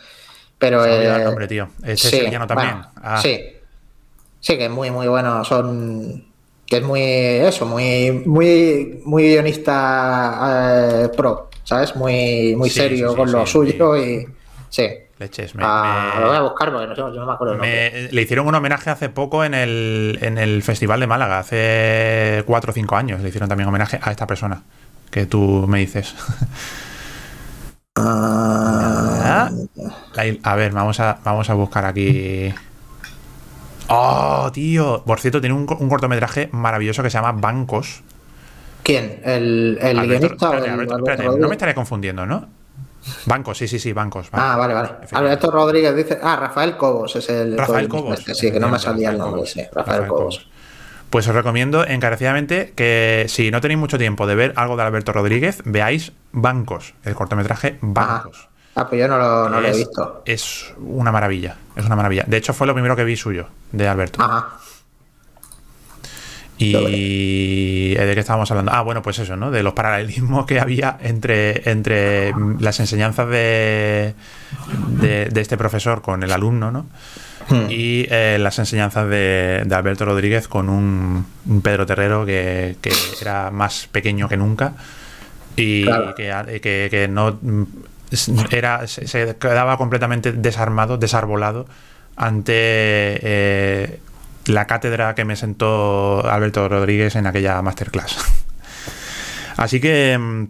pero 0.58 0.84
se 0.84 1.06
el 1.14 1.20
eh, 1.20 1.24
nombre, 1.24 1.48
tío. 1.48 1.68
Este 1.82 1.92
es 1.92 2.00
sevillano 2.00 2.46
también. 2.46 2.70
bueno, 2.72 2.90
Ah. 3.02 3.18
Sí. 3.22 3.40
Sí, 4.40 4.58
que 4.58 4.66
es 4.66 4.70
muy, 4.70 4.90
muy 4.90 5.06
bueno. 5.08 5.42
Son... 5.44 6.31
Que 6.72 6.78
es 6.78 6.84
muy... 6.84 7.02
Eso, 7.02 7.66
muy... 7.66 8.10
Muy, 8.24 9.02
muy 9.04 9.24
guionista 9.24 11.02
eh, 11.04 11.08
pro, 11.14 11.50
¿sabes? 11.64 11.94
Muy, 11.94 12.56
muy 12.56 12.70
Sí, 12.70 12.78
serio 12.78 13.08
sí, 13.08 13.12
sí, 13.14 13.20
con 13.20 13.30
lo 13.32 13.46
suyo 13.46 13.96
y... 13.98 14.26
Sí. 14.70 14.88
Leches, 15.18 15.54
me- 15.54 15.62
Ah, 15.66 16.12
me- 16.14 16.20
Lo 16.22 16.26
voy 16.28 16.36
a 16.36 16.40
buscar 16.40 16.72
porque 16.72 16.86
no, 16.86 16.94
sé, 16.94 17.00
yo 17.02 17.10
no 17.10 17.26
me 17.26 17.32
acuerdo 17.34 17.54
el 17.54 17.60
me- 17.60 18.08
le 18.10 18.22
hicieron 18.22 18.46
un 18.46 18.54
homenaje 18.54 18.88
hace 18.88 19.10
poco 19.10 19.44
en 19.44 19.52
el, 19.52 20.18
en 20.22 20.38
el 20.38 20.62
Festival 20.62 20.98
de 20.98 21.06
Málaga, 21.06 21.40
hace 21.40 22.42
cuatro 22.46 22.70
o 22.70 22.74
cinco 22.74 22.96
años. 22.96 23.20
Le 23.20 23.28
hicieron 23.28 23.50
también 23.50 23.68
homenaje 23.68 24.00
a 24.02 24.10
esta 24.10 24.26
persona 24.26 24.62
que 25.10 25.26
tú 25.26 25.66
me 25.68 25.80
dices. 25.80 26.14
Ah, 27.94 29.50
La- 30.14 30.50
a 30.50 30.56
ver, 30.56 30.72
vamos 30.72 30.98
a, 31.00 31.18
vamos 31.22 31.50
a 31.50 31.54
buscar 31.54 31.84
aquí. 31.84 32.52
¡Oh, 33.94 34.50
tío! 34.52 35.02
Por 35.06 35.20
cierto, 35.20 35.40
tiene 35.40 35.54
un, 35.54 35.66
co- 35.66 35.76
un 35.76 35.88
cortometraje 35.88 36.48
maravilloso 36.52 37.02
que 37.02 37.10
se 37.10 37.18
llama 37.18 37.32
Bancos. 37.32 38.02
¿Quién? 38.82 39.20
¿El, 39.24 39.78
el 39.80 39.98
Alberto- 39.98 40.26
guionista 40.26 40.50
o 40.50 40.54
espérate, 40.54 40.66
el 40.66 40.72
Alberto, 40.74 40.94
Alberto 40.94 41.10
espérate, 41.12 41.38
no 41.40 41.48
me 41.48 41.54
estaré 41.54 41.74
confundiendo, 41.74 42.26
¿no? 42.26 42.48
Bancos, 43.26 43.58
sí, 43.58 43.66
sí, 43.68 43.78
sí, 43.78 43.92
Bancos. 43.92 44.28
Ah, 44.32 44.56
vale, 44.56 44.74
vale. 44.74 44.90
Alberto 45.12 45.50
Rodríguez 45.50 45.94
dice. 45.96 46.18
Ah, 46.22 46.36
Rafael 46.36 46.76
Cobos 46.76 47.16
es 47.16 47.28
el. 47.30 47.58
Rafael 47.58 47.88
Cobos. 47.88 48.18
este, 48.20 48.34
sí, 48.34 48.52
que 48.52 48.60
no 48.60 48.68
me 48.68 48.78
salía 48.78 49.10
el 49.10 49.18
nombre. 49.18 49.44
Sí, 49.46 49.60
Rafael, 49.72 50.06
Cobos. 50.06 50.48
Pues 51.10 51.28
os 51.28 51.34
recomiendo 51.34 51.84
encarecidamente 51.86 52.72
que 52.74 53.26
si 53.28 53.50
no 53.50 53.60
tenéis 53.60 53.78
mucho 53.78 53.98
tiempo 53.98 54.26
de 54.26 54.34
ver 54.34 54.52
algo 54.56 54.76
de 54.76 54.84
Alberto 54.84 55.12
Rodríguez, 55.12 55.60
veáis 55.66 56.12
Bancos, 56.32 56.94
el 57.04 57.14
cortometraje 57.14 57.78
Ajá. 57.94 58.24
Ah, 58.74 58.88
pues 58.88 59.00
yo 59.00 59.08
no 59.08 59.18
lo, 59.18 59.48
no 59.50 59.60
lo 59.60 59.66
he 59.66 59.70
es, 59.70 59.76
visto. 59.76 60.22
es 60.24 60.72
una 60.78 61.12
maravilla, 61.12 61.56
es 61.76 61.84
una 61.84 61.94
maravilla. 61.96 62.24
De 62.26 62.36
hecho, 62.38 62.54
fue 62.54 62.66
lo 62.66 62.72
primero 62.74 62.96
que 62.96 63.04
vi 63.04 63.16
suyo, 63.16 63.46
de 63.70 63.86
Alberto. 63.86 64.22
Ajá. 64.22 64.48
Y 66.58 67.94
eh, 67.96 68.04
de 68.06 68.14
qué 68.14 68.20
estábamos 68.20 68.50
hablando. 68.50 68.72
Ah, 68.72 68.82
bueno, 68.82 69.02
pues 69.02 69.18
eso, 69.18 69.36
¿no? 69.36 69.50
De 69.50 69.62
los 69.62 69.72
paralelismos 69.72 70.46
que 70.46 70.60
había 70.60 70.96
entre, 71.02 71.68
entre 71.70 72.32
las 72.60 72.78
enseñanzas 72.78 73.28
de, 73.28 74.14
de, 75.00 75.26
de 75.26 75.40
este 75.40 75.56
profesor 75.56 76.02
con 76.02 76.22
el 76.22 76.30
alumno, 76.30 76.70
¿no? 76.70 76.86
Hmm. 77.48 77.66
Y 77.68 78.06
eh, 78.10 78.38
las 78.40 78.58
enseñanzas 78.60 79.08
de, 79.08 79.62
de 79.66 79.74
Alberto 79.74 80.04
Rodríguez 80.04 80.46
con 80.46 80.68
un, 80.68 81.26
un 81.46 81.62
Pedro 81.62 81.84
Terrero 81.84 82.24
que, 82.24 82.76
que 82.80 82.92
era 83.20 83.50
más 83.50 83.88
pequeño 83.90 84.28
que 84.28 84.36
nunca 84.36 84.74
y 85.56 85.82
Claro. 85.84 86.14
que, 86.14 86.60
que- 86.62 86.88
que 86.90 87.08
no 87.08 87.38
era 88.50 88.86
se, 88.86 89.06
se 89.08 89.36
quedaba 89.36 89.76
completamente 89.78 90.32
desarmado, 90.32 90.98
desarbolado 90.98 91.66
ante 92.16 92.52
eh, 92.54 94.00
la 94.46 94.66
cátedra 94.66 95.14
que 95.14 95.24
me 95.24 95.36
sentó 95.36 96.26
Alberto 96.28 96.68
Rodríguez 96.68 97.16
en 97.16 97.26
aquella 97.26 97.60
masterclass. 97.62 98.16
Así 99.56 99.80
que, 99.80 100.16
mm, 100.18 100.44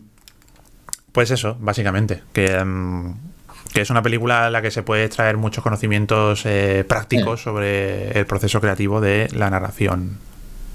pues 1.12 1.31
eso, 1.31 1.57
básicamente, 1.61 2.22
que, 2.33 2.64
mm, 2.64 3.14
que 3.75 3.81
es 3.83 3.90
una 3.90 4.03
película 4.03 4.46
en 4.46 4.53
la 4.53 4.62
que 4.62 4.70
se 4.70 4.83
puede 4.83 5.05
extraer 5.05 5.37
muchos 5.37 5.62
conocimientos 5.62 6.42
eh, 6.46 6.85
prácticos 6.88 7.42
sobre 7.42 8.11
el 8.18 8.27
proceso 8.27 8.61
creativo 8.61 9.01
de 9.01 9.29
la 9.33 9.51
narración 9.51 10.18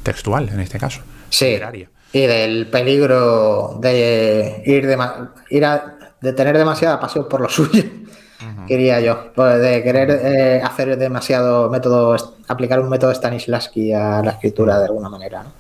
textual, 0.04 0.50
en 0.50 0.60
este 0.60 0.78
caso. 0.80 1.02
Sí. 1.30 1.46
literaria. 1.46 1.90
Y 2.14 2.22
del 2.26 2.68
peligro 2.68 3.78
de 3.82 4.64
ir, 4.66 4.88
dema- 4.88 5.32
ir 5.50 5.66
a, 5.66 5.97
de 6.22 6.34
tener 6.34 6.58
demasiada 6.58 7.00
pasión 7.00 7.28
por 7.28 7.42
lo 7.42 7.50
suyo, 7.50 7.84
quería 8.68 9.00
yo. 9.00 9.32
Pues 9.34 9.60
de 9.62 9.84
querer 9.84 10.10
eh, 10.12 10.62
hacer 10.64 10.98
demasiado 10.98 11.70
método, 11.70 12.16
aplicar 12.48 12.80
un 12.80 12.90
método 12.90 13.14
Stanislavski 13.14 13.94
a 13.94 14.22
la 14.24 14.32
escritura 14.32 14.80
de 14.80 14.86
alguna 14.86 15.10
manera. 15.10 15.44
¿no? 15.44 15.52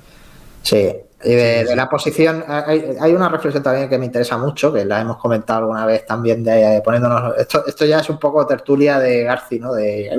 Sí. 0.61 0.93
Y 1.23 1.33
de, 1.33 1.75
la 1.75 1.89
posición, 1.89 2.43
hay, 2.47 3.11
una 3.11 3.27
reflexión 3.27 3.63
también 3.63 3.89
que 3.89 3.97
me 3.97 4.05
interesa 4.05 4.37
mucho, 4.37 4.71
que 4.71 4.85
la 4.85 5.01
hemos 5.01 5.17
comentado 5.17 5.59
alguna 5.59 5.83
vez 5.85 6.05
también, 6.05 6.43
de, 6.43 6.79
poniéndonos. 6.85 7.35
Esto, 7.37 7.65
esto 7.65 7.85
ya 7.85 7.99
es 7.99 8.09
un 8.09 8.19
poco 8.19 8.45
tertulia 8.45 8.99
de 8.99 9.23
Garci, 9.23 9.59
¿no? 9.59 9.73
De. 9.73 10.11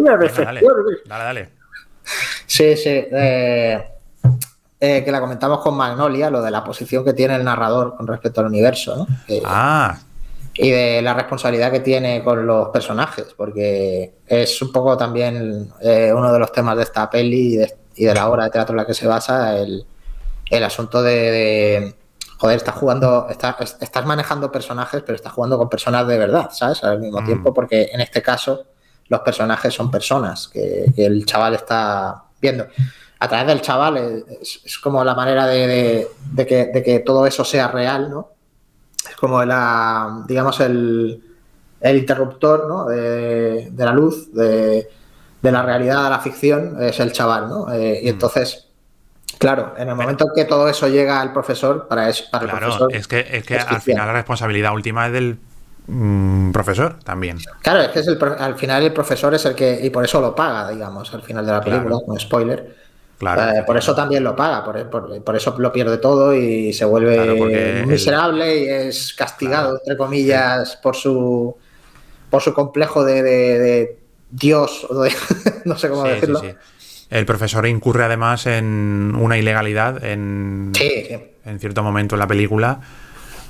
Dale, 1.07 1.25
dale, 1.25 1.49
Sí, 2.47 2.77
sí. 2.77 2.89
Eh, 2.89 3.85
eh, 4.81 5.05
que 5.05 5.13
la 5.13 5.21
comentamos 5.21 5.61
con 5.61 5.77
Magnolia, 5.77 6.31
lo 6.31 6.43
de 6.43 6.51
la 6.51 6.65
posición 6.65 7.05
que 7.05 7.13
tiene 7.13 7.37
el 7.37 7.45
narrador 7.45 7.97
con 7.97 8.07
respecto 8.07 8.41
al 8.41 8.47
universo, 8.47 8.97
¿no? 8.97 9.07
ah. 9.45 9.99
Y 10.59 10.71
de 10.71 11.01
la 11.03 11.15
responsabilidad 11.15 11.71
que 11.71 11.81
tiene 11.81 12.23
con 12.23 12.47
los 12.47 12.69
personajes, 12.69 13.27
porque 13.37 14.15
es 14.27 14.61
un 14.61 14.73
poco 14.73 14.97
también 14.97 15.71
eh, 15.81 16.13
uno 16.15 16.33
de 16.33 16.39
los 16.39 16.51
temas 16.53 16.77
de 16.77 16.83
esta 16.83 17.09
peli 17.09 17.55
y 17.55 17.57
de, 17.57 17.75
y 17.95 18.05
de 18.05 18.15
la 18.15 18.29
obra 18.29 18.45
de 18.45 18.51
teatro 18.51 18.73
en 18.75 18.79
la 18.79 18.87
que 18.87 18.95
se 18.95 19.07
basa 19.07 19.57
el 19.57 19.87
el 20.51 20.65
asunto 20.65 21.03
de, 21.03 21.95
joder, 22.39 22.57
estás 22.57 22.75
jugando, 22.75 23.27
estás, 23.31 23.77
estás, 23.81 24.07
manejando 24.07 24.51
personajes, 24.51 25.03
pero 25.05 25.17
estás 25.17 25.33
jugando 25.33 25.59
con 25.59 25.69
personas 25.69 26.07
de 26.07 26.19
verdad, 26.19 26.51
¿sabes? 26.53 26.83
Al 26.85 27.01
mismo 27.01 27.21
mm. 27.21 27.27
tiempo, 27.27 27.55
porque 27.55 27.91
en 27.93 28.01
este 28.01 28.23
caso 28.23 28.65
los 29.09 29.21
personajes 29.21 29.75
son 29.75 29.91
personas 29.91 30.49
que, 30.49 30.93
el 30.97 31.25
chaval 31.27 31.55
está 31.55 32.25
viendo. 32.41 32.67
A 33.21 33.29
través 33.29 33.49
del 33.49 33.61
chaval 33.61 34.25
es, 34.41 34.79
como 34.79 35.03
la 35.05 35.15
manera 35.15 35.47
de, 35.47 36.09
que, 36.37 37.03
todo 37.05 37.27
eso 37.27 37.45
sea 37.45 37.69
real, 37.69 38.11
¿no? 38.11 38.31
Es 39.11 39.17
como 39.17 39.45
la, 39.45 40.25
digamos, 40.27 40.61
el, 40.61 41.23
interruptor 41.83 42.69
¿no? 42.69 42.87
de, 42.87 43.71
la 43.77 43.93
luz, 43.93 44.33
de, 44.33 44.89
la 45.43 45.63
realidad 45.63 46.07
a 46.07 46.11
la 46.11 46.21
ficción, 46.21 46.77
es 46.83 47.01
el 47.01 47.13
chaval, 47.13 47.49
¿no? 47.49 47.73
Eh, 47.73 48.01
y 48.03 48.07
mm. 48.07 48.09
entonces 48.09 48.69
Claro, 49.39 49.75
en 49.77 49.89
el 49.89 49.95
momento 49.95 50.27
que 50.35 50.45
todo 50.45 50.69
eso 50.69 50.89
llega 50.89 51.21
al 51.21 51.33
profesor, 51.33 51.87
para, 51.87 52.09
eso, 52.09 52.25
para 52.31 52.45
el 52.45 52.51
profesor. 52.51 52.95
Es 52.95 53.07
que, 53.07 53.27
es 53.31 53.45
que 53.45 53.59
al 53.59 53.81
final 53.81 54.07
la 54.07 54.13
responsabilidad 54.13 54.73
última 54.73 55.07
es 55.07 55.13
del 55.13 55.39
mm, 55.87 56.51
profesor 56.51 56.99
también. 57.05 57.39
Claro, 57.63 57.83
es 57.83 57.89
que 57.89 58.01
es 58.01 58.09
el, 58.09 58.19
al 58.39 58.57
final 58.57 58.83
el 58.83 58.93
profesor 58.93 59.35
es 59.35 59.45
el 59.45 59.55
que. 59.55 59.79
Y 59.83 59.91
por 59.91 60.05
eso 60.05 60.21
lo 60.21 60.35
paga, 60.35 60.71
digamos, 60.71 61.13
al 61.15 61.23
final 61.23 61.47
de 61.47 61.53
la 61.53 61.61
película, 61.61 61.99
con 62.05 62.19
spoiler. 62.19 62.88
Claro, 63.19 63.59
eh, 63.59 63.65
por 63.65 63.77
eso 63.77 63.95
también 63.97 64.23
lo 64.23 64.37
paga, 64.37 64.63
por, 64.65 65.37
eso 65.37 65.55
lo 65.59 65.73
pierde 65.73 65.99
todo 65.99 66.35
y 66.35 66.73
se 66.73 66.85
vuelve 66.85 67.85
miserable 67.85 68.59
y 68.61 68.69
es 68.69 69.13
castigado, 69.13 69.79
entre 69.79 69.97
comillas, 69.97 70.77
por 70.77 70.95
su 70.95 71.57
por 72.31 72.43
su 72.43 72.55
complejo 72.55 73.05
de, 73.05 73.97
Dios, 74.31 74.87
no 75.65 75.79
sé 75.79 75.89
cómo 75.89 76.05
decirlo. 76.05 76.43
El 77.11 77.25
profesor 77.25 77.67
incurre 77.67 78.05
además 78.05 78.47
en 78.47 79.17
una 79.19 79.39
ilegalidad 79.39 80.05
en, 80.05 80.73
en 81.45 81.59
cierto 81.59 81.83
momento 81.83 82.15
en 82.15 82.19
la 82.19 82.27
película 82.27 82.81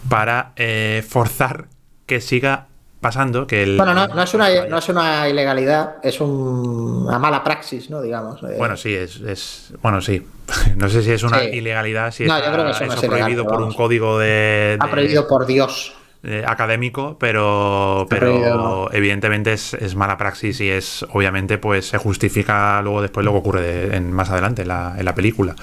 para 0.09 0.53
eh, 0.57 1.05
forzar 1.07 1.67
que 2.07 2.21
siga 2.21 2.69
pasando 3.01 3.47
que 3.47 3.63
el 3.63 3.77
bueno 3.77 3.95
no, 3.95 4.23
es 4.23 4.35
una 4.35 4.67
no 4.67 4.79
es 4.79 4.89
una 4.89 5.29
ilegalidad 5.29 5.97
es 6.03 6.21
una 6.21 7.19
mala 7.19 7.45
praxis 7.45 7.91
no 7.91 8.03
digamos 8.03 8.43
eh. 8.43 8.57
bueno 8.59 8.77
sí 8.77 8.95
es, 8.95 9.73
bueno 9.83 10.01
sí 10.01 10.27
no 10.77 10.89
sé 10.89 11.03
si 11.03 11.13
es 11.13 11.23
una 11.23 11.45
ilegalidad 11.45 12.11
si 12.11 12.25
no, 12.25 12.39
yo 12.39 12.53
creo 12.53 12.65
que 12.65 12.85
eso, 12.85 13.01
prohibido 13.07 13.47
por 13.47 13.63
un 13.63 13.73
código 13.73 14.19
de, 14.19 14.27
de, 14.27 14.79
ha 14.81 14.91
prohibido 14.91 15.29
por 15.29 15.47
Dios 15.47 15.95
eh, 16.25 16.43
académico, 16.45 17.17
pero, 17.21 18.09
pero 18.11 18.93
evidentemente 18.93 19.53
es, 19.53 19.95
mala 19.95 20.17
praxis 20.17 20.61
y 20.61 20.69
es, 20.69 21.07
obviamente, 21.13 21.59
pues 21.59 21.87
se 21.91 21.99
justifica 21.99 22.83
luego 22.83 23.03
después 23.03 23.25
lo 23.25 23.31
que 23.31 23.39
ocurre 23.39 23.97
en, 23.97 24.13
más 24.13 24.29
adelante 24.29 24.63
en 24.63 24.69
la, 24.69 25.15
película. 25.15 25.55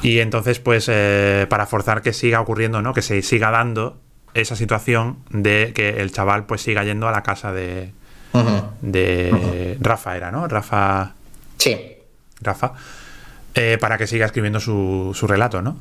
Y 0.00 0.20
entonces, 0.20 0.58
pues, 0.58 0.88
eh, 0.90 1.46
para 1.50 1.66
forzar 1.66 2.00
que 2.00 2.14
siga 2.14 2.40
ocurriendo, 2.40 2.80
¿no? 2.80 2.94
Que 2.94 3.02
se 3.02 3.20
siga 3.20 3.50
dando 3.50 4.00
esa 4.34 4.56
situación 4.56 5.18
de 5.30 5.72
que 5.74 6.00
el 6.00 6.12
chaval 6.12 6.46
pues 6.46 6.62
siga 6.62 6.84
yendo 6.84 7.08
a 7.08 7.12
la 7.12 7.22
casa 7.22 7.52
de, 7.52 7.92
de 8.80 9.76
Rafa, 9.80 10.16
era, 10.16 10.30
¿no? 10.30 10.48
Rafa. 10.48 11.14
Sí. 11.58 11.96
Rafa. 12.40 12.72
Eh, 13.54 13.76
para 13.80 13.98
que 13.98 14.06
siga 14.06 14.26
escribiendo 14.26 14.60
su, 14.60 15.12
su 15.14 15.26
relato, 15.26 15.60
¿no? 15.60 15.76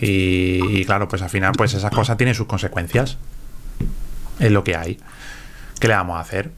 Y, 0.00 0.84
claro, 0.86 1.08
pues 1.08 1.22
al 1.22 1.30
final, 1.30 1.52
pues 1.56 1.74
esas 1.74 1.90
cosas 1.90 2.16
tienen 2.16 2.34
sus 2.34 2.46
consecuencias. 2.46 3.18
Es 4.40 4.50
lo 4.50 4.64
que 4.64 4.76
hay. 4.76 4.98
¿Qué 5.80 5.88
le 5.88 5.94
vamos 5.94 6.16
a 6.16 6.20
hacer? 6.20 6.50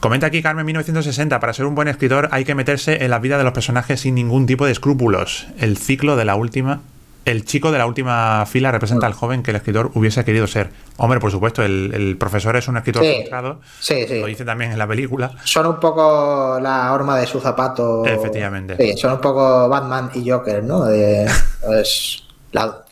Comenta 0.00 0.26
aquí 0.26 0.42
Carmen 0.42 0.66
1960, 0.66 1.38
para 1.38 1.52
ser 1.52 1.66
un 1.66 1.74
buen 1.74 1.86
escritor 1.86 2.28
hay 2.32 2.44
que 2.44 2.56
meterse 2.56 3.04
en 3.04 3.10
la 3.10 3.20
vida 3.20 3.38
de 3.38 3.44
los 3.44 3.52
personajes 3.52 4.00
sin 4.00 4.16
ningún 4.16 4.46
tipo 4.46 4.66
de 4.66 4.72
escrúpulos. 4.72 5.46
El 5.58 5.76
ciclo 5.76 6.16
de 6.16 6.24
la 6.24 6.34
última 6.34 6.80
el 7.24 7.44
chico 7.44 7.70
de 7.70 7.78
la 7.78 7.86
última 7.86 8.44
fila 8.46 8.72
representa 8.72 9.06
al 9.06 9.12
joven 9.12 9.42
que 9.42 9.52
el 9.52 9.56
escritor 9.56 9.90
hubiese 9.94 10.24
querido 10.24 10.46
ser. 10.46 10.70
Hombre, 10.96 11.20
por 11.20 11.30
supuesto, 11.30 11.62
el, 11.62 12.16
profesor 12.18 12.56
es 12.56 12.68
un 12.68 12.76
escritor 12.76 13.04
frustrado. 13.04 13.60
Sí, 13.80 14.06
sí. 14.08 14.20
Lo 14.20 14.26
dice 14.26 14.44
también 14.44 14.72
en 14.72 14.78
la 14.78 14.86
película. 14.86 15.32
Son 15.44 15.66
un 15.66 15.78
poco 15.78 16.58
la 16.60 16.92
horma 16.92 17.18
de 17.18 17.26
su 17.26 17.40
zapato. 17.40 18.04
Efectivamente. 18.04 18.76
Sí, 18.76 18.96
son 18.96 19.12
un 19.12 19.20
poco 19.20 19.68
Batman 19.68 20.10
y 20.14 20.28
Joker, 20.28 20.64
¿no? 20.64 20.84
De, 20.84 21.30
pues, 21.64 22.24
la, 22.50 22.84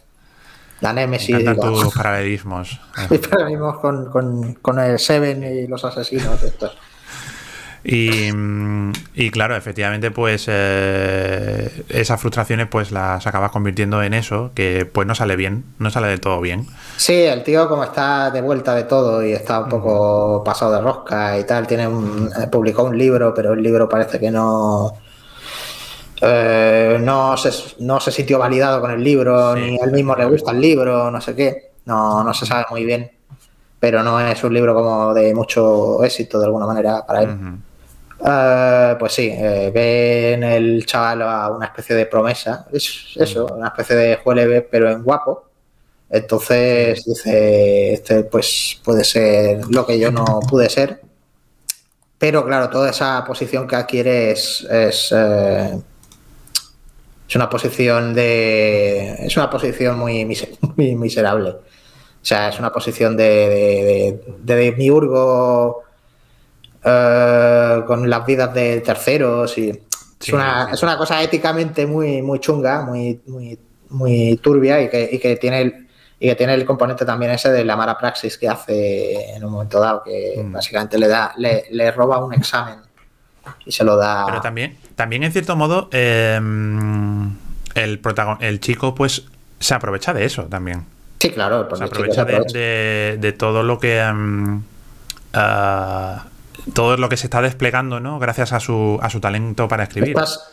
la 0.81 0.93
Nemesis. 0.93 1.37
Me 1.45 1.55
tus 1.55 1.93
paralelismos. 1.95 2.81
paralelismos 3.31 3.79
con, 3.79 4.11
con, 4.11 4.55
con, 4.55 4.79
el 4.79 4.99
Seven 4.99 5.43
y 5.43 5.67
los 5.67 5.85
asesinos. 5.85 6.43
Estos. 6.43 6.77
Y, 7.83 9.31
claro, 9.31 9.57
efectivamente, 9.57 10.11
pues 10.11 10.47
eh, 10.49 11.85
esas 11.89 12.21
frustraciones 12.21 12.69
pues 12.69 12.93
las 12.93 13.27
acabas 13.27 13.51
convirtiendo 13.51 14.03
en 14.03 14.13
eso, 14.15 14.51
que 14.55 14.87
pues 14.87 15.07
no 15.07 15.15
sale 15.15 15.37
bien, 15.37 15.65
no 15.79 15.91
sale 15.91 16.09
del 16.09 16.21
todo 16.21 16.41
bien. 16.41 16.67
Sí, 16.97 17.15
el 17.15 17.43
tío 17.43 17.69
como 17.69 17.85
está 17.85 18.31
de 18.31 18.43
vuelta 18.43 18.75
de 18.75 18.85
todo 18.85 19.25
y 19.25 19.33
está 19.33 19.61
un 19.61 19.69
poco 19.69 20.45
pasado 20.45 20.73
de 20.73 20.81
rosca 20.81 21.39
y 21.39 21.45
tal, 21.45 21.67
tiene 21.67 21.89
un, 21.89 22.31
eh, 22.39 22.49
publicó 22.49 22.85
un 22.85 22.99
libro, 22.99 23.33
pero 23.35 23.55
el 23.55 23.63
libro 23.63 23.89
parece 23.89 24.19
que 24.19 24.31
no... 24.31 24.93
Eh, 26.23 26.99
no, 27.01 27.35
se, 27.39 27.51
no 27.79 27.99
se 27.99 28.13
sintió 28.13 28.39
validado 28.39 28.83
con 28.83 28.91
el 28.91 29.03
libro, 29.03 29.57
ni 29.57 29.79
a 29.81 29.85
él 29.85 29.93
mismo 29.93 30.15
le 30.15 30.27
gusta 30.27 30.51
el 30.51 30.61
libro, 30.61 31.11
no 31.11 31.19
sé 31.19 31.35
qué, 31.35 31.73
no, 31.87 32.23
no 32.23 32.35
se 32.35 32.45
sabe 32.45 32.67
muy 32.69 32.85
bien, 32.85 33.11
pero 33.79 34.03
no 34.03 34.21
es 34.21 34.45
un 34.45 34.53
libro 34.53 34.75
como 34.75 35.15
de 35.15 35.35
mucho 35.35 36.05
éxito 36.05 36.39
de 36.39 36.45
alguna 36.45 36.67
manera 36.67 37.07
para 37.07 37.23
él. 37.23 37.31
Eh, 38.25 38.97
pues 38.99 39.13
sí, 39.13 39.31
eh, 39.33 39.71
ve 39.73 40.35
en 40.35 40.43
el 40.43 40.85
chaval 40.85 41.23
a 41.23 41.51
una 41.51 41.67
especie 41.67 41.97
de 41.97 42.07
promesa, 42.07 42.67
es 42.73 43.17
eso, 43.17 43.47
una 43.47 43.69
especie 43.69 43.97
de 43.97 44.17
jueleve, 44.17 44.63
pero 44.63 44.91
en 44.91 45.03
guapo. 45.03 45.45
Entonces 46.11 47.05
dice, 47.05 47.93
este 47.95 48.25
pues 48.25 48.81
puede 48.85 49.05
ser 49.05 49.61
lo 49.71 49.87
que 49.87 49.99
yo 49.99 50.11
no 50.11 50.41
pude 50.49 50.69
ser. 50.69 51.01
Pero 52.19 52.45
claro, 52.45 52.69
toda 52.69 52.91
esa 52.91 53.25
posición 53.25 53.67
que 53.67 53.77
adquiere 53.77 54.33
es, 54.33 54.67
es, 54.71 55.09
eh, 55.17 55.81
una 57.35 57.49
posición 57.49 58.13
de. 58.13 59.15
es 59.27 59.37
una 59.37 59.49
posición 59.49 59.99
muy, 59.99 60.25
muy, 60.77 60.97
miserable. 60.97 61.51
O 61.51 62.25
sea, 62.25 62.51
es 62.51 62.59
una 62.59 62.73
posición 62.73 63.17
de, 63.17 63.25
de, 63.25 64.55
de, 64.55 64.55
de 64.57 64.73
miurgo 64.73 65.85
eh, 66.85 67.83
con 67.87 68.09
las 68.09 68.25
vidas 68.25 68.55
de 68.55 68.81
terceros 68.81 69.57
y 69.59 69.69
es, 69.69 70.33
una, 70.33 70.71
es 70.73 70.83
una 70.83 70.97
cosa 70.97 71.23
éticamente 71.23 71.87
muy, 71.87 72.23
muy 72.23 72.41
chunga, 72.41 72.83
muy, 72.83 73.21
muy, 73.27 73.59
muy 73.91 74.39
turbia 74.43 74.81
y 74.83 74.89
que, 74.89 75.09
y 75.13 75.19
que 75.19 75.37
tiene 75.37 75.61
el, 75.63 75.89
y 76.19 76.29
que 76.29 76.35
tiene 76.35 76.55
el 76.55 76.65
componente 76.65 77.05
también 77.05 77.33
ese 77.33 77.51
de 77.51 77.65
la 77.65 77.77
mala 77.77 77.97
praxis 77.97 78.37
que 78.37 78.49
hace 78.49 79.35
en 79.35 79.45
un 79.45 79.53
momento 79.53 79.81
dado, 79.81 80.03
que 80.03 80.43
mm. 80.43 80.53
básicamente 80.53 80.99
le 80.99 81.09
da, 81.09 81.33
le, 81.39 81.65
le, 81.71 81.91
roba 81.91 82.23
un 82.25 82.35
examen 82.35 82.77
y 83.65 83.73
se 83.73 83.85
lo 83.85 83.97
da. 83.97 84.27
Pero 84.27 84.41
también, 84.41 84.77
también 84.95 85.23
en 85.23 85.33
cierto 85.33 85.57
modo, 85.57 85.89
em, 85.93 87.35
el, 87.75 88.01
el 88.41 88.61
chico 88.61 88.95
pues 88.95 89.25
se 89.59 89.75
aprovecha 89.75 90.13
de 90.13 90.25
eso 90.27 90.45
también. 90.45 90.85
Sí, 91.21 91.31
claro, 91.31 91.69
se 91.75 91.85
aprovecha, 91.85 92.25
De, 92.25 93.19
de, 93.21 93.33
todo 93.33 93.63
lo 93.63 93.79
que 93.79 94.03
um, 94.03 94.63
todo 96.75 96.97
lo 96.97 97.09
que 97.09 97.17
se 97.17 97.27
está 97.27 97.43
desplegando, 97.43 98.01
¿no? 98.01 98.19
Gracias 98.19 98.53
a 98.53 98.61
su, 98.61 98.99
a 99.03 99.11
su 99.11 99.21
talento 99.21 99.69
para 99.69 99.85
escribir. 99.85 100.11
Estás, 100.11 100.53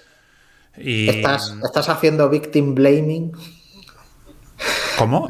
y... 0.77 1.09
estás, 1.09 1.55
estás 1.63 1.89
haciendo 1.89 2.29
victim 2.29 2.75
blaming. 2.75 3.31
¿Cómo? 4.97 5.27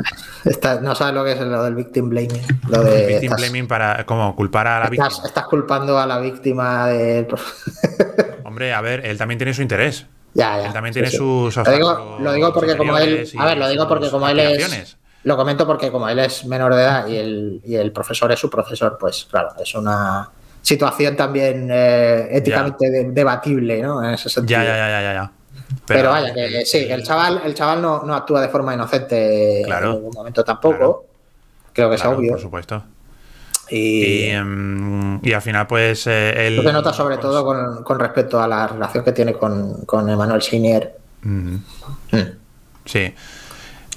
no 0.82 0.95
sabes 0.95 1.13
lo 1.13 1.23
que 1.25 1.34
es 1.34 1.41
lo 1.41 1.63
del 1.63 1.75
victim 1.75 2.09
blaming. 2.09 2.41
Lo 2.69 2.84
de, 2.84 3.07
victim 3.07 3.34
blaming 3.36 3.67
para 3.67 4.05
¿cómo? 4.05 4.36
culpar 4.36 4.67
a 4.67 4.80
la 4.80 4.89
víctima. 4.89 5.09
Estás 5.25 5.45
culpando 5.45 5.99
a 5.99 6.05
la 6.05 6.19
víctima 6.19 6.88
del. 6.88 7.28
Hombre, 8.45 8.73
a 8.73 8.82
ver, 8.82 9.05
él 9.05 9.17
también 9.17 9.38
tiene 9.38 9.53
su 9.53 9.61
interés. 9.61 10.05
Ya, 10.34 10.59
ya. 10.59 10.67
Él 10.67 10.73
también 10.73 10.93
tiene 10.93 11.09
sus. 11.09 11.55
Lo 11.57 11.71
digo, 11.71 12.17
lo 12.21 12.34
digo 12.34 12.53
porque 12.53 12.78
como 12.78 12.97
él. 12.97 13.30
A 13.38 13.45
ver, 13.45 13.57
lo 13.57 13.67
digo 13.67 13.88
porque 13.88 14.09
como 14.09 14.28
él 14.30 14.39
es. 14.39 14.97
Lo 15.23 15.36
comento 15.36 15.67
porque 15.67 15.91
como 15.91 16.07
él 16.07 16.19
es 16.19 16.45
menor 16.45 16.73
de 16.73 16.82
edad 16.82 17.07
y 17.07 17.17
el, 17.17 17.61
y 17.65 17.75
el 17.75 17.91
profesor 17.91 18.32
es 18.32 18.39
su 18.39 18.49
profesor, 18.49 18.97
pues 18.97 19.28
claro, 19.30 19.49
es 19.61 19.75
una 19.75 20.30
situación 20.68 21.15
también 21.15 21.70
eh, 21.72 22.28
éticamente 22.32 23.05
debatible, 23.11 23.82
¿no? 23.82 24.03
En 24.03 24.15
ese 24.15 24.30
sentido. 24.30 24.59
Ya, 24.59 24.65
ya, 24.65 24.76
ya, 24.78 25.01
ya, 25.01 25.13
ya. 25.13 25.32
Pero, 25.86 26.09
vaya, 26.11 26.34
que 26.34 26.65
sí, 26.65 26.86
que 26.88 26.93
el 26.93 27.03
chaval, 27.03 27.41
el 27.45 27.53
chaval 27.53 27.82
no, 27.82 28.03
no 28.03 28.13
actúa 28.13 28.41
de 28.41 28.49
forma 28.49 28.74
inocente 28.74 29.61
Claro. 29.65 29.91
en 29.91 29.95
ningún 29.97 30.11
momento 30.13 30.43
tampoco. 30.43 31.05
Creo 31.74 31.89
que 31.89 31.95
es 31.95 32.01
Claro, 32.01 32.18
obvio. 32.18 32.32
Por 32.34 32.41
supuesto. 32.41 32.84
Y, 33.70 33.78
Y, 33.80 34.30
em, 34.30 35.20
y 35.26 35.34
al 35.34 35.41
final, 35.41 35.68
pues 35.68 36.07
eh, 36.07 36.47
él. 36.47 36.55
lo 36.57 36.63
que 36.63 36.72
nota 36.74 36.91
sobre 36.93 37.15
pues, 37.15 37.22
todo 37.28 37.45
con, 37.45 37.84
con 37.84 37.99
respecto 37.99 38.41
a 38.41 38.47
la 38.47 38.68
relación 38.68 39.03
que 39.03 39.11
tiene 39.13 39.34
con, 39.34 39.82
con 39.86 40.09
Emanuel 40.09 40.41
Sinier. 40.41 40.95
ujú, 41.24 41.59
Mm. 42.11 42.18
Sí. 42.86 43.13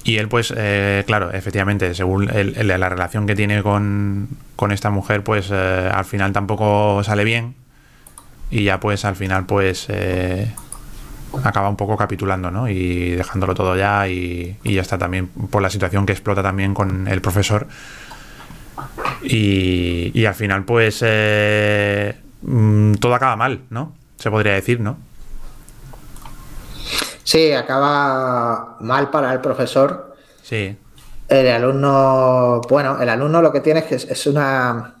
Y 0.03 0.17
él, 0.17 0.27
pues, 0.29 0.51
eh, 0.57 1.03
claro, 1.05 1.31
efectivamente, 1.31 1.93
según 1.93 2.29
el- 2.29 2.67
la 2.67 2.89
relación 2.89 3.27
que 3.27 3.35
tiene 3.35 3.61
con, 3.61 4.29
con 4.55 4.71
esta 4.71 4.89
mujer, 4.89 5.23
pues 5.23 5.49
eh, 5.51 5.89
al 5.93 6.05
final 6.05 6.33
tampoco 6.33 7.03
sale 7.03 7.23
bien. 7.23 7.53
Y 8.49 8.63
ya, 8.63 8.79
pues, 8.79 9.05
al 9.05 9.15
final, 9.15 9.45
pues, 9.45 9.85
eh, 9.89 10.51
acaba 11.43 11.69
un 11.69 11.75
poco 11.77 11.95
capitulando, 11.97 12.49
¿no? 12.51 12.67
Y 12.67 13.11
dejándolo 13.11 13.53
todo 13.53 13.77
ya. 13.77 14.07
Y, 14.07 14.57
y 14.63 14.73
ya 14.73 14.81
está 14.81 14.97
también 14.97 15.27
por 15.27 15.61
la 15.61 15.69
situación 15.69 16.05
que 16.07 16.13
explota 16.13 16.41
también 16.41 16.73
con 16.73 17.07
el 17.07 17.21
profesor. 17.21 17.67
Y, 19.23 20.11
y 20.19 20.25
al 20.25 20.33
final, 20.35 20.63
pues, 20.65 20.99
eh, 21.05 22.15
mm, 22.41 22.93
todo 22.95 23.13
acaba 23.15 23.35
mal, 23.35 23.61
¿no? 23.69 23.93
Se 24.17 24.29
podría 24.31 24.53
decir, 24.53 24.79
¿no? 24.79 24.97
Sí, 27.23 27.51
acaba 27.53 28.77
mal 28.79 29.09
para 29.09 29.31
el 29.33 29.39
profesor. 29.41 30.15
Sí. 30.41 30.77
El 31.27 31.47
alumno, 31.47 32.61
bueno, 32.69 33.01
el 33.01 33.07
alumno 33.09 33.41
lo 33.41 33.51
que 33.51 33.61
tiene 33.61 33.79
es 33.81 33.85
que 33.85 33.95
es, 33.95 34.27
una 34.27 34.95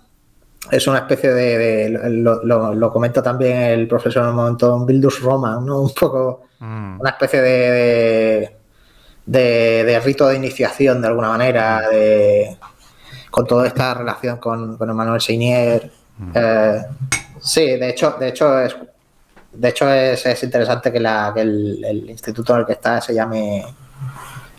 es 0.69 0.87
una 0.87 0.99
especie 0.99 1.31
de, 1.33 1.57
de- 1.57 1.89
lo, 2.09 2.43
lo- 2.43 2.73
lo 2.73 2.91
comenta 2.91 3.21
también 3.21 3.57
el 3.57 3.87
profesor 3.87 4.23
en 4.23 4.29
un 4.29 4.35
momento, 4.35 4.73
un 4.75 4.85
Bildus 4.85 5.21
Roman, 5.21 5.65
¿no? 5.65 5.81
Un 5.81 5.93
poco 5.93 6.43
Mm. 6.59 7.01
una 7.01 7.09
especie 7.09 7.41
de, 7.41 7.49
de, 7.71 8.55
de- 9.25 9.83
de 9.83 9.99
rito 9.99 10.27
de 10.27 10.35
iniciación 10.35 11.01
de 11.01 11.07
alguna 11.07 11.29
manera, 11.29 11.89
de, 11.89 12.55
con 13.31 13.47
toda 13.47 13.65
esta 13.65 13.95
relación 13.95 14.37
con, 14.37 14.77
con 14.77 14.87
Emmanuel 14.89 15.19
Seinier. 15.19 15.91
Eh, 16.35 16.81
sí, 17.41 17.65
de 17.65 17.89
hecho, 17.89 18.15
de 18.19 18.27
hecho 18.27 18.59
es 18.59 18.75
de 19.53 19.69
hecho 19.69 19.89
es, 19.91 20.25
es 20.25 20.43
interesante 20.43 20.91
que, 20.91 20.99
la, 20.99 21.31
que 21.33 21.41
el, 21.41 21.83
el 21.83 22.09
instituto 22.09 22.53
en 22.53 22.59
el 22.61 22.65
que 22.65 22.73
está 22.73 23.01
se 23.01 23.13
llame 23.13 23.65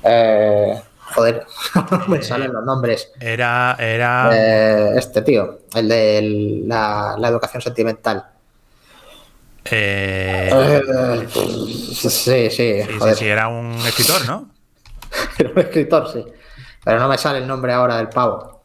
eh, 0.03 0.83
joder, 1.15 1.47
me 2.09 2.23
salen 2.23 2.53
los 2.53 2.65
nombres. 2.65 3.13
Era, 3.21 3.77
era. 3.79 4.31
Eh, 4.33 4.93
este 4.97 5.23
tío, 5.23 5.61
el 5.75 5.89
de 5.89 6.63
la, 6.67 7.17
la 7.19 7.29
educación 7.29 7.63
sentimental. 7.63 8.25
eh, 9.65 10.51
Eh, 10.53 11.29
sí, 11.31 12.11
sí, 12.11 12.51
sí, 12.51 13.15
sí, 13.17 13.27
era 13.27 13.49
un 13.49 13.73
escritor, 13.87 14.27
¿no? 14.27 14.51
Era 15.39 15.51
un 15.51 15.59
escritor, 15.59 16.11
sí. 16.11 16.25
Pero 16.83 16.99
no 16.99 17.07
me 17.09 17.19
sale 17.19 17.39
el 17.39 17.47
nombre 17.47 17.73
ahora 17.73 17.99
del 17.99 18.09
pavo. 18.09 18.63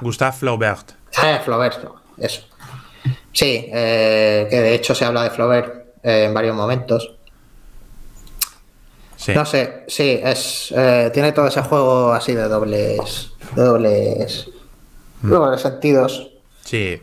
Gustave 0.00 0.32
Flaubert. 0.32 0.92
Eh, 1.22 1.40
Flaubert, 1.44 1.84
eso. 2.18 2.42
Sí, 3.32 3.68
eh, 3.72 4.46
que 4.50 4.60
de 4.60 4.74
hecho 4.74 4.94
se 4.94 5.04
habla 5.04 5.22
de 5.22 5.30
Flaubert 5.30 5.86
eh, 6.02 6.24
en 6.24 6.34
varios 6.34 6.56
momentos. 6.56 7.14
Sí. 9.16 9.32
No 9.34 9.44
sé, 9.44 9.84
sí, 9.88 10.20
es 10.22 10.72
eh, 10.76 11.10
tiene 11.12 11.32
todo 11.32 11.48
ese 11.48 11.60
juego 11.62 12.12
así 12.12 12.34
de 12.34 12.48
dobles, 12.48 13.32
de 13.56 13.62
dobles, 13.62 14.48
dobles 15.22 15.60
sentidos. 15.60 16.30
Sí. 16.64 17.00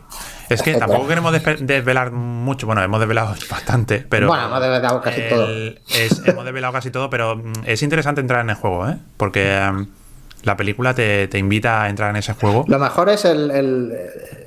Es 0.48 0.62
que 0.62 0.74
tampoco 0.74 1.08
queremos 1.08 1.32
desvelar 1.60 2.12
mucho. 2.12 2.66
Bueno, 2.66 2.82
hemos 2.82 3.00
desvelado 3.00 3.34
bastante, 3.50 3.98
pero. 4.08 4.28
bueno, 4.28 4.46
hemos 4.46 4.60
desvelado 4.60 5.00
casi 5.02 5.22
todo. 5.28 5.48
es- 5.50 6.22
hemos 6.24 6.44
desvelado 6.44 6.72
casi 6.72 6.90
todo, 6.90 7.10
pero 7.10 7.36
mm, 7.36 7.52
es 7.66 7.82
interesante 7.82 8.20
entrar 8.20 8.40
en 8.42 8.50
el 8.50 8.56
juego, 8.56 8.88
¿eh? 8.88 8.96
Porque 9.16 9.60
mm, 9.72 9.86
la 10.42 10.56
película 10.56 10.94
te, 10.94 11.26
te 11.28 11.38
invita 11.38 11.82
a 11.82 11.88
entrar 11.88 12.10
en 12.10 12.16
ese 12.16 12.34
juego. 12.34 12.64
Lo 12.68 12.78
mejor 12.78 13.08
es 13.08 13.24
el, 13.24 13.50
el- 13.50 13.94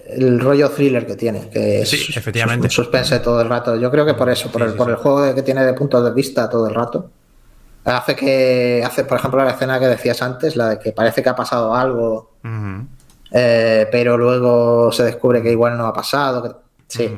el 0.10 0.40
rollo 0.40 0.70
thriller 0.72 1.06
que 1.06 1.16
tiene, 1.16 1.50
que 1.50 1.82
es 1.82 1.90
Sí, 1.90 2.06
efectivamente. 2.16 2.66
un 2.66 2.72
suspense 2.72 3.20
todo 3.20 3.42
el 3.42 3.50
rato. 3.50 3.76
Yo 3.76 3.92
creo 3.92 4.06
que 4.06 4.16
por 4.16 4.30
eso, 4.30 4.50
por, 4.52 4.62
Sí, 4.62 4.66
el, 4.68 4.72
sí, 4.72 4.78
por 4.78 4.90
el 4.90 4.96
juego 4.96 5.36
que 5.36 5.44
tiene 5.44 5.64
de 5.66 5.74
puntos 5.74 6.04
de 6.04 6.12
vista 6.12 6.50
todo 6.50 6.68
el 6.68 6.74
rato. 6.74 7.12
Hace 7.86 8.16
que, 8.16 8.84
hace, 8.86 9.04
por 9.04 9.20
ejemplo, 9.20 9.44
la 9.44 9.52
escena 9.52 9.80
que 9.80 9.88
decías 9.88 10.22
antes, 10.22 10.56
la 10.56 10.70
de 10.70 10.80
que 10.80 10.92
parece 10.94 11.22
que 11.22 11.30
ha 11.30 11.36
pasado 11.36 11.76
algo, 11.76 12.32
eh, 13.32 13.88
pero 13.92 14.18
luego 14.18 14.92
se 14.92 15.04
descubre 15.04 15.42
que 15.42 15.52
igual 15.52 15.78
no 15.78 15.86
ha 15.88 15.94
pasado. 15.94 16.42
que- 16.44 16.56
sí. 16.88 17.16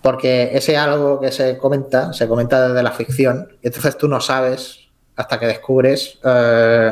Porque 0.00 0.50
ese 0.54 0.76
algo 0.76 1.20
que 1.20 1.30
se 1.30 1.56
comenta, 1.58 2.12
se 2.12 2.26
comenta 2.26 2.66
desde 2.68 2.82
la 2.82 2.90
ficción, 2.92 3.48
y 3.62 3.66
entonces 3.68 3.96
tú 3.96 4.08
no 4.08 4.20
sabes 4.20 4.80
hasta 5.16 5.38
que 5.38 5.46
descubres 5.46 6.18
eh, 6.24 6.90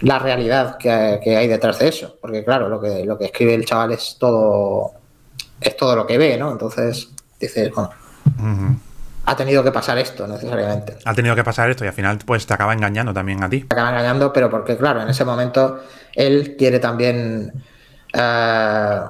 la 0.00 0.18
realidad 0.18 0.76
que, 0.78 1.20
que 1.22 1.36
hay 1.36 1.48
detrás 1.48 1.78
de 1.78 1.88
eso. 1.88 2.16
Porque 2.20 2.44
claro, 2.44 2.68
lo 2.68 2.80
que, 2.80 3.04
lo 3.04 3.18
que 3.18 3.26
escribe 3.26 3.54
el 3.54 3.64
chaval 3.64 3.92
es 3.92 4.16
todo, 4.18 4.92
es 5.60 5.76
todo 5.76 5.96
lo 5.96 6.06
que 6.06 6.18
ve, 6.18 6.36
¿no? 6.36 6.52
Entonces 6.52 7.10
dices, 7.40 7.72
bueno, 7.74 7.90
ha 9.24 9.36
tenido 9.36 9.62
que 9.64 9.72
pasar 9.72 9.98
esto 9.98 10.26
necesariamente. 10.26 10.96
Ha 11.04 11.14
tenido 11.14 11.34
que 11.34 11.44
pasar 11.44 11.68
esto 11.70 11.84
y 11.84 11.88
al 11.88 11.94
final, 11.94 12.18
pues 12.24 12.46
te 12.46 12.54
acaba 12.54 12.72
engañando 12.72 13.12
también 13.12 13.42
a 13.42 13.48
ti. 13.48 13.60
Te 13.62 13.74
acaba 13.74 13.90
engañando, 13.90 14.32
pero 14.32 14.48
porque 14.48 14.76
claro, 14.76 15.02
en 15.02 15.08
ese 15.08 15.24
momento 15.24 15.80
él 16.14 16.54
quiere 16.56 16.78
también 16.78 17.52
eh, 18.12 19.00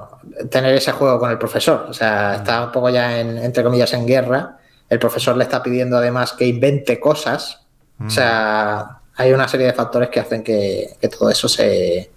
tener 0.50 0.74
ese 0.74 0.92
juego 0.92 1.18
con 1.18 1.30
el 1.30 1.38
profesor. 1.38 1.86
O 1.88 1.92
sea, 1.92 2.36
está 2.36 2.64
un 2.64 2.72
poco 2.72 2.88
ya 2.90 3.18
en, 3.20 3.36
entre 3.38 3.62
comillas 3.62 3.92
en 3.92 4.06
guerra. 4.06 4.56
El 4.88 4.98
profesor 4.98 5.36
le 5.36 5.44
está 5.44 5.62
pidiendo 5.62 5.98
además 5.98 6.32
que 6.32 6.46
invente 6.46 6.98
cosas. 6.98 7.66
O 8.04 8.10
sea, 8.10 8.98
hay 9.16 9.32
una 9.32 9.48
serie 9.48 9.66
de 9.66 9.72
factores 9.72 10.08
que 10.10 10.20
hacen 10.20 10.42
que, 10.42 10.96
que 11.00 11.08
todo 11.08 11.30
eso 11.30 11.48
se, 11.48 12.10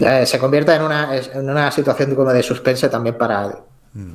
eh, 0.00 0.26
se 0.26 0.38
convierta 0.38 0.74
en 0.76 0.82
una, 0.82 1.16
en 1.16 1.50
una 1.50 1.70
situación 1.70 2.14
como 2.14 2.32
de 2.32 2.42
suspense 2.42 2.88
también 2.88 3.18
para, 3.18 3.58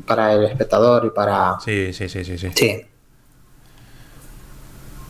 para 0.05 0.33
el 0.33 0.45
espectador 0.45 1.05
y 1.05 1.09
para... 1.09 1.57
Sí, 1.63 1.91
sí, 1.93 2.07
sí, 2.09 2.23
sí, 2.23 2.37
sí. 2.37 2.49
Sí. 2.55 2.85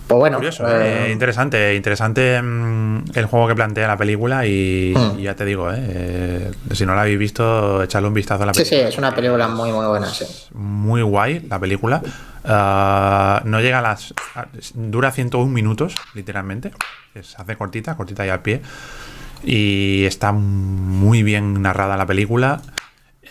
Pues 0.07 0.19
bueno, 0.19 0.37
Curioso, 0.37 0.67
eh, 0.67 1.07
eh, 1.07 1.11
interesante, 1.11 1.73
interesante 1.75 2.39
mm, 2.41 3.03
el 3.15 3.25
juego 3.25 3.47
que 3.47 3.55
plantea 3.55 3.87
la 3.87 3.97
película 3.97 4.45
y, 4.45 4.93
Mm. 4.95 5.19
y 5.19 5.23
ya 5.23 5.35
te 5.35 5.45
digo, 5.45 5.69
eh, 5.73 6.51
si 6.71 6.85
no 6.85 6.93
la 6.93 7.01
habéis 7.01 7.17
visto, 7.17 7.81
echadle 7.81 8.07
un 8.07 8.13
vistazo 8.13 8.43
a 8.43 8.45
la 8.45 8.53
sí, 8.53 8.59
película. 8.61 8.81
sí, 8.83 8.87
es 8.93 8.97
una 8.99 9.15
película 9.15 9.47
muy, 9.47 9.71
muy 9.71 9.85
buena, 9.87 10.07
sí. 10.07 10.25
Muy 10.53 11.01
guay 11.01 11.39
la 11.49 11.59
película. 11.59 12.01
Ah, 12.43 13.41
no 13.45 13.59
llega 13.61 13.79
a 13.79 13.81
las... 13.81 14.13
dura 14.75 15.09
101 15.11 15.51
minutos, 15.51 15.95
literalmente. 16.13 16.71
Se 17.21 17.41
hace 17.41 17.55
cortita, 17.55 17.95
cortita 17.95 18.23
y 18.25 18.29
al 18.29 18.41
pie. 18.43 18.61
Y 19.43 20.05
está 20.05 20.31
muy 20.31 21.23
bien 21.23 21.61
narrada 21.63 21.97
la 21.97 22.05
película. 22.05 22.61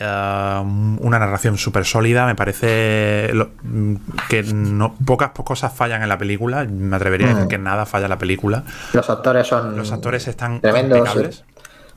Una 0.00 1.18
narración 1.18 1.56
súper 1.58 1.84
sólida. 1.84 2.26
Me 2.26 2.34
parece 2.34 3.30
lo- 3.32 3.50
mm, 3.62 3.94
que 4.28 4.42
no, 4.42 4.94
pocas 5.06 5.30
cosas 5.30 5.72
fallan 5.72 6.02
en 6.02 6.08
la 6.08 6.18
película. 6.18 6.64
Me 6.64 6.96
atrevería 6.96 7.26
a 7.28 7.30
decir 7.30 7.44
Mm. 7.46 7.48
que 7.48 7.58
nada 7.58 7.86
falla 7.86 8.06
en 8.06 8.10
la 8.10 8.18
película. 8.18 8.64
Los 8.92 9.08
actores 9.10 9.46
son 9.46 9.76
Los 9.76 9.92
actores 9.92 10.26
están 10.28 10.60
tremendos. 10.60 11.44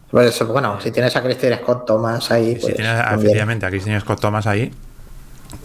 Pues, 0.10 0.42
bueno, 0.48 0.80
si 0.80 0.92
tienes 0.92 1.16
a 1.18 1.22
Christine 1.22 1.58
Scott 1.58 1.86
Thomas 1.86 2.32
ahí, 2.32 2.56
Si 2.56 2.62
pues, 2.62 2.76
tienes 2.76 2.96
también. 2.98 3.20
efectivamente 3.20 3.66
a 3.66 3.70
Christine 3.70 4.00
Scott 4.00 4.22
Thomas 4.22 4.48
ahí. 4.48 4.72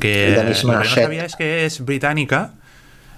Que 0.00 0.34
lo 0.36 0.42
que 0.52 0.66
no 0.78 0.84
sabía 0.84 1.24
es 1.24 1.36
que 1.36 1.66
es 1.66 1.84
británica 1.84 2.54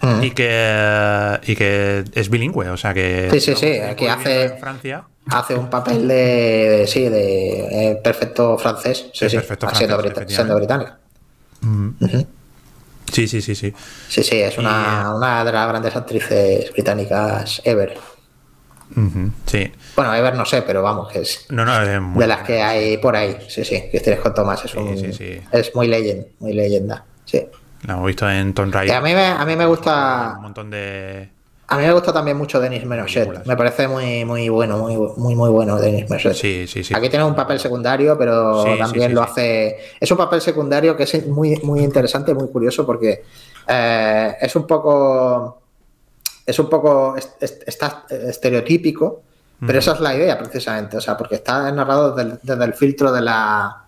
Mm. 0.02 0.22
y 0.22 0.30
que 0.32 1.40
y 1.46 1.56
que 1.56 2.04
es 2.12 2.28
bilingüe, 2.28 2.68
o 2.68 2.76
sea 2.76 2.92
que 2.92 3.28
Sí, 3.32 3.40
sí, 3.40 3.54
sí, 3.54 3.78
que 3.96 4.10
hace- 4.10 4.44
en 4.46 4.58
Francia. 4.58 5.04
Hace 5.30 5.54
un 5.54 5.68
papel 5.70 6.06
de, 6.08 6.14
de- 6.14 6.86
sí, 6.86 7.08
de 7.08 7.90
eh, 7.90 7.96
perfecto 8.02 8.56
francés, 8.58 9.06
sí, 9.12 9.24
De 9.24 9.30
sí, 9.30 9.36
perfecto 9.36 9.68
siendo, 9.74 9.98
francés, 9.98 10.16
brita- 10.24 10.34
siendo 10.34 10.56
británica. 10.56 10.98
Ujú. 11.62 12.26
Sí, 13.12 13.28
sí, 13.28 13.40
sí, 13.42 13.54
sí. 13.54 13.72
Sí, 14.08 14.22
sí, 14.22 14.36
es 14.40 14.58
una, 14.58 15.04
Y- 15.12 15.16
una 15.16 15.44
de 15.44 15.52
las 15.52 15.68
grandes 15.68 15.94
actrices 15.96 16.72
británicas 16.72 17.62
ever. 17.64 17.96
Sí. 19.46 19.72
Bueno, 19.96 20.14
ever 20.14 20.34
no 20.36 20.44
sé, 20.44 20.62
pero 20.62 20.82
vamos, 20.82 21.10
que 21.10 21.20
es 21.22 21.46
No, 21.50 21.64
no, 21.64 21.82
es 21.82 22.00
muy 22.00 22.20
de 22.20 22.26
las 22.28 22.42
que 22.42 22.62
hay 22.62 22.98
por 22.98 23.16
ahí. 23.16 23.36
Sí, 23.48 23.64
sí, 23.64 23.82
Christine 23.90 24.18
Scott 24.18 24.34
Thomas 24.36 24.64
es, 24.64 24.70
Sí, 24.70 24.78
un- 24.78 24.96
sí, 24.98 25.12
sí. 25.12 25.40
es 25.50 25.74
muy 25.74 25.88
leyenda, 25.88 26.26
muy 26.38 26.52
leyenda. 26.52 27.04
Sí. 27.24 27.44
la 27.82 27.94
hemos 27.94 28.06
visto 28.06 28.30
en 28.30 28.54
Tomb 28.54 28.68
Y 28.68 28.72
Raider. 28.72 28.96
a 28.96 29.00
mí 29.00 29.12
me, 29.14 29.26
a 29.26 29.44
mí 29.44 29.56
me 29.56 29.66
gusta 29.66 30.34
un 30.36 30.42
montón 30.42 30.70
de 30.70 31.28
A 31.66 31.78
mí 31.78 31.84
me 31.86 31.92
gusta 31.92 32.12
también 32.12 32.36
mucho 32.36 32.60
Denis 32.60 32.84
Menochet. 32.84 33.46
Me 33.46 33.56
parece 33.56 33.88
muy, 33.88 34.24
muy 34.26 34.48
bueno, 34.50 34.76
muy, 34.78 34.96
muy, 35.16 35.34
muy 35.34 35.48
bueno 35.50 35.76
Denis 35.78 36.08
Menochet. 36.10 36.34
Sí, 36.34 36.66
sí, 36.66 36.84
sí. 36.84 36.94
Aquí 36.94 37.08
tiene 37.08 37.24
un 37.24 37.34
papel 37.34 37.58
secundario, 37.58 38.18
pero 38.18 38.62
Sí, 38.64 38.78
también 38.78 39.08
sí, 39.10 39.14
lo 39.14 39.22
hace. 39.22 39.78
Es 39.98 40.10
un 40.10 40.18
papel 40.18 40.40
secundario 40.42 40.94
que 40.96 41.04
es 41.04 41.26
muy, 41.26 41.56
muy 41.62 41.80
interesante, 41.80 42.34
muy 42.34 42.48
curioso, 42.48 42.84
porque 42.84 43.24
eh, 43.66 44.36
es 44.40 44.54
un 44.56 44.66
poco. 44.66 45.62
Es 46.44 46.58
un 46.58 46.68
poco. 46.68 47.16
es- 47.16 47.34
es- 47.40 47.60
está 47.66 48.04
estereotípico, 48.10 49.22
pero 49.66 49.78
esa 49.78 49.92
es 49.94 50.00
la 50.00 50.14
idea, 50.14 50.38
precisamente. 50.38 50.98
O 50.98 51.00
sea, 51.00 51.16
porque 51.16 51.36
está 51.36 51.72
narrado 51.72 52.12
desde 52.14 52.30
el, 52.32 52.38
desde 52.42 52.64
el 52.64 52.74
filtro 52.74 53.10
de 53.10 53.22
la. 53.22 53.80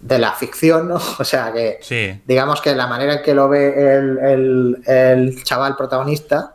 de 0.00 0.18
la 0.18 0.32
ficción, 0.32 0.88
¿no? 0.88 0.96
O 1.18 1.24
sea 1.24 1.52
que, 1.52 1.78
Sí. 1.80 2.20
digamos 2.26 2.60
que 2.60 2.74
la 2.76 2.86
manera 2.86 3.14
en 3.14 3.22
que 3.22 3.32
lo 3.34 3.48
ve 3.48 3.96
el, 3.96 4.18
el- 4.18 4.82
el 4.86 5.42
chaval 5.42 5.74
protagonista 5.74 6.54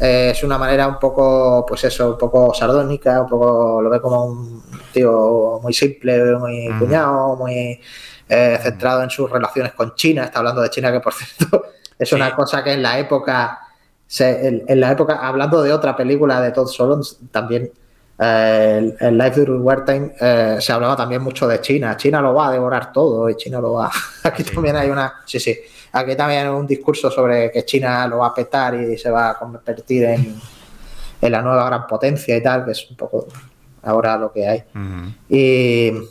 eh, 0.00 0.30
es 0.32 0.42
una 0.42 0.56
manera 0.58 0.86
un 0.88 0.98
poco, 0.98 1.64
pues 1.66 1.84
eso, 1.84 2.10
un 2.12 2.18
poco 2.18 2.52
sardónica, 2.54 3.20
un 3.22 3.28
poco 3.28 3.80
lo 3.82 3.90
ve 3.90 4.00
como 4.00 4.24
un 4.24 4.62
tío 4.92 5.60
muy 5.62 5.72
simple, 5.72 6.34
muy 6.36 6.68
cuñado, 6.78 7.36
muy 7.36 7.80
eh, 8.28 8.58
centrado 8.62 9.02
en 9.02 9.10
sus 9.10 9.30
relaciones 9.30 9.72
con 9.74 9.94
China. 9.94 10.24
Está 10.24 10.38
hablando 10.38 10.62
de 10.62 10.70
China, 10.70 10.90
que 10.92 11.00
por 11.00 11.12
cierto 11.14 11.64
es 11.98 12.08
Sí. 12.08 12.14
una 12.14 12.34
cosa 12.34 12.64
que 12.64 12.72
en 12.72 12.82
la 12.82 12.98
época, 12.98 13.58
se- 14.06 14.46
en, 14.48 14.64
en 14.66 14.80
la 14.80 14.90
época, 14.92 15.18
hablando 15.20 15.62
de 15.62 15.72
otra 15.72 15.94
película 15.96 16.40
de 16.40 16.50
Todd 16.52 16.66
Solondz, 16.68 17.18
también 17.30 17.70
eh, 18.18 18.96
en 19.00 19.18
Life 19.18 19.40
During 19.40 19.62
Wartime 19.62 20.12
eh, 20.20 20.56
se 20.60 20.72
hablaba 20.72 20.94
también 20.96 21.22
mucho 21.22 21.46
de 21.48 21.60
China. 21.60 21.96
China 21.96 22.20
lo 22.20 22.34
va 22.34 22.48
a 22.48 22.52
devorar 22.52 22.92
todo 22.92 23.28
y 23.28 23.36
China 23.36 23.60
lo 23.60 23.74
va. 23.74 23.90
Aquí 24.24 24.42
Sí. 24.44 24.54
también 24.54 24.76
hay 24.76 24.90
una. 24.90 25.14
Sí, 25.24 25.38
sí. 25.40 25.56
Aquí 25.92 26.14
también 26.16 26.42
hay 26.46 26.48
un 26.52 26.66
discurso 26.66 27.10
sobre 27.10 27.50
que 27.50 27.64
China 27.64 28.06
lo 28.06 28.18
va 28.18 28.28
a 28.28 28.34
petar 28.34 28.74
y 28.74 28.96
se 28.96 29.10
va 29.10 29.30
a 29.30 29.38
convertir 29.38 30.04
en, 30.04 30.40
en 31.20 31.32
la 31.32 31.42
nueva 31.42 31.64
gran 31.66 31.86
potencia 31.86 32.36
y 32.36 32.42
tal, 32.42 32.64
que 32.64 32.70
es 32.72 32.90
un 32.90 32.96
poco 32.96 33.26
ahora 33.82 34.16
lo 34.16 34.32
que 34.32 34.46
hay. 34.48 34.64
Y. 35.28 35.90
No 35.92 36.02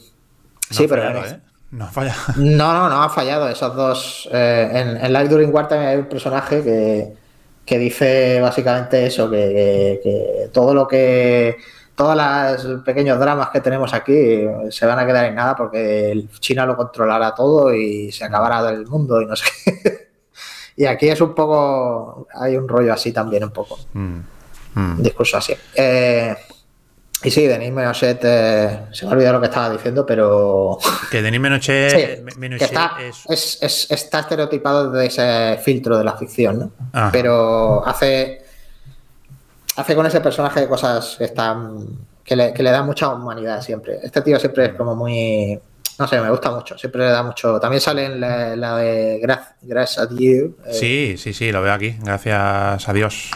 sí, 0.69 0.86
pero. 0.88 1.01
fallado, 1.03 1.25
¿eh? 1.25 1.39
No 1.71 1.86
ha 1.86 1.88
fallado. 1.88 2.19
No, 2.38 2.73
no, 2.73 2.89
no 2.89 3.03
ha 3.03 3.09
fallado. 3.09 3.47
Esos 3.49 3.75
dos. 3.75 4.30
eh, 4.32 4.69
en, 4.73 4.97
en 5.05 5.13
Life 5.13 5.27
During 5.30 5.53
Wartime 5.53 5.88
hay 5.88 5.97
un 5.97 6.05
personaje 6.05 6.61
que, 6.63 7.13
que 7.65 7.77
dice 7.80 8.39
básicamente 8.41 9.05
eso: 9.05 9.30
que, 9.30 9.38
que- 9.38 9.99
que 10.03 10.47
todo 10.51 10.73
lo 10.73 10.88
que. 10.88 11.55
Todos 11.99 12.63
los 12.63 12.81
pequeños 12.83 13.19
dramas 13.19 13.49
que 13.49 13.59
tenemos 13.59 13.93
aquí 13.93 14.45
se 14.69 14.85
van 14.85 14.99
a 14.99 15.05
quedar 15.05 15.25
en 15.25 15.35
nada 15.35 15.53
porque 15.53 16.11
el 16.13 16.29
China 16.39 16.65
lo 16.65 16.77
controlará 16.77 17.35
todo 17.35 17.73
y 17.75 18.09
se 18.09 18.23
acabará 18.23 18.63
del 18.63 18.87
mundo 18.87 19.21
y 19.21 19.25
no 19.25 19.35
sé 19.35 19.45
qué. 19.65 20.09
Y 20.77 20.85
aquí 20.85 21.09
es 21.09 21.19
un 21.19 21.35
poco. 21.35 22.25
Hay 22.35 22.55
un 22.55 22.65
rollo 22.65 22.93
así 22.93 23.11
también, 23.11 23.43
un 23.43 23.49
poco. 23.51 23.77
Mm. 23.91 24.19
Mm. 24.75 25.01
Discurso 25.03 25.35
así. 25.35 25.53
Eh, 25.75 26.33
y 27.21 27.29
sí, 27.31 27.45
Denis 27.47 27.73
Menochet, 27.73 28.21
eh, 28.23 28.79
se 28.93 29.03
me 29.05 29.11
ha 29.11 29.13
olvidado 29.15 29.33
lo 29.33 29.41
que 29.41 29.47
estaba 29.47 29.69
diciendo, 29.71 30.05
pero. 30.05 30.77
Que 31.11 31.21
Denis 31.21 31.41
Menochet, 31.41 31.91
Sí, 31.91 32.47
que 32.57 32.63
está, 32.63 32.93
es... 33.01 33.25
es- 33.27 33.57
es- 33.61 33.91
está 33.91 34.19
estereotipado 34.21 34.89
de 34.89 35.07
ese 35.07 35.59
filtro 35.61 35.97
de 35.97 36.05
la 36.05 36.15
ficción, 36.15 36.59
¿no? 36.93 37.11
Pero 37.11 37.85
hace, 37.85 38.45
hace 39.80 39.95
con 39.95 40.05
ese 40.05 40.21
personaje 40.21 40.67
cosas 40.67 41.15
que 41.17 41.25
están 41.25 41.86
que 42.23 42.36
le, 42.36 42.53
que 42.53 42.61
le 42.63 42.69
dan 42.71 42.86
mucha 42.86 43.09
humanidad 43.09 43.61
siempre. 43.61 43.99
Este 44.03 44.21
tío 44.21 44.39
siempre 44.39 44.65
es 44.67 44.73
como 44.75 44.95
muy, 44.95 45.59
no 45.97 46.07
sé, 46.07 46.19
me 46.21 46.30
gusta 46.30 46.51
mucho, 46.51 46.77
siempre 46.77 47.05
le 47.05 47.11
da 47.11 47.23
mucho. 47.23 47.59
También 47.59 47.82
sale 47.82 48.05
en 48.05 48.19
la, 48.21 48.55
la 48.55 48.77
de 48.77 49.19
Gra- 49.21 49.53
Gracias 49.61 49.97
a 49.99 50.05
Dieu. 50.05 50.55
eh, 50.65 50.73
Sí, 50.73 51.15
sí, 51.17 51.34
sí, 51.34 51.51
lo 51.51 51.61
veo 51.63 51.73
aquí. 51.73 51.95
Gracias 52.03 52.88
a 52.88 52.93
Dios. 52.93 53.32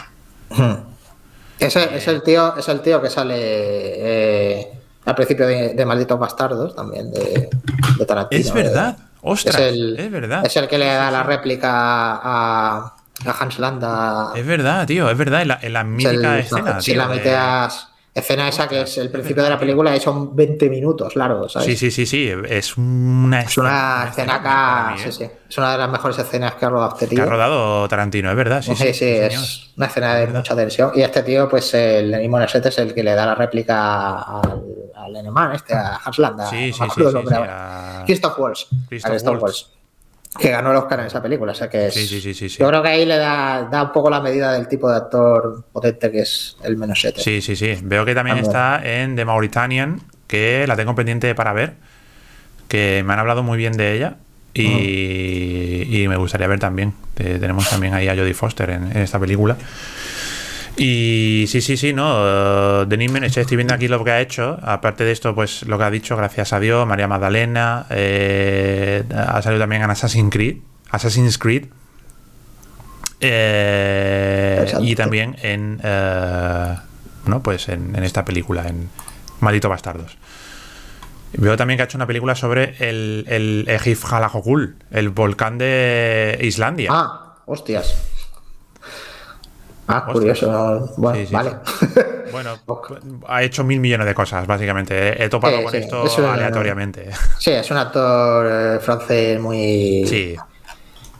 Ese 1.58 1.96
es 1.96 2.08
el 2.08 2.22
tío, 2.22 2.56
es 2.56 2.68
el 2.68 2.80
tío 2.80 3.00
que 3.00 3.10
sale 3.10 3.34
eh, 3.36 4.72
al 5.04 5.14
principio 5.14 5.46
de, 5.46 5.74
de 5.74 5.84
Malditos 5.86 6.18
Bastardos 6.18 6.74
también 6.74 7.10
de, 7.10 7.48
de 7.98 8.06
Tarantino. 8.06 8.40
Es 8.40 8.52
verdad. 8.52 8.96
Ostras, 9.22 9.56
Es 9.56 9.62
es, 9.62 9.72
el, 9.72 10.10
verdad. 10.10 10.44
es 10.44 10.56
el 10.56 10.68
que 10.68 10.76
le 10.78 10.86
da 10.86 11.10
la 11.10 11.22
réplica 11.22 11.70
a, 12.22 12.94
a 13.26 13.30
Hans 13.30 13.58
Landa. 13.58 14.32
Es 14.34 14.46
verdad, 14.46 14.86
tío, 14.86 15.08
es 15.10 15.16
verdad. 15.18 15.42
En 15.42 15.48
la, 15.48 15.58
en 15.62 15.72
la 15.72 15.84
mítica 15.84 16.34
el- 16.34 16.40
escena, 16.44 16.80
si 16.80 16.92
tío, 16.92 17.00
la 17.02 17.08
de- 17.08 17.16
meteas. 17.16 17.88
Escena 18.16 18.46
esa 18.48 18.68
que 18.68 18.80
es 18.82 18.96
el 18.98 19.10
principio 19.10 19.42
de 19.42 19.50
la 19.50 19.58
película 19.58 19.96
y 19.96 19.98
son 19.98 20.36
20 20.36 20.70
minutos 20.70 21.16
largos, 21.16 21.52
¿sabes? 21.54 21.66
Sí, 21.66 21.76
sí, 21.76 21.90
sí, 21.90 22.06
sí. 22.06 22.30
Es 22.48 22.76
una 22.76 23.40
Es 23.40 23.58
una 23.58 24.06
escena 24.08 24.34
acá. 24.36 24.94
sí, 24.96 25.08
¿eh? 25.08 25.12
sí. 25.12 25.30
Es 25.50 25.58
una 25.58 25.72
de 25.72 25.78
las 25.78 25.90
mejores 25.90 26.16
escenas 26.20 26.54
que 26.54 26.64
ha 26.64 26.68
rodado 26.70 26.92
este 26.92 27.08
Que 27.08 27.16
tío. 27.16 27.24
ha 27.24 27.26
rodado 27.26 27.88
Tarantino, 27.88 28.30
es 28.30 28.36
verdad. 28.36 28.62
Sí, 28.62 28.76
Sí, 28.76 28.94
sí, 28.94 29.04
es 29.04 29.72
una 29.76 29.86
escena 29.86 30.14
de 30.14 30.28
mucha 30.28 30.54
tensión. 30.54 30.92
Y 30.94 31.02
este 31.02 31.24
tío, 31.24 31.48
pues 31.48 31.74
el 31.74 32.12
Denis 32.12 32.30
Monset 32.30 32.64
es 32.66 32.78
el 32.78 32.94
que 32.94 33.02
le 33.02 33.14
da 33.14 33.26
la 33.26 33.34
réplica 33.34 34.18
al, 34.20 34.62
al 34.94 35.54
este, 35.56 35.74
a 35.74 35.96
Hans 36.04 36.18
Landa. 36.20 36.46
Sí, 36.48 36.70
no 36.70 36.86
sí, 36.86 36.90
sí, 36.94 37.02
sí, 37.10 37.18
sí, 37.28 37.34
a- 37.36 38.02
Christoph 38.06 38.38
Waltz. 38.38 38.66
Christoph. 38.88 39.42
Waltz, 39.42 39.70
Que 40.38 40.50
ganó 40.50 40.70
el 40.72 40.76
Oscar 40.76 41.00
en 41.00 41.06
esa 41.06 41.22
película. 41.22 41.52
O 41.52 41.54
sea 41.54 41.68
que 41.70 41.86
es- 41.86 41.94
Sí, 41.94 42.06
sí, 42.06 42.20
sí, 42.20 42.34
sí, 42.34 42.48
sí. 42.48 42.56
Yo 42.58 42.68
creo 42.68 42.82
que 42.82 42.88
ahí 42.88 43.04
le 43.06 43.16
da, 43.16 43.68
da 43.70 43.84
un 43.84 43.92
poco 43.92 44.10
la 44.10 44.20
medida 44.20 44.52
del 44.52 44.66
tipo 44.68 44.90
de 44.90 44.96
actor 44.96 45.64
potente 45.72 46.10
que 46.10 46.20
es 46.20 46.56
el 46.64 46.76
Menosete. 46.76 47.20
Sí, 47.20 47.40
sí, 47.40 47.54
sí. 47.56 47.76
Veo 47.82 48.04
que 48.04 48.14
también 48.14 48.38
está 48.38 48.80
en 48.82 49.14
The 49.16 49.24
Mauritanian, 49.24 50.00
que 50.26 50.64
la 50.66 50.74
tengo 50.76 50.94
pendiente 50.94 51.34
para 51.34 51.52
ver. 51.52 51.74
Que 52.68 53.02
me 53.06 53.12
han 53.12 53.18
hablado 53.20 53.42
muy 53.42 53.56
bien 53.58 53.74
de 53.76 53.94
ella. 53.94 54.16
Y, 54.54 56.02
y 56.02 56.08
me 56.08 56.16
gustaría 56.16 56.46
ver 56.46 56.58
también. 56.60 56.94
Eh, 57.16 57.38
tenemos 57.40 57.68
también 57.68 57.94
ahí 57.94 58.08
a 58.08 58.14
Jodie 58.16 58.34
Foster 58.34 58.70
en, 58.70 58.84
en 58.90 58.98
esta 58.98 59.18
película. 59.18 59.56
Y 60.76 61.44
sí, 61.48 61.60
sí, 61.60 61.76
sí, 61.76 61.92
no. 61.92 62.82
eh, 62.82 62.86
Denis 62.88 63.36
estoy 63.36 63.56
viendo 63.56 63.74
aquí 63.74 63.86
lo 63.88 64.02
que 64.02 64.10
ha 64.10 64.20
hecho. 64.20 64.58
Aparte 64.62 65.04
de 65.04 65.12
esto, 65.12 65.34
pues 65.34 65.62
lo 65.62 65.78
que 65.78 65.84
ha 65.84 65.90
dicho, 65.90 66.16
gracias 66.16 66.52
a 66.52 66.60
Dios, 66.60 66.86
María 66.86 67.06
Magdalena. 67.06 67.86
eh, 67.90 69.04
ha 69.14 69.40
salido 69.42 69.60
también 69.62 69.82
en 69.82 69.90
Assassin's 69.90 70.32
Creed. 70.32 70.56
Assassin's 70.90 71.38
Creed. 71.38 71.66
Eh, 73.20 74.72
y 74.80 74.94
también 74.96 75.36
en. 75.42 75.80
eh, 75.82 76.76
no, 77.26 77.42
pues 77.42 77.68
en, 77.68 77.94
en 77.96 78.02
esta 78.04 78.24
película, 78.24 78.66
en 78.68 78.90
Maldito 79.40 79.68
Bastardos. 79.68 80.18
Veo 81.36 81.56
también 81.56 81.78
que 81.78 81.82
ha 81.82 81.84
hecho 81.86 81.98
una 81.98 82.06
película 82.06 82.34
sobre 82.34 82.76
el, 82.78 83.24
el 83.28 83.64
Ejifjalajokul, 83.68 84.76
el 84.90 85.08
volcán 85.10 85.58
de 85.58 86.38
Islandia. 86.42 86.90
Ah, 86.92 87.36
hostias. 87.46 87.96
Ah, 89.86 90.04
curioso. 90.10 90.50
no- 90.50 90.86
Bueno, 90.96 91.18
Sí, 91.18 91.26
sí, 91.26 91.34
vale. 91.34 91.56
Bueno, 92.32 92.50
ha 93.28 93.42
hecho 93.42 93.64
mil 93.64 93.80
millones 93.80 94.06
de 94.06 94.14
cosas, 94.14 94.46
básicamente. 94.46 95.22
He 95.22 95.28
topado 95.28 95.62
con 95.62 95.74
esto 95.74 96.04
aleatoriamente. 96.30 97.10
Sí, 97.38 97.50
es 97.50 97.70
un 97.70 97.76
actor 97.76 98.46
eh, 98.50 98.78
francés 98.80 99.38
muy, 99.40 100.04
Sí. 100.06 100.36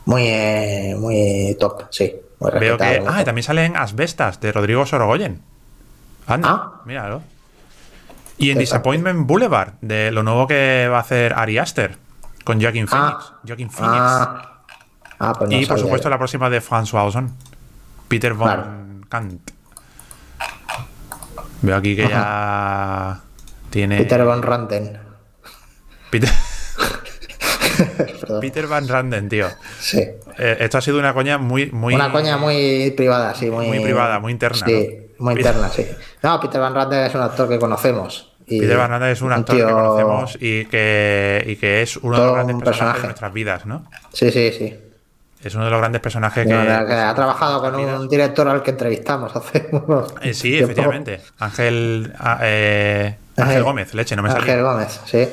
muy, 0.07 0.23
eh, 0.27 0.97
muy 0.99 1.57
top, 1.61 1.85
sí. 1.91 2.15
Muy 2.41 2.51
Veo 2.59 2.77
que. 2.79 3.03
Ah, 3.07 3.21
y 3.23 3.25
también 3.25 3.43
salen 3.45 3.77
Asbestas 3.77 4.41
de 4.41 4.51
Rodrigo 4.53 4.85
Sorogoyen. 4.87 5.41
Anda, 6.27 6.49
Ah. 6.51 6.81
míralo. 6.87 7.23
Y 8.39 8.51
en. 8.51 8.59
Disappointment 8.59 9.27
Boulevard, 9.27 9.75
de 9.83 10.11
lo 10.11 10.23
nuevo 10.23 10.47
que 10.47 10.89
va 10.91 10.97
a 10.97 11.01
hacer 11.01 11.35
Ari 11.35 11.59
Aster 11.59 11.97
con 12.45 12.61
Joaquin 12.61 12.89
Phoenix. 12.89 13.15
Ah. 13.31 13.41
Joaquin 13.47 13.71
Phoenix. 13.71 13.95
Ah, 14.01 14.62
ah, 15.21 15.33
pues 15.39 15.51
no 15.51 15.57
y 15.57 15.67
por 15.67 15.79
supuesto 15.79 16.07
yo. 16.09 16.11
la 16.11 16.19
próxima 16.19 16.51
de 16.51 16.61
François 16.62 17.07
Ozon. 17.07 17.31
Peter 18.15 18.33
von 18.35 18.47
Claro. 18.47 18.65
Kant. 19.09 19.51
Veo 21.62 21.77
aquí 21.77 21.97
que 21.97 22.09
ya 22.09 23.21
tiene. 23.71 23.97
Peter 23.99 24.25
Van 24.25 24.43
Randen. 24.43 24.99
Peter. 26.11 26.31
Peter 28.41 28.67
Van 28.69 28.87
Randen, 28.87 29.29
tío. 29.29 29.49
Sí. 29.81 29.99
Eh, 30.39 30.57
esto 30.61 30.79
ha 30.79 30.81
sido 30.81 30.99
una 30.99 31.12
coña 31.12 31.39
muy. 31.39 31.71
muy 31.73 31.95
Una 31.95 32.12
coña 32.12 32.37
muy 32.37 32.93
privada, 32.97 33.35
sí. 33.35 33.51
Muy, 33.51 33.67
Muy 33.67 33.81
privada, 33.81 34.21
muy 34.21 34.31
interna, 34.33 34.65
Sí, 34.67 34.89
¿no? 35.19 35.25
muy 35.25 35.35
interna, 35.35 35.69
sí. 35.69 35.87
No, 36.23 36.39
Peter 36.41 36.61
Van 36.61 36.75
Randen 36.75 37.05
es 37.07 37.15
un 37.15 37.23
actor 37.23 37.49
que 37.49 37.59
conocemos. 37.59 38.33
y 38.47 38.61
Peter 38.61 38.77
Van 38.77 38.91
Randen 38.91 39.11
es 39.11 39.23
un 39.23 39.33
actor 39.33 39.57
que 39.57 39.62
conocemos 39.65 40.37
y 40.41 40.67
que, 40.67 41.43
y 41.49 41.57
que 41.57 41.83
es 41.83 41.97
uno 41.97 42.17
de 42.17 42.25
los 42.27 42.35
grandes 42.35 42.57
personajes 42.57 42.79
personaje. 42.79 43.01
de 43.01 43.07
nuestras 43.09 43.33
vidas, 43.33 43.67
¿no? 43.67 43.91
Sí, 44.12 44.31
sí, 44.31 44.53
sí. 44.57 44.77
Es 45.45 45.55
uno 45.55 45.64
de 45.66 45.70
los 45.70 45.78
grandes 45.78 46.01
personajes 46.01 46.45
que. 46.47 46.51
Que, 46.53 46.86
que 46.86 46.92
ha 46.95 47.14
trabajado 47.14 47.61
con 47.61 47.74
un 47.76 48.09
director 48.09 48.49
al 48.49 48.62
que 48.62 48.70
entrevistamos 48.70 49.34
hace 49.36 49.68
unos. 49.72 50.14
Eh, 50.22 50.32
sí, 50.34 50.51
tiempo. 50.51 50.64
efectivamente. 50.64 51.20
Ángel. 51.38 52.12
ah, 52.18 52.38
eh, 52.42 53.16
Ángel 53.36 53.57
Ángel- 53.57 53.62
Gómez, 53.64 53.95
leche, 53.95 54.16
no 54.16 54.22
me 54.22 54.30
Ángel 54.30 54.42
salía. 54.47 54.62
Gómez, 54.62 55.01
sí. 55.05 55.28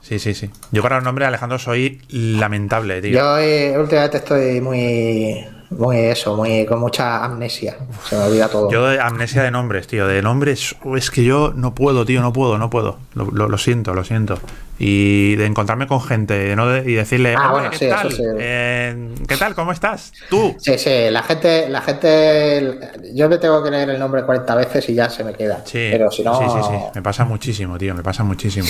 Sí, 0.00 0.18
sí, 0.18 0.34
sí. 0.34 0.50
Yo 0.70 0.82
para 0.82 0.98
el 0.98 1.04
nombre 1.04 1.24
de 1.24 1.28
Alejandro 1.28 1.58
soy 1.58 2.02
lamentable, 2.10 3.00
tío. 3.00 3.12
Yo 3.14 3.38
eh, 3.38 3.74
últimamente 3.78 4.18
estoy 4.18 4.60
muy, 4.60 5.46
muy 5.70 5.96
eso, 5.96 6.36
muy 6.36 6.66
con 6.66 6.78
mucha 6.80 7.24
amnesia. 7.24 7.76
Se 8.06 8.14
me 8.16 8.24
olvida 8.24 8.48
todo. 8.48 8.70
Yo 8.70 8.86
de 8.86 9.00
amnesia 9.00 9.42
de 9.42 9.50
nombres, 9.50 9.86
tío. 9.86 10.06
De 10.06 10.20
nombres, 10.20 10.76
es 10.96 11.10
que 11.10 11.24
yo 11.24 11.54
no 11.56 11.74
puedo, 11.74 12.04
tío, 12.04 12.20
no 12.20 12.34
puedo, 12.34 12.58
no 12.58 12.68
puedo. 12.68 12.98
Lo, 13.14 13.30
lo- 13.30 13.48
lo 13.48 13.56
siento, 13.56 13.94
lo 13.94 14.04
siento. 14.04 14.38
Y 14.76 15.36
de 15.36 15.46
encontrarme 15.46 15.86
con 15.86 16.00
gente 16.00 16.52
y 16.84 16.92
decirle, 16.94 17.34
Ah, 17.36 17.42
"Hombre, 17.42 17.52
bueno, 17.52 17.70
¿qué 17.70 17.78
sí, 17.78 17.84
eso 17.86 17.94
tal? 17.96 18.12
sí. 18.12 18.22
Eh, 18.40 19.14
¿Qué 19.28 19.36
tal? 19.36 19.54
¿Cómo 19.54 19.70
estás? 19.70 20.12
Tú. 20.28 20.56
Sí, 20.58 20.76
sí, 20.78 20.90
la 21.10 21.22
gente, 21.22 21.68
la 21.68 21.80
gente, 21.80 22.80
yo 23.14 23.28
me 23.28 23.38
tengo 23.38 23.62
que 23.62 23.70
leer 23.70 23.90
el 23.90 24.00
nombre 24.00 24.24
40 24.24 24.52
veces 24.56 24.88
y 24.88 24.94
ya 24.94 25.08
se 25.08 25.22
me 25.22 25.32
queda. 25.32 25.62
Sí, 25.64 25.88
Pero 25.92 26.10
si 26.10 26.24
no, 26.24 26.36
sí, 26.38 26.44
sí, 26.48 26.58
sí. 26.70 26.76
Me 26.96 27.02
pasa 27.02 27.24
muchísimo, 27.24 27.78
tío. 27.78 27.94
Me 27.94 28.02
pasa 28.02 28.24
muchísimo. 28.24 28.66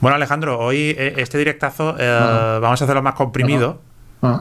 Bueno, 0.00 0.14
Alejandro, 0.16 0.58
hoy 0.60 0.94
eh, 0.96 1.14
este 1.16 1.36
directazo 1.38 1.96
eh, 1.98 2.58
vamos 2.62 2.80
a 2.80 2.84
hacerlo 2.84 3.02
más 3.02 3.14
comprimido 3.14 3.80
Mm. 4.20 4.36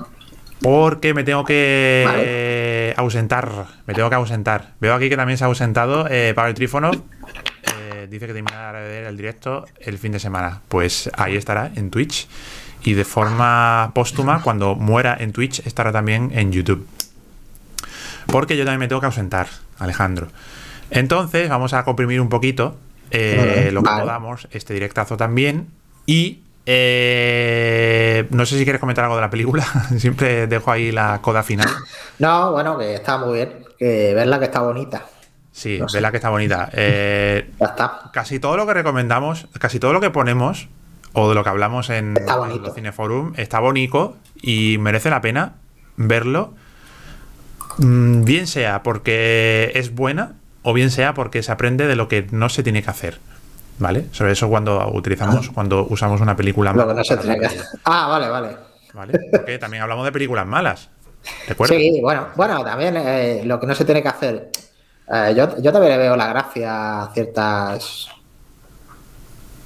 porque 0.61 1.13
me 1.15 1.23
tengo 1.23 1.43
que 1.43 2.03
Vale. 2.05 2.23
eh, 2.25 2.93
ausentar. 2.97 3.49
Me 3.87 3.93
tengo 3.95 4.09
que 4.09 4.15
ausentar. 4.15 4.73
Veo 4.79 4.93
aquí 4.93 5.09
que 5.09 5.17
también 5.17 5.37
se 5.37 5.43
ha 5.43 5.47
ausentado 5.47 6.05
eh, 6.09 6.33
Pavel 6.35 6.53
Trífono. 6.53 6.91
Dice 8.13 8.27
que 8.27 8.33
terminará 8.33 8.79
de 8.79 8.87
ver 8.87 9.05
el 9.05 9.17
directo 9.17 9.65
el 9.79 9.97
fin 9.97 10.11
de 10.11 10.19
semana. 10.19 10.61
Pues 10.67 11.09
ahí 11.17 11.35
estará 11.35 11.71
en 11.75 11.89
Twitch. 11.89 12.27
Y 12.83 12.93
de 12.93 13.05
forma 13.05 13.89
póstuma, 13.95 14.43
cuando 14.43 14.75
muera 14.75 15.17
en 15.19 15.33
Twitch, 15.33 15.65
estará 15.65 15.91
también 15.91 16.29
en 16.35 16.51
YouTube. 16.51 16.87
Porque 18.27 18.55
yo 18.55 18.65
también 18.65 18.81
me 18.81 18.87
tengo 18.87 19.01
que 19.01 19.07
ausentar, 19.07 19.47
Alejandro. 19.79 20.27
Entonces, 20.91 21.49
vamos 21.49 21.73
a 21.73 21.83
comprimir 21.83 22.21
un 22.21 22.29
poquito 22.29 22.77
eh, 23.09 23.71
lo 23.73 23.81
que 23.81 23.89
podamos, 23.89 24.47
este 24.51 24.75
directazo 24.75 25.17
también. 25.17 25.69
Y 26.05 26.43
eh, 26.67 28.27
no 28.29 28.45
sé 28.45 28.59
si 28.59 28.63
quieres 28.63 28.79
comentar 28.79 29.05
algo 29.05 29.15
de 29.15 29.23
la 29.23 29.31
película. 29.31 29.65
Siempre 29.97 30.45
dejo 30.45 30.71
ahí 30.71 30.91
la 30.91 31.19
coda 31.23 31.41
final. 31.41 31.69
No, 32.19 32.51
bueno, 32.51 32.77
que 32.77 32.93
está 32.93 33.17
muy 33.17 33.33
bien. 33.33 33.65
Que 33.79 34.13
verla 34.13 34.37
que 34.37 34.45
está 34.45 34.61
bonita. 34.61 35.03
Sí, 35.53 35.77
No 35.79 35.87
sé. 35.87 35.97
vela 35.97 36.11
que 36.11 36.17
está 36.17 36.29
bonita. 36.29 36.69
Eh, 36.73 37.49
Ya 37.59 37.67
está. 37.67 38.09
casi 38.11 38.39
todo 38.39 38.57
lo 38.57 38.67
que 38.67 38.73
recomendamos, 38.73 39.47
casi 39.59 39.79
todo 39.79 39.93
lo 39.93 40.01
que 40.01 40.09
ponemos, 40.09 40.67
o 41.13 41.29
de 41.29 41.35
lo 41.35 41.43
que 41.43 41.49
hablamos 41.49 41.89
en, 41.89 42.17
en 42.17 42.61
los 42.61 42.73
Cineforum, 42.73 43.33
está 43.37 43.59
bonito 43.59 44.17
y 44.41 44.77
merece 44.79 45.09
la 45.09 45.21
pena 45.21 45.53
verlo. 45.95 46.53
Mm, 47.77 48.23
Bien 48.23 48.47
sea 48.47 48.83
porque 48.83 49.71
es 49.75 49.93
buena, 49.95 50.33
o 50.63 50.73
bien 50.73 50.91
sea 50.91 51.13
porque 51.13 51.43
se 51.43 51.51
aprende 51.51 51.87
de 51.87 51.95
lo 51.95 52.07
que 52.07 52.27
no 52.31 52.49
se 52.49 52.63
tiene 52.63 52.81
que 52.83 52.89
hacer. 52.89 53.19
¿Vale? 53.79 54.05
Sobre 54.11 54.31
eso 54.33 54.49
cuando 54.49 54.87
utilizamos, 54.93 55.49
cuando 55.49 55.85
usamos 55.89 56.21
una 56.21 56.35
película 56.35 56.71
Lo 56.73 56.81
que 56.81 56.85
mala 56.85 56.99
no 56.99 57.03
se 57.03 57.17
tiene 57.17 57.39
que 57.39 57.45
hacer. 57.47 57.63
Ah, 57.85 58.07
vale, 58.07 58.29
vale. 58.29 58.55
¿Vale? 58.93 59.19
Porque 59.31 59.57
también 59.57 59.81
hablamos 59.81 60.05
de 60.05 60.11
películas 60.11 60.45
malas. 60.45 60.89
¿Recuerdas? 61.47 61.75
Sí, 61.77 61.99
bueno, 62.01 62.27
bueno, 62.35 62.63
también 62.63 62.95
eh, 62.97 63.41
lo 63.45 63.59
que 63.59 63.65
no 63.65 63.73
se 63.73 63.83
tiene 63.85 64.03
que 64.03 64.09
hacer. 64.09 64.51
Eh, 65.07 65.33
yo, 65.35 65.61
yo 65.61 65.71
también 65.71 65.93
le 65.93 65.97
veo 65.97 66.15
la 66.15 66.27
gracia 66.27 67.03
a 67.03 67.13
ciertas 67.13 68.09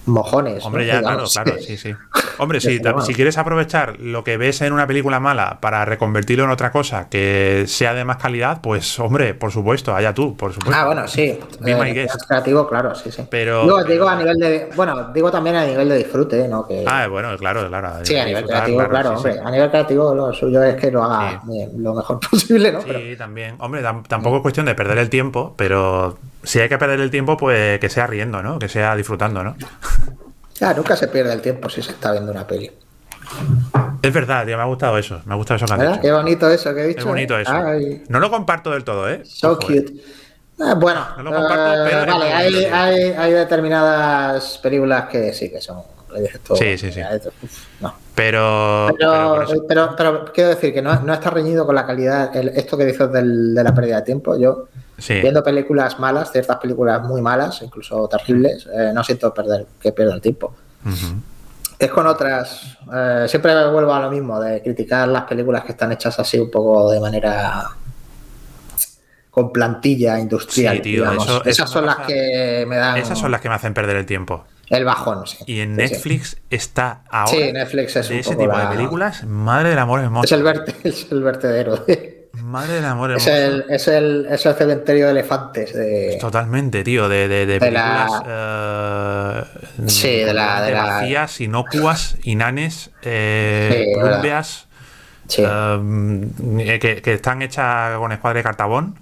mojones. 0.08 0.66
Hombre, 0.66 0.84
¿no? 0.86 0.88
ya, 0.94 1.00
Digamos. 1.00 1.34
claro, 1.34 1.52
claro, 1.52 1.62
sí, 1.66 1.78
sí. 1.78 1.94
Hombre, 2.40 2.60
Sí, 2.62 2.80
si 3.06 3.14
quieres 3.16 3.38
aprovechar 3.38 4.00
lo 4.00 4.24
que 4.24 4.38
ves 4.38 4.62
en 4.62 4.72
una 4.74 4.86
película 4.86 5.20
mala 5.20 5.58
para 5.60 5.86
reconvertirlo 5.86 6.44
en 6.44 6.52
otra 6.52 6.72
cosa 6.72 7.10
que 7.10 7.66
sea 7.68 7.94
de 7.96 8.06
más 8.06 8.18
calidad, 8.18 8.62
pues, 8.62 9.00
hombre, 9.00 9.34
por 9.34 9.52
supuesto, 9.52 9.96
allá 9.96 10.14
tú, 10.14 10.38
por 10.38 10.54
supuesto. 10.54 10.80
Ah, 10.80 10.86
bueno, 10.86 11.08
sí. 11.08 11.40
Be 11.62 11.76
my 11.76 11.90
Eh, 11.90 11.94
guest. 11.94 12.16
es 12.16 12.28
creativo, 12.28 12.68
claro, 12.68 12.94
sí, 12.94 13.12
sí. 13.12 13.24
Pero- 13.30 13.64
Digo, 13.64 13.78
pero- 13.78 13.90
digo 13.90 14.08
a 14.10 14.16
nivel 14.16 14.38
de. 14.38 14.70
Bueno, 14.76 15.12
digo 15.14 15.32
también 15.32 15.56
a 15.56 15.66
nivel 15.66 15.90
de 15.90 15.98
disfrute, 15.98 16.48
¿no? 16.48 16.68
Que, 16.68 16.84
Ah, 16.88 17.08
bueno, 17.08 17.36
claro, 17.38 17.68
claro. 17.68 17.94
sí, 18.04 18.16
a 18.16 18.26
nivel 18.26 18.46
creativo, 18.46 18.88
claro, 18.88 19.10
sí, 19.10 19.16
hombre. 19.16 19.34
sí. 19.34 19.40
A 19.44 19.52
nivel 19.52 19.70
creativo, 19.72 20.14
lo 20.14 20.32
suyo 20.34 20.62
es 20.64 20.76
que 20.76 20.92
lo 20.92 21.04
haga 21.04 21.42
lo 21.76 21.94
mejor 21.96 22.20
posible, 22.32 22.72
¿no? 22.72 22.80
Pero- 22.86 23.00
Sí, 23.00 23.16
también. 23.18 23.56
Hombre, 23.60 23.82
tam- 23.84 24.04
tampoco 24.08 24.38
es 24.38 24.42
cuestión 24.44 24.66
de 24.68 24.76
perder 24.76 25.00
el 25.00 25.10
tiempo, 25.10 25.56
pero 25.58 26.18
si 26.44 26.60
hay 26.60 26.70
que 26.70 26.78
perder 26.78 27.00
el 27.00 27.10
tiempo, 27.10 27.36
pues 27.36 27.80
que 27.80 27.90
sea 27.90 28.06
riendo, 28.08 28.44
¿no? 28.44 28.60
Que 28.60 28.70
sea 28.70 28.96
disfrutando, 28.96 29.44
¿no? 29.44 29.56
Ya, 30.60 30.74
nunca 30.74 30.96
se 30.96 31.08
pierde 31.08 31.34
el 31.34 31.42
tiempo 31.42 31.70
si 31.70 31.82
se 31.82 31.92
está 31.92 32.12
viendo 32.12 32.32
una 32.32 32.46
peli. 32.48 32.72
Es 34.02 34.14
verdad, 34.14 34.46
tío, 34.46 34.56
me 34.58 34.64
ha 34.64 34.68
gustado 34.68 34.98
eso. 34.98 35.22
Me 35.26 35.34
ha 35.34 35.38
gustado 35.38 35.58
eso 35.58 35.66
que 35.66 35.74
has 35.74 35.80
¿Verdad? 35.80 35.94
dicho. 35.94 36.02
Qué 36.02 36.12
bonito 36.12 36.50
eso 36.50 36.74
que 36.74 36.82
he 36.82 36.88
dicho. 36.88 37.06
Bonito 37.06 37.38
¿eh? 37.38 37.42
eso. 37.42 37.52
Ay, 37.54 38.04
No 38.10 38.20
lo 38.20 38.30
comparto 38.30 38.72
del 38.72 38.84
todo, 38.84 39.10
¿eh? 39.10 39.22
so 39.26 39.52
Ojo, 39.52 39.72
eh. 39.72 39.82
cute. 39.84 39.94
Ah, 40.60 40.74
bueno, 40.76 41.06
No 41.18 41.24
lo 41.24 41.34
comparto, 41.34 41.86
eh, 41.86 41.88
pero 41.90 42.12
vale, 42.14 42.34
hay, 42.34 42.54
bonito, 42.54 42.76
hay, 42.76 43.02
hay 43.12 43.32
determinadas 43.34 44.58
películas 44.60 45.08
que 45.10 45.34
sí, 45.34 45.50
que 45.52 45.62
son. 45.62 45.84
todo, 46.48 46.58
Sí, 46.58 46.78
sí, 46.78 46.92
sí. 46.92 47.02
Uf, 47.44 47.64
no. 47.82 47.94
Pero, 48.16 48.88
pero 48.98 49.12
Pero, 49.12 49.42
eso- 49.44 49.66
pero, 49.68 49.96
pero 49.96 50.26
quiero 50.34 50.50
decir 50.52 50.74
que 50.74 50.82
no, 50.82 51.00
no 51.02 51.14
está 51.14 51.30
reñido 51.30 51.66
con 51.66 51.76
la 51.76 51.86
calidad. 51.86 52.36
el- 52.36 52.50
esto 52.50 52.76
que 52.78 52.86
dices 52.86 53.12
del- 53.12 53.54
de 53.54 53.64
la 53.64 53.76
pérdida 53.76 53.98
de 53.98 54.02
tiempo, 54.04 54.36
yo 54.38 54.68
sí. 54.98 55.16
viendo 55.22 55.44
películas 55.44 56.00
malas, 56.00 56.32
ciertas 56.32 56.58
películas 56.58 57.02
muy 57.04 57.22
malas, 57.22 57.62
incluso 57.62 58.08
terribles, 58.08 58.68
eh, 58.74 58.92
no 58.94 59.04
siento 59.04 59.34
perder 59.34 59.66
que 59.80 59.92
pierdo 59.92 60.14
el 60.14 60.22
tiempo. 60.22 60.56
Es 61.80 61.92
con 61.92 62.08
otras. 62.08 62.78
eh, 62.94 63.26
siempre 63.28 63.54
vuelvo 63.70 63.94
a 63.94 64.00
lo 64.02 64.10
mismo, 64.10 64.40
de 64.40 64.62
criticar 64.64 65.08
las 65.08 65.24
películas 65.24 65.64
que 65.64 65.74
están 65.74 65.92
hechas 65.92 66.18
así 66.20 66.40
un 66.40 66.50
poco 66.52 66.90
de 66.92 67.00
manera. 67.00 67.70
con 69.30 69.54
plantilla 69.54 70.18
industrial. 70.20 70.78
Sí, 70.78 70.82
tío, 70.82 71.12
eso- 71.12 71.46
Esas 71.46 71.70
son 71.70 71.86
las 71.86 71.98
pasa- 71.98 72.08
que 72.08 72.66
me 72.68 72.76
dan 72.78 72.98
Esas 72.98 73.20
son 73.20 73.30
las 73.32 73.40
que 73.40 73.50
me 73.50 73.54
hacen 73.56 73.72
perder 73.76 73.98
el 73.98 74.06
tiempo. 74.08 74.46
el 74.70 74.84
bajón. 74.84 75.28
Sí. 75.28 75.38
Y 75.46 75.60
en 75.60 75.76
Sí, 75.80 75.88
sí. 75.88 75.94
Netflix 75.94 76.38
está 76.50 77.04
ahora 77.10 77.32
Sí, 77.32 77.52
Netflix 77.54 77.96
es 77.98 78.10
de 78.10 78.16
un 78.16 78.20
ese 78.22 78.30
poco 78.32 78.42
tipo 78.42 78.58
la- 78.58 78.70
de 78.70 78.76
películas. 78.76 79.24
Madre 79.26 79.70
del 79.70 79.78
amor 79.80 80.00
hermoso. 80.02 80.26
Es 80.26 80.32
el, 80.32 80.44
verte- 80.44 80.76
es 80.84 81.08
el 81.12 81.22
vertedero. 81.22 81.86
Madre 82.34 82.74
del 82.74 82.86
amor 82.86 83.12
Es 83.12 83.28
el, 83.28 83.66
es, 83.70 83.88
el, 83.88 84.28
es 84.30 84.46
el 84.46 84.56
cementerio 84.56 85.06
de 85.06 85.12
elefantes. 85.12 85.74
De... 85.74 86.18
Totalmente, 86.20 86.84
tío, 86.84 87.10
de, 87.10 87.28
de, 87.28 87.46
de 87.46 87.72
la- 87.72 88.24
eh, 88.28 89.44
Sí, 89.88 90.18
de 90.18 90.34
la- 90.34 90.62
de 90.62 90.72
la- 90.72 90.84
vacías, 90.84 91.42
inocuas, 91.42 92.18
inanes, 92.24 92.92
eh, 93.02 93.86
Sí, 93.94 94.00
plumbeas, 94.00 94.68
Sí. 95.28 95.44
eh, 95.46 96.80
que, 96.80 97.02
que 97.02 97.14
están 97.14 97.42
hechas 97.42 97.98
con 97.98 98.12
escuadra 98.12 98.38
de 98.40 98.44
cartabón. 98.44 99.00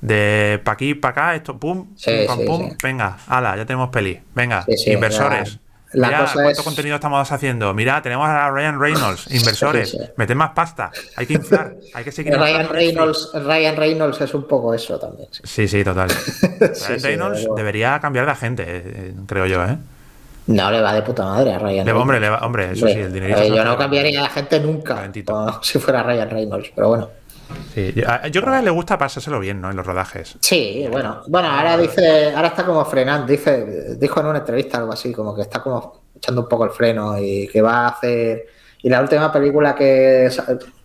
De 0.00 0.58
pa' 0.64 0.72
aquí, 0.72 0.94
pa' 0.94 1.08
acá, 1.10 1.34
esto, 1.34 1.58
pum, 1.58 1.88
Sí, 1.94 2.24
pum, 2.26 2.44
pum, 2.46 2.70
sí. 2.70 2.76
venga, 2.82 3.18
ala, 3.28 3.54
ya 3.56 3.66
tenemos 3.66 3.90
peli. 3.90 4.18
Venga, 4.34 4.64
inversores. 4.86 5.58
La- 5.92 6.18
cosa 6.20 6.32
cuánto 6.34 6.50
es- 6.50 6.62
contenido 6.62 6.94
estamos 6.96 7.30
haciendo. 7.32 7.72
Mira, 7.74 8.00
tenemos 8.02 8.28
a 8.28 8.50
Ryan 8.50 8.78
Reynolds, 8.80 9.26
inversores. 9.34 9.96
Meted 10.16 10.34
más 10.36 10.50
pasta. 10.50 10.90
Hay 11.16 11.26
que 11.26 11.34
inflar. 11.34 11.74
Hay 11.94 12.04
que 12.04 12.12
seguir. 12.12 12.34
Ryan. 12.36 12.68
Reynolds, 12.68 13.30
Ryan 13.34 13.76
Reynolds 13.76 14.20
es 14.20 14.34
un 14.34 14.46
poco 14.46 14.72
eso 14.74 14.98
también. 14.98 15.28
sí. 15.32 15.42
Sí, 15.44 15.68
sí, 15.68 15.84
total. 15.84 16.08
Ryan 16.60 16.74
sí, 16.74 16.96
Reynolds 17.06 17.48
debería 17.56 17.98
cambiar 18.00 18.26
de 18.26 18.32
agente, 18.32 18.64
eh, 18.66 19.14
creo 19.26 19.46
yo, 19.46 19.64
¿eh? 19.64 19.76
No 20.46 20.70
le 20.70 20.80
va 20.80 20.92
de 20.94 21.02
puta 21.02 21.24
madre 21.24 21.52
a 21.54 21.58
Ryan 21.58 21.68
Le- 21.68 21.84
Reynolds. 21.84 22.00
hombre, 22.02 22.20
le 22.20 22.28
va- 22.30 22.38
hombre, 22.38 22.72
eso 22.72 22.86
sí, 22.88 22.94
el 22.98 23.12
dinerito 23.12 23.40
Eh, 23.40 23.48
yo 23.54 23.64
no 23.64 23.76
cambiaría 23.76 24.22
de 24.22 24.28
gente 24.30 24.58
nunca 24.60 25.08
como 25.24 25.58
si 25.62 25.78
fuera 25.78 26.02
Ryan 26.02 26.30
Reynolds, 26.30 26.72
pero 26.74 26.88
bueno. 26.88 27.10
Sí, 27.74 27.94
yo, 27.94 28.42
creo 28.42 28.54
que 28.54 28.62
le 28.62 28.70
gusta 28.70 28.98
pasárselo 28.98 29.38
bien, 29.38 29.60
¿no? 29.60 29.70
En 29.70 29.76
los 29.76 29.86
rodajes. 29.86 30.36
Sí, 30.40 30.86
bueno. 30.90 31.22
Bueno, 31.28 31.48
ahora 31.48 31.76
dice, 31.76 32.32
ahora 32.34 32.48
está 32.48 32.64
como 32.64 32.84
frenando, 32.84 33.26
dice, 33.26 33.96
dijo 33.96 34.20
en 34.20 34.26
una 34.26 34.38
entrevista 34.38 34.78
algo 34.78 34.92
así, 34.92 35.12
como 35.12 35.34
que 35.34 35.42
está 35.42 35.62
como 35.62 36.02
echando 36.16 36.42
un 36.42 36.48
poco 36.48 36.64
el 36.64 36.70
freno 36.70 37.18
y 37.18 37.48
que 37.48 37.62
va 37.62 37.86
a 37.86 37.88
hacer. 37.88 38.46
Y 38.82 38.88
la 38.88 39.00
última 39.00 39.30
película 39.30 39.74
que, 39.74 40.30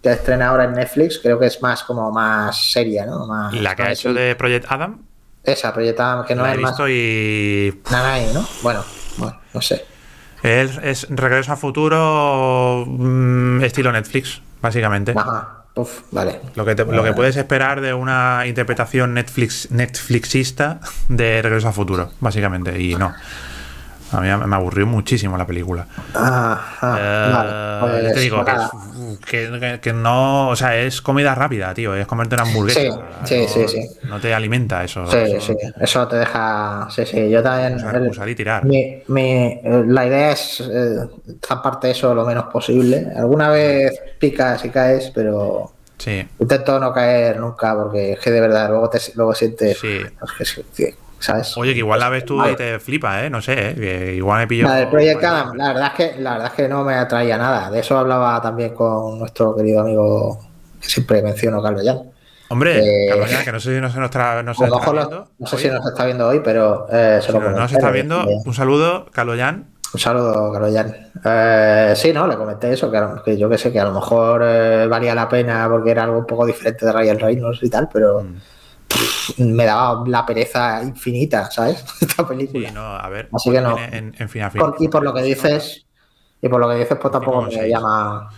que 0.01 0.11
estrena 0.11 0.49
ahora 0.49 0.65
en 0.65 0.73
Netflix, 0.73 1.19
creo 1.19 1.39
que 1.39 1.47
es 1.47 1.61
más 1.61 1.83
como 1.83 2.11
más 2.11 2.71
seria, 2.71 3.05
¿no? 3.05 3.25
Más, 3.25 3.53
La 3.53 3.75
que 3.75 3.83
ha 3.83 3.91
hecho 3.91 4.13
de 4.13 4.35
Project 4.35 4.65
Adam, 4.69 5.01
Esa, 5.43 5.73
proyectada, 5.73 6.25
que 6.25 6.35
no 6.35 6.43
la 6.43 6.51
he 6.51 6.55
es 6.55 6.61
más 6.61 6.71
visto 6.71 6.89
y. 6.89 7.81
Nanai, 7.89 8.33
¿no? 8.33 8.45
Bueno, 8.61 8.83
bueno, 9.17 9.39
no 9.53 9.61
sé. 9.61 9.85
Es, 10.43 10.77
es 10.83 11.07
Regreso 11.09 11.53
a 11.53 11.55
Futuro 11.55 12.83
mm, 12.85 13.63
estilo 13.63 13.91
Netflix, 13.91 14.41
básicamente. 14.61 15.13
Ajá. 15.15 15.54
Uf, 15.75 16.01
vale. 16.11 16.39
Lo 16.55 16.63
que, 16.65 16.73
te- 16.75 16.85
lo 16.85 17.03
que 17.03 17.11
puedes 17.13 17.35
esperar 17.35 17.81
de 17.81 17.93
una 17.93 18.43
interpretación 18.47 19.13
Netflix, 19.13 19.69
Netflixista 19.71 20.79
de 21.09 21.41
Regreso 21.41 21.67
a 21.67 21.73
Futuro, 21.73 22.11
básicamente. 22.21 22.81
Y 22.81 22.95
no. 22.95 23.13
A 24.17 24.21
mí 24.21 24.45
me 24.47 24.55
aburrió 24.55 24.85
muchísimo 24.87 25.37
la 25.37 25.45
película. 25.45 25.85
Ah, 26.13 26.61
vale. 27.81 28.01
Pues, 28.01 28.13
te 28.13 28.19
digo 28.21 28.43
que, 28.45 28.53
que- 29.25 29.59
que- 29.59 29.79
que 29.81 29.93
no, 29.93 30.49
o 30.49 30.55
sea, 30.55 30.75
es 30.77 31.01
comida 31.01 31.35
rápida, 31.35 31.73
tío, 31.73 31.95
es 31.95 32.07
comerte 32.07 32.35
una 32.35 32.43
hamburguesa. 32.43 32.79
Sí, 32.79 32.89
sí, 33.25 33.41
no, 33.41 33.47
sí, 33.47 33.67
sí. 33.67 33.89
No 34.07 34.19
te 34.19 34.33
alimenta 34.33 34.83
eso. 34.83 35.05
Sí, 35.09 35.17
eso- 35.17 35.41
sí, 35.41 35.57
eso 35.79 36.07
te 36.07 36.15
deja. 36.17 36.87
Sí, 36.89 37.05
sí, 37.05 37.29
yo 37.29 37.43
también. 37.43 37.75
Usar, 37.75 37.95
el- 37.97 38.09
usar 38.09 38.29
y 38.29 38.35
tirar. 38.35 38.65
mi, 38.65 39.03
mi- 39.07 39.59
la 39.87 40.05
idea 40.05 40.31
es 40.31 40.61
eh, 40.61 40.99
zamparte 41.45 41.91
eso 41.91 42.13
lo 42.15 42.25
menos 42.25 42.45
posible. 42.45 43.07
Alguna 43.15 43.49
vez 43.49 43.99
picas 44.19 44.63
y 44.65 44.69
caes, 44.69 45.11
pero 45.13 45.71
Sí, 45.97 46.27
intento 46.39 46.77
no 46.79 46.91
caer 46.93 47.39
nunca 47.39 47.73
porque 47.73 48.13
es 48.13 48.19
que 48.19 48.29
de 48.31 48.41
verdad 48.41 48.69
luego 48.69 48.89
te 48.89 48.99
luego 49.15 49.33
sientes. 49.33 49.77
Sí. 49.79 49.97
es 50.01 50.31
que 50.37 50.45
sí, 50.45 50.61
sí, 50.73 50.87
¿Sabes? 51.25 51.57
Oye, 51.57 51.73
que 51.73 51.79
igual 51.79 51.99
la 51.99 52.09
ves 52.09 52.25
tú 52.25 52.37
Vale. 52.37 52.53
y 52.53 52.55
te 52.55 52.79
flipa, 52.79 53.23
¿eh? 53.25 53.29
No 53.29 53.41
sé, 53.41 53.53
¿eh? 53.71 53.75
Que 53.75 54.13
igual 54.15 54.39
me 54.39 54.47
pillo. 54.47 54.67
La 54.67 54.75
del 54.75 54.87
Project 54.89 55.23
Adam, 55.23 55.55
la 55.57 55.67
verdad 55.73 55.87
es 55.87 55.93
que 56.15 56.21
la 56.21 56.31
verdad 56.33 56.47
es 56.47 56.53
que 56.53 56.67
no 56.67 56.83
me 56.83 56.93
atraía 56.95 57.37
nada. 57.37 57.69
De 57.71 57.79
eso 57.79 57.97
hablaba 57.97 58.41
también 58.41 58.73
con 58.75 59.17
nuestro 59.19 59.55
querido 59.55 59.81
amigo 59.81 60.39
que 60.81 60.87
siempre 60.89 61.21
menciono, 61.21 61.61
Carlos 61.63 61.81
Jan. 61.83 61.99
Hombre, 62.49 62.77
Eh, 62.77 63.09
Carlos 63.09 63.31
Llana, 63.31 63.43
que 63.43 63.51
no 63.53 63.59
sé 63.59 63.73
si 63.75 63.81
no 63.81 63.89
se 63.91 63.99
nos, 63.99 64.11
tra- 64.11 64.43
no 64.43 64.53
se 64.53 64.65
está 64.65 64.91
viendo. 64.91 65.27
no 65.39 65.47
sé 65.47 65.55
Oye, 65.55 65.65
si 65.65 65.71
nos 65.73 65.85
está 65.87 66.05
viendo 66.05 66.27
hoy, 66.27 66.41
pero 66.43 66.85
eh, 66.91 67.17
se 67.19 67.27
si 67.27 67.33
lo 67.33 67.39
no, 67.39 67.45
no 67.47 67.51
comenté, 67.53 67.69
se 67.69 67.75
está 67.75 67.87
le 67.87 67.93
viendo, 67.93 68.23
un 68.45 68.53
saludo, 68.53 69.07
Carlos 69.11 69.37
Jan. 69.39 69.65
Un 69.95 69.99
saludo, 69.99 70.51
Carlos 70.53 70.71
Jan. 70.71 70.95
Eh, 71.25 71.93
sí, 71.95 72.13
no, 72.13 72.27
le 72.27 72.35
comenté 72.35 72.71
eso, 72.71 72.91
que, 72.91 72.99
lo- 72.99 73.23
que 73.23 73.35
yo 73.35 73.49
que 73.49 73.57
sé, 73.57 73.71
que 73.71 73.79
a 73.79 73.85
lo 73.85 73.93
mejor 73.93 74.43
eh, 74.45 74.85
valía 74.87 75.15
la 75.15 75.27
pena 75.27 75.67
porque 75.67 75.89
era 75.89 76.03
algo 76.03 76.19
un 76.19 76.25
poco 76.27 76.45
diferente 76.45 76.85
de 76.85 76.91
Ryan 76.91 77.17
Reynolds 77.19 77.63
y 77.63 77.69
tal, 77.71 77.89
pero 77.91 78.21
Mm. 78.21 78.35
Pff, 78.95 79.39
me 79.39 79.65
daba 79.65 80.03
la 80.07 80.25
pereza 80.25 80.81
infinita, 80.83 81.49
¿sabes? 81.51 81.83
Esta 82.01 82.23
Sí, 82.23 82.29
película. 82.29 82.71
no, 82.71 82.95
a 82.95 83.09
ver. 83.09 83.29
Así 83.33 83.51
que 83.51 83.61
no. 83.61 83.75
viene 83.75 83.97
En, 83.97 84.15
en 84.17 84.29
final, 84.29 84.51
Por- 84.51 84.75
y 84.79 84.87
por 84.87 85.03
lo 85.03 85.13
que 85.13 85.21
dices, 85.23 85.85
y 86.41 86.49
por 86.49 86.59
lo 86.59 86.69
que 86.69 86.75
dices, 86.75 86.97
pues 87.01 87.11
tampoco 87.11 87.41
me 87.43 87.51
seis. 87.51 87.73
llama. 87.73 88.29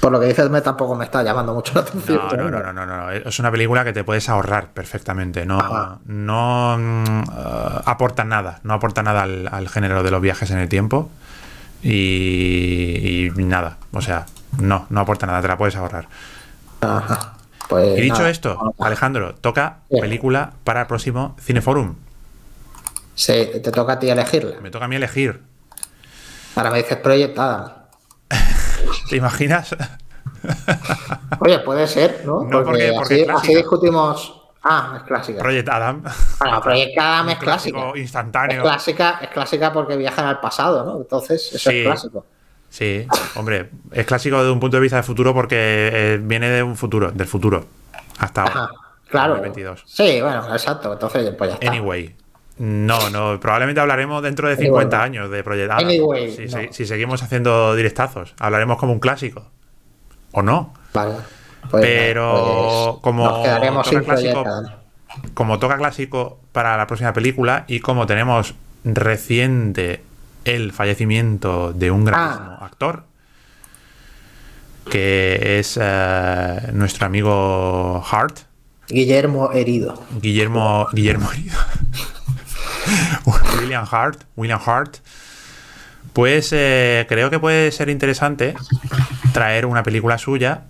Por 0.00 0.12
lo 0.12 0.20
que 0.20 0.26
dices, 0.26 0.50
me 0.50 0.60
tampoco 0.60 0.94
me 0.94 1.04
está 1.06 1.22
llamando 1.22 1.54
mucho 1.54 1.72
la 1.74 1.80
atención. 1.80 2.20
No, 2.28 2.36
no, 2.36 2.50
no, 2.50 2.72
no, 2.72 2.86
no, 2.86 2.86
no, 2.86 3.10
Es 3.10 3.38
una 3.38 3.50
película 3.50 3.84
que 3.84 3.92
te 3.94 4.04
puedes 4.04 4.28
ahorrar 4.28 4.68
perfectamente. 4.68 5.46
No, 5.46 5.98
no 6.04 6.76
mm, 6.78 7.22
eh, 7.22 7.80
aporta 7.86 8.22
nada. 8.24 8.60
No 8.64 8.74
aporta 8.74 9.02
nada 9.02 9.22
al, 9.22 9.48
al 9.50 9.68
género 9.68 10.02
de 10.02 10.10
los 10.10 10.20
viajes 10.20 10.50
en 10.50 10.58
el 10.58 10.68
tiempo. 10.68 11.10
Y, 11.82 13.28
y 13.34 13.44
nada. 13.44 13.78
O 13.92 14.02
sea, 14.02 14.26
no, 14.60 14.86
no 14.90 15.00
aporta 15.00 15.26
nada. 15.26 15.40
Te 15.40 15.48
la 15.48 15.56
puedes 15.56 15.76
ahorrar. 15.76 16.06
Ajá. 16.80 17.33
Pues 17.68 17.98
Y 17.98 18.02
dicho 18.02 18.18
nada. 18.18 18.30
esto, 18.30 18.74
Alejandro, 18.78 19.34
toca 19.36 19.78
película 19.88 20.52
para 20.64 20.82
el 20.82 20.86
próximo 20.86 21.36
Cineforum. 21.40 21.94
Sí, 23.14 23.48
te 23.62 23.70
toca 23.70 23.94
a 23.94 23.98
ti 23.98 24.10
elegirla. 24.10 24.60
Me 24.60 24.70
toca 24.70 24.84
a 24.84 24.88
mí 24.88 24.96
elegir. 24.96 25.40
Ahora 26.56 26.70
me 26.70 26.78
dices 26.78 26.96
Project 26.98 27.38
Adam. 27.38 27.72
¿Te 29.08 29.16
imaginas? 29.16 29.74
Oye, 31.40 31.58
puede 31.60 31.86
ser, 31.86 32.22
¿no? 32.24 32.44
No, 32.44 32.62
porque- 32.64 32.92
porque 32.96 33.26
así, 33.32 33.54
discutimos. 33.54 34.40
Ah, 34.62 34.94
es 34.96 35.02
clásica. 35.02 35.40
Project 35.40 35.68
Adam. 35.68 36.02
Bueno, 36.40 36.60
Project 36.62 36.98
Adam 36.98 37.28
es 37.30 37.38
clásica. 37.38 37.78
clásico 37.78 37.94
Es 37.96 38.00
instantáneo. 38.02 38.62
clásica, 38.62 39.18
es 39.22 39.28
clásica 39.28 39.72
porque 39.72 39.96
viajan 39.96 40.26
al 40.26 40.40
pasado, 40.40 40.84
¿no? 40.84 40.96
Entonces, 40.98 41.50
eso 41.52 41.70
Sí. 41.70 41.78
es 41.80 41.84
clásico. 41.86 42.26
Sí, 42.74 43.06
hombre, 43.36 43.70
es 43.92 44.04
clásico 44.04 44.38
desde 44.38 44.50
un 44.50 44.58
punto 44.58 44.78
de 44.78 44.80
vista 44.80 44.96
de 44.96 45.04
futuro 45.04 45.32
porque 45.32 45.54
eh, 45.56 46.20
viene 46.20 46.48
de 46.50 46.60
un 46.60 46.74
futuro, 46.76 47.12
del 47.12 47.28
futuro. 47.28 47.64
Hasta 48.18 48.42
ahora. 48.42 48.68
Claro. 49.08 49.34
2022. 49.34 49.84
Sí, 49.86 50.20
bueno, 50.20 50.42
exacto. 50.52 50.92
Entonces, 50.92 51.32
pues 51.38 51.50
ya 51.50 51.54
está. 51.54 51.68
Anyway. 51.70 52.16
No, 52.58 53.10
no, 53.10 53.38
probablemente 53.38 53.80
hablaremos 53.80 54.20
dentro 54.24 54.48
de 54.48 54.56
50 54.56 55.00
años 55.00 55.30
de 55.30 55.44
Project 55.44 55.70
Adam. 55.70 55.86
Anyway, 55.86 56.32
si, 56.32 56.46
no. 56.46 56.48
si- 56.62 56.68
si 56.72 56.86
seguimos 56.86 57.22
haciendo 57.22 57.76
directazos, 57.76 58.34
hablaremos 58.40 58.76
como 58.76 58.92
un 58.92 58.98
clásico. 58.98 59.44
¿O 60.32 60.42
no? 60.42 60.74
Vale. 60.92 61.14
Pues, 61.70 61.80
Pero 61.86 62.90
pues, 62.94 63.02
como 63.02 63.24
nos 63.24 63.38
quedaremos 63.44 63.86
toca 63.88 63.96
sin 64.16 64.32
clásico-. 64.32 64.44
Como 65.34 65.58
toca 65.60 65.76
clásico 65.76 66.40
para 66.50 66.76
la 66.76 66.88
próxima 66.88 67.12
película 67.12 67.66
y 67.68 67.78
como 67.78 68.04
tenemos 68.06 68.54
reciente 68.82 70.02
el 70.44 70.72
fallecimiento 70.72 71.72
de 71.72 71.90
un 71.90 72.04
grandísimo 72.04 72.58
Ah. 72.60 72.66
actor, 72.66 73.04
que 74.90 75.58
es 75.58 75.78
eh, 75.80 76.70
nuestro 76.72 77.06
amigo 77.06 78.04
Hart, 78.10 78.40
Guillermo 78.88 79.50
herido. 79.52 80.02
Guillermo 80.20 80.88
Guillermo 80.92 81.32
Herido. 81.32 81.56
William 83.60 83.86
Hart, 83.90 84.24
William 84.36 84.60
Hart. 84.64 84.96
Pues 86.12 86.50
eh, 86.52 87.06
creo 87.08 87.30
que 87.30 87.38
puede 87.38 87.72
ser 87.72 87.88
interesante 87.88 88.54
traer 89.32 89.64
una 89.66 89.82
película 89.82 90.18
suya 90.18 90.64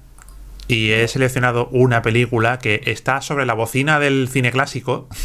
y 0.68 0.93
he 0.93 1.07
seleccionado 1.09 1.66
una 1.72 2.03
película 2.03 2.59
que 2.59 2.83
está 2.87 3.20
sobre 3.20 3.45
la 3.47 3.53
bocina 3.55 3.99
del 3.99 4.29
cine 4.31 4.51
clásico. 4.53 5.09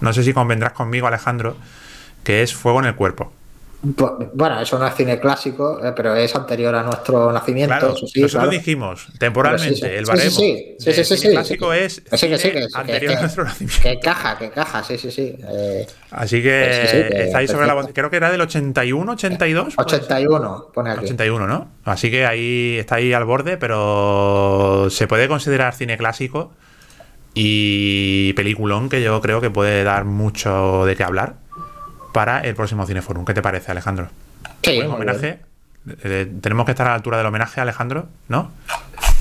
No 0.00 0.12
sé 0.12 0.24
si 0.24 0.32
convendrás 0.32 0.72
conmigo, 0.72 1.06
Alejandro, 1.06 1.56
que 2.24 2.42
es 2.42 2.54
Fuego 2.54 2.80
en 2.80 2.86
el 2.86 2.94
cuerpo. 2.94 3.32
Bu- 3.82 4.28
Bueno, 4.34 4.60
eso 4.60 4.78
no 4.78 4.86
es 4.86 4.94
cine 4.94 5.18
clásico, 5.18 5.80
eh, 5.82 5.92
pero 5.96 6.14
es 6.14 6.34
anterior 6.36 6.74
a 6.74 6.82
nuestro 6.82 7.32
nacimiento. 7.32 7.74
Claro, 7.78 7.94
eso 7.96 8.06
sí, 8.06 8.20
nosotros 8.20 8.42
claro. 8.44 8.50
dijimos 8.50 9.06
temporalmente 9.18 9.78
Pero 9.80 9.88
sí, 9.88 9.90
sí. 9.90 9.98
el 9.98 10.04
baremo 10.04 10.30
sí, 10.30 10.76
sí. 10.78 10.92
Sí, 11.04 11.16
sí, 11.16 11.28
clásico 11.30 11.72
es 11.72 12.02
anterior 12.74 13.16
a 13.16 13.20
nuestro 13.22 13.44
nacimiento. 13.44 13.82
Que 13.82 13.98
caja, 13.98 14.36
que 14.36 14.50
caja, 14.50 14.84
sí, 14.84 14.98
sí, 14.98 15.10
sí. 15.10 15.34
Eh, 15.48 15.86
Así 16.10 16.42
que 16.42 17.08
que 17.10 17.22
está 17.24 17.38
ahí 17.38 17.48
sobre 17.48 17.66
la. 17.66 17.82
Creo 17.94 18.10
que 18.10 18.16
era 18.18 18.30
del 18.30 18.42
81, 18.42 19.12
82. 19.12 19.74
puede 19.74 19.88
ser. 19.88 20.00
81, 20.02 20.66
pone 20.74 20.90
aquí. 20.90 21.04
81, 21.04 21.46
¿no? 21.46 21.68
Así 21.84 22.10
que 22.10 22.26
ahí 22.26 22.76
está 22.78 22.96
ahí 22.96 23.14
al 23.14 23.24
borde, 23.24 23.56
pero 23.56 24.88
se 24.90 25.06
puede 25.06 25.26
considerar 25.26 25.74
cine 25.74 25.96
clásico 25.96 26.52
y 27.32 28.32
peliculón 28.34 28.90
que 28.90 29.02
yo 29.02 29.20
creo 29.22 29.40
que 29.40 29.48
puede 29.48 29.84
dar 29.84 30.04
mucho 30.04 30.84
de 30.84 30.96
qué 30.96 31.04
hablar 31.04 31.36
para 32.12 32.40
el 32.40 32.54
próximo 32.54 32.86
Cineforum. 32.86 33.24
¿Qué 33.24 33.34
te 33.34 33.42
parece, 33.42 33.70
Alejandro? 33.70 34.08
Sí, 34.62 34.76
Buen 34.76 34.90
homenaje. 34.90 35.38
Eh, 36.04 36.30
tenemos 36.40 36.64
que 36.66 36.72
estar 36.72 36.86
a 36.86 36.90
la 36.90 36.96
altura 36.96 37.16
del 37.18 37.26
homenaje, 37.26 37.60
Alejandro, 37.60 38.06
¿no? 38.28 38.50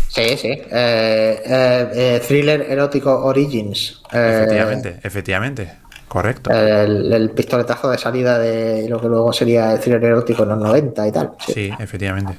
Sí, 0.10 0.36
sí. 0.38 0.50
Eh, 0.50 0.62
eh, 0.72 1.90
eh, 1.94 2.22
thriller 2.28 2.62
erótico 2.70 3.24
Origins. 3.26 4.02
Eh, 4.12 4.42
Efectivamente, 4.44 5.00
efectivamente. 5.04 5.72
Correcto. 6.08 6.50
El, 6.52 7.14
el 7.14 7.30
pistoletazo 7.30 7.92
de 7.92 7.98
salida 8.00 8.40
de 8.40 8.90
lo 8.90 9.00
que 9.00 9.08
luego 9.08 9.32
sería 9.32 9.72
el 9.74 9.80
thriller 9.80 10.04
erótico 10.06 10.42
en 10.44 10.50
los 10.50 10.58
90 10.58 11.08
y 11.08 11.12
tal. 11.12 11.32
sí, 11.46 11.54
Sí, 11.54 11.72
efectivamente. 11.80 12.34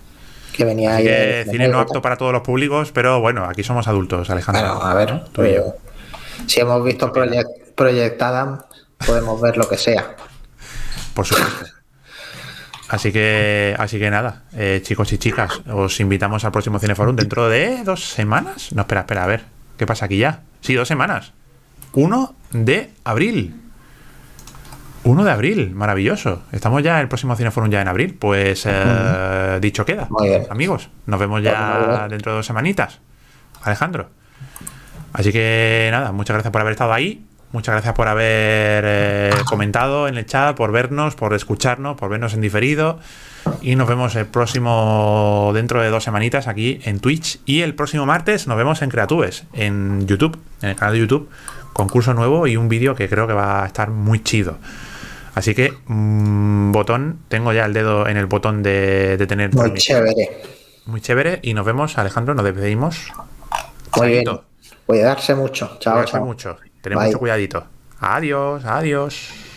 Que 0.52 0.64
venía 0.64 0.96
Así 0.96 1.06
ahí. 1.08 1.44
que 1.44 1.46
cine 1.52 1.68
no 1.68 1.78
apto 1.78 2.02
para 2.02 2.16
todos 2.16 2.32
los 2.32 2.42
públicos, 2.42 2.90
pero 2.92 3.20
bueno, 3.20 3.44
aquí 3.44 3.62
somos 3.62 3.86
adultos, 3.86 4.28
Alejandro. 4.28 4.62
Bueno, 4.74 4.82
a 4.84 4.94
ver. 4.94 5.24
Tú 5.32 5.44
y 5.44 5.54
yo. 5.54 5.74
si 6.46 6.60
hemos 6.60 6.84
visto 6.84 7.12
Project, 7.12 7.48
Project 7.76 8.20
Adam, 8.20 8.60
podemos 9.06 9.40
ver 9.40 9.56
lo 9.56 9.68
que 9.68 9.78
sea. 9.78 10.16
Por 11.20 11.26
supuesto. 11.26 11.66
Así 12.88 13.12
que, 13.12 13.76
así 13.78 13.98
que 13.98 14.10
nada, 14.10 14.44
eh, 14.54 14.80
chicos 14.82 15.12
y 15.12 15.18
chicas, 15.18 15.60
os 15.70 16.00
invitamos 16.00 16.46
al 16.46 16.50
próximo 16.50 16.78
Cineforum 16.78 17.14
dentro 17.14 17.50
de 17.50 17.84
dos 17.84 18.08
semanas. 18.08 18.72
No, 18.72 18.80
espera, 18.80 19.02
espera, 19.02 19.24
a 19.24 19.26
ver, 19.26 19.44
¿qué 19.76 19.86
pasa 19.86 20.06
aquí 20.06 20.16
ya? 20.16 20.40
Sí, 20.62 20.74
dos 20.74 20.88
semanas. 20.88 21.34
1 21.92 22.34
de 22.52 22.90
abril. 23.04 23.54
1 25.04 25.24
de 25.24 25.30
abril, 25.30 25.70
maravilloso. 25.74 26.42
Estamos 26.52 26.82
ya 26.82 27.00
el 27.02 27.08
próximo 27.08 27.36
Cineforum 27.36 27.68
ya 27.68 27.82
en 27.82 27.88
abril. 27.88 28.16
Pues 28.18 28.64
eh, 28.66 29.58
dicho 29.60 29.84
queda, 29.84 30.08
amigos. 30.48 30.88
Nos 31.04 31.20
vemos 31.20 31.42
ya 31.42 32.08
dentro 32.08 32.32
de 32.32 32.36
dos 32.38 32.46
semanitas. 32.46 32.98
Alejandro. 33.62 34.08
Así 35.12 35.32
que 35.32 35.90
nada, 35.92 36.12
muchas 36.12 36.32
gracias 36.32 36.50
por 36.50 36.62
haber 36.62 36.72
estado 36.72 36.94
ahí. 36.94 37.26
Muchas 37.52 37.72
gracias 37.72 37.94
por 37.94 38.06
haber 38.06 38.84
eh, 38.86 39.30
comentado 39.44 40.06
en 40.06 40.16
el 40.16 40.24
chat, 40.24 40.56
por 40.56 40.70
vernos, 40.70 41.16
por 41.16 41.34
escucharnos, 41.34 41.96
por 41.96 42.08
vernos 42.08 42.32
en 42.34 42.40
diferido. 42.40 43.00
Y 43.60 43.74
nos 43.74 43.88
vemos 43.88 44.14
el 44.14 44.26
próximo, 44.26 45.50
dentro 45.52 45.82
de 45.82 45.88
dos 45.88 46.04
semanitas, 46.04 46.46
aquí 46.46 46.80
en 46.84 47.00
Twitch. 47.00 47.40
Y 47.46 47.62
el 47.62 47.74
próximo 47.74 48.06
martes 48.06 48.46
nos 48.46 48.56
vemos 48.56 48.82
en 48.82 48.90
Creatubes, 48.90 49.44
en 49.52 50.06
YouTube, 50.06 50.38
en 50.62 50.70
el 50.70 50.76
canal 50.76 50.94
de 50.94 51.00
YouTube. 51.00 51.28
Concurso 51.72 52.14
nuevo 52.14 52.46
y 52.46 52.56
un 52.56 52.68
vídeo 52.68 52.94
que 52.94 53.08
creo 53.08 53.26
que 53.26 53.32
va 53.32 53.64
a 53.64 53.66
estar 53.66 53.90
muy 53.90 54.22
chido. 54.22 54.58
Así 55.34 55.54
que, 55.54 55.72
mm, 55.86 56.72
botón, 56.72 57.18
tengo 57.28 57.52
ya 57.52 57.64
el 57.64 57.72
dedo 57.72 58.06
en 58.06 58.16
el 58.16 58.26
botón 58.26 58.62
de, 58.62 59.16
de 59.16 59.26
tener 59.26 59.52
Muy 59.54 59.74
chévere. 59.74 60.42
Muy 60.86 61.00
chévere. 61.00 61.40
Y 61.42 61.54
nos 61.54 61.66
vemos, 61.66 61.98
Alejandro, 61.98 62.34
nos 62.34 62.44
despedimos. 62.44 63.12
Muy 63.96 64.08
bien. 64.08 64.24
Chaito. 64.24 64.44
Cuidarse 64.86 65.34
mucho. 65.34 65.76
Chao, 65.80 65.94
Cuidarse 65.94 66.12
chao. 66.12 66.24
mucho. 66.24 66.56
Tened 66.80 66.96
Bye. 66.96 67.06
mucho 67.06 67.18
cuidadito. 67.18 67.66
Adiós, 68.00 68.64
adiós. 68.64 69.49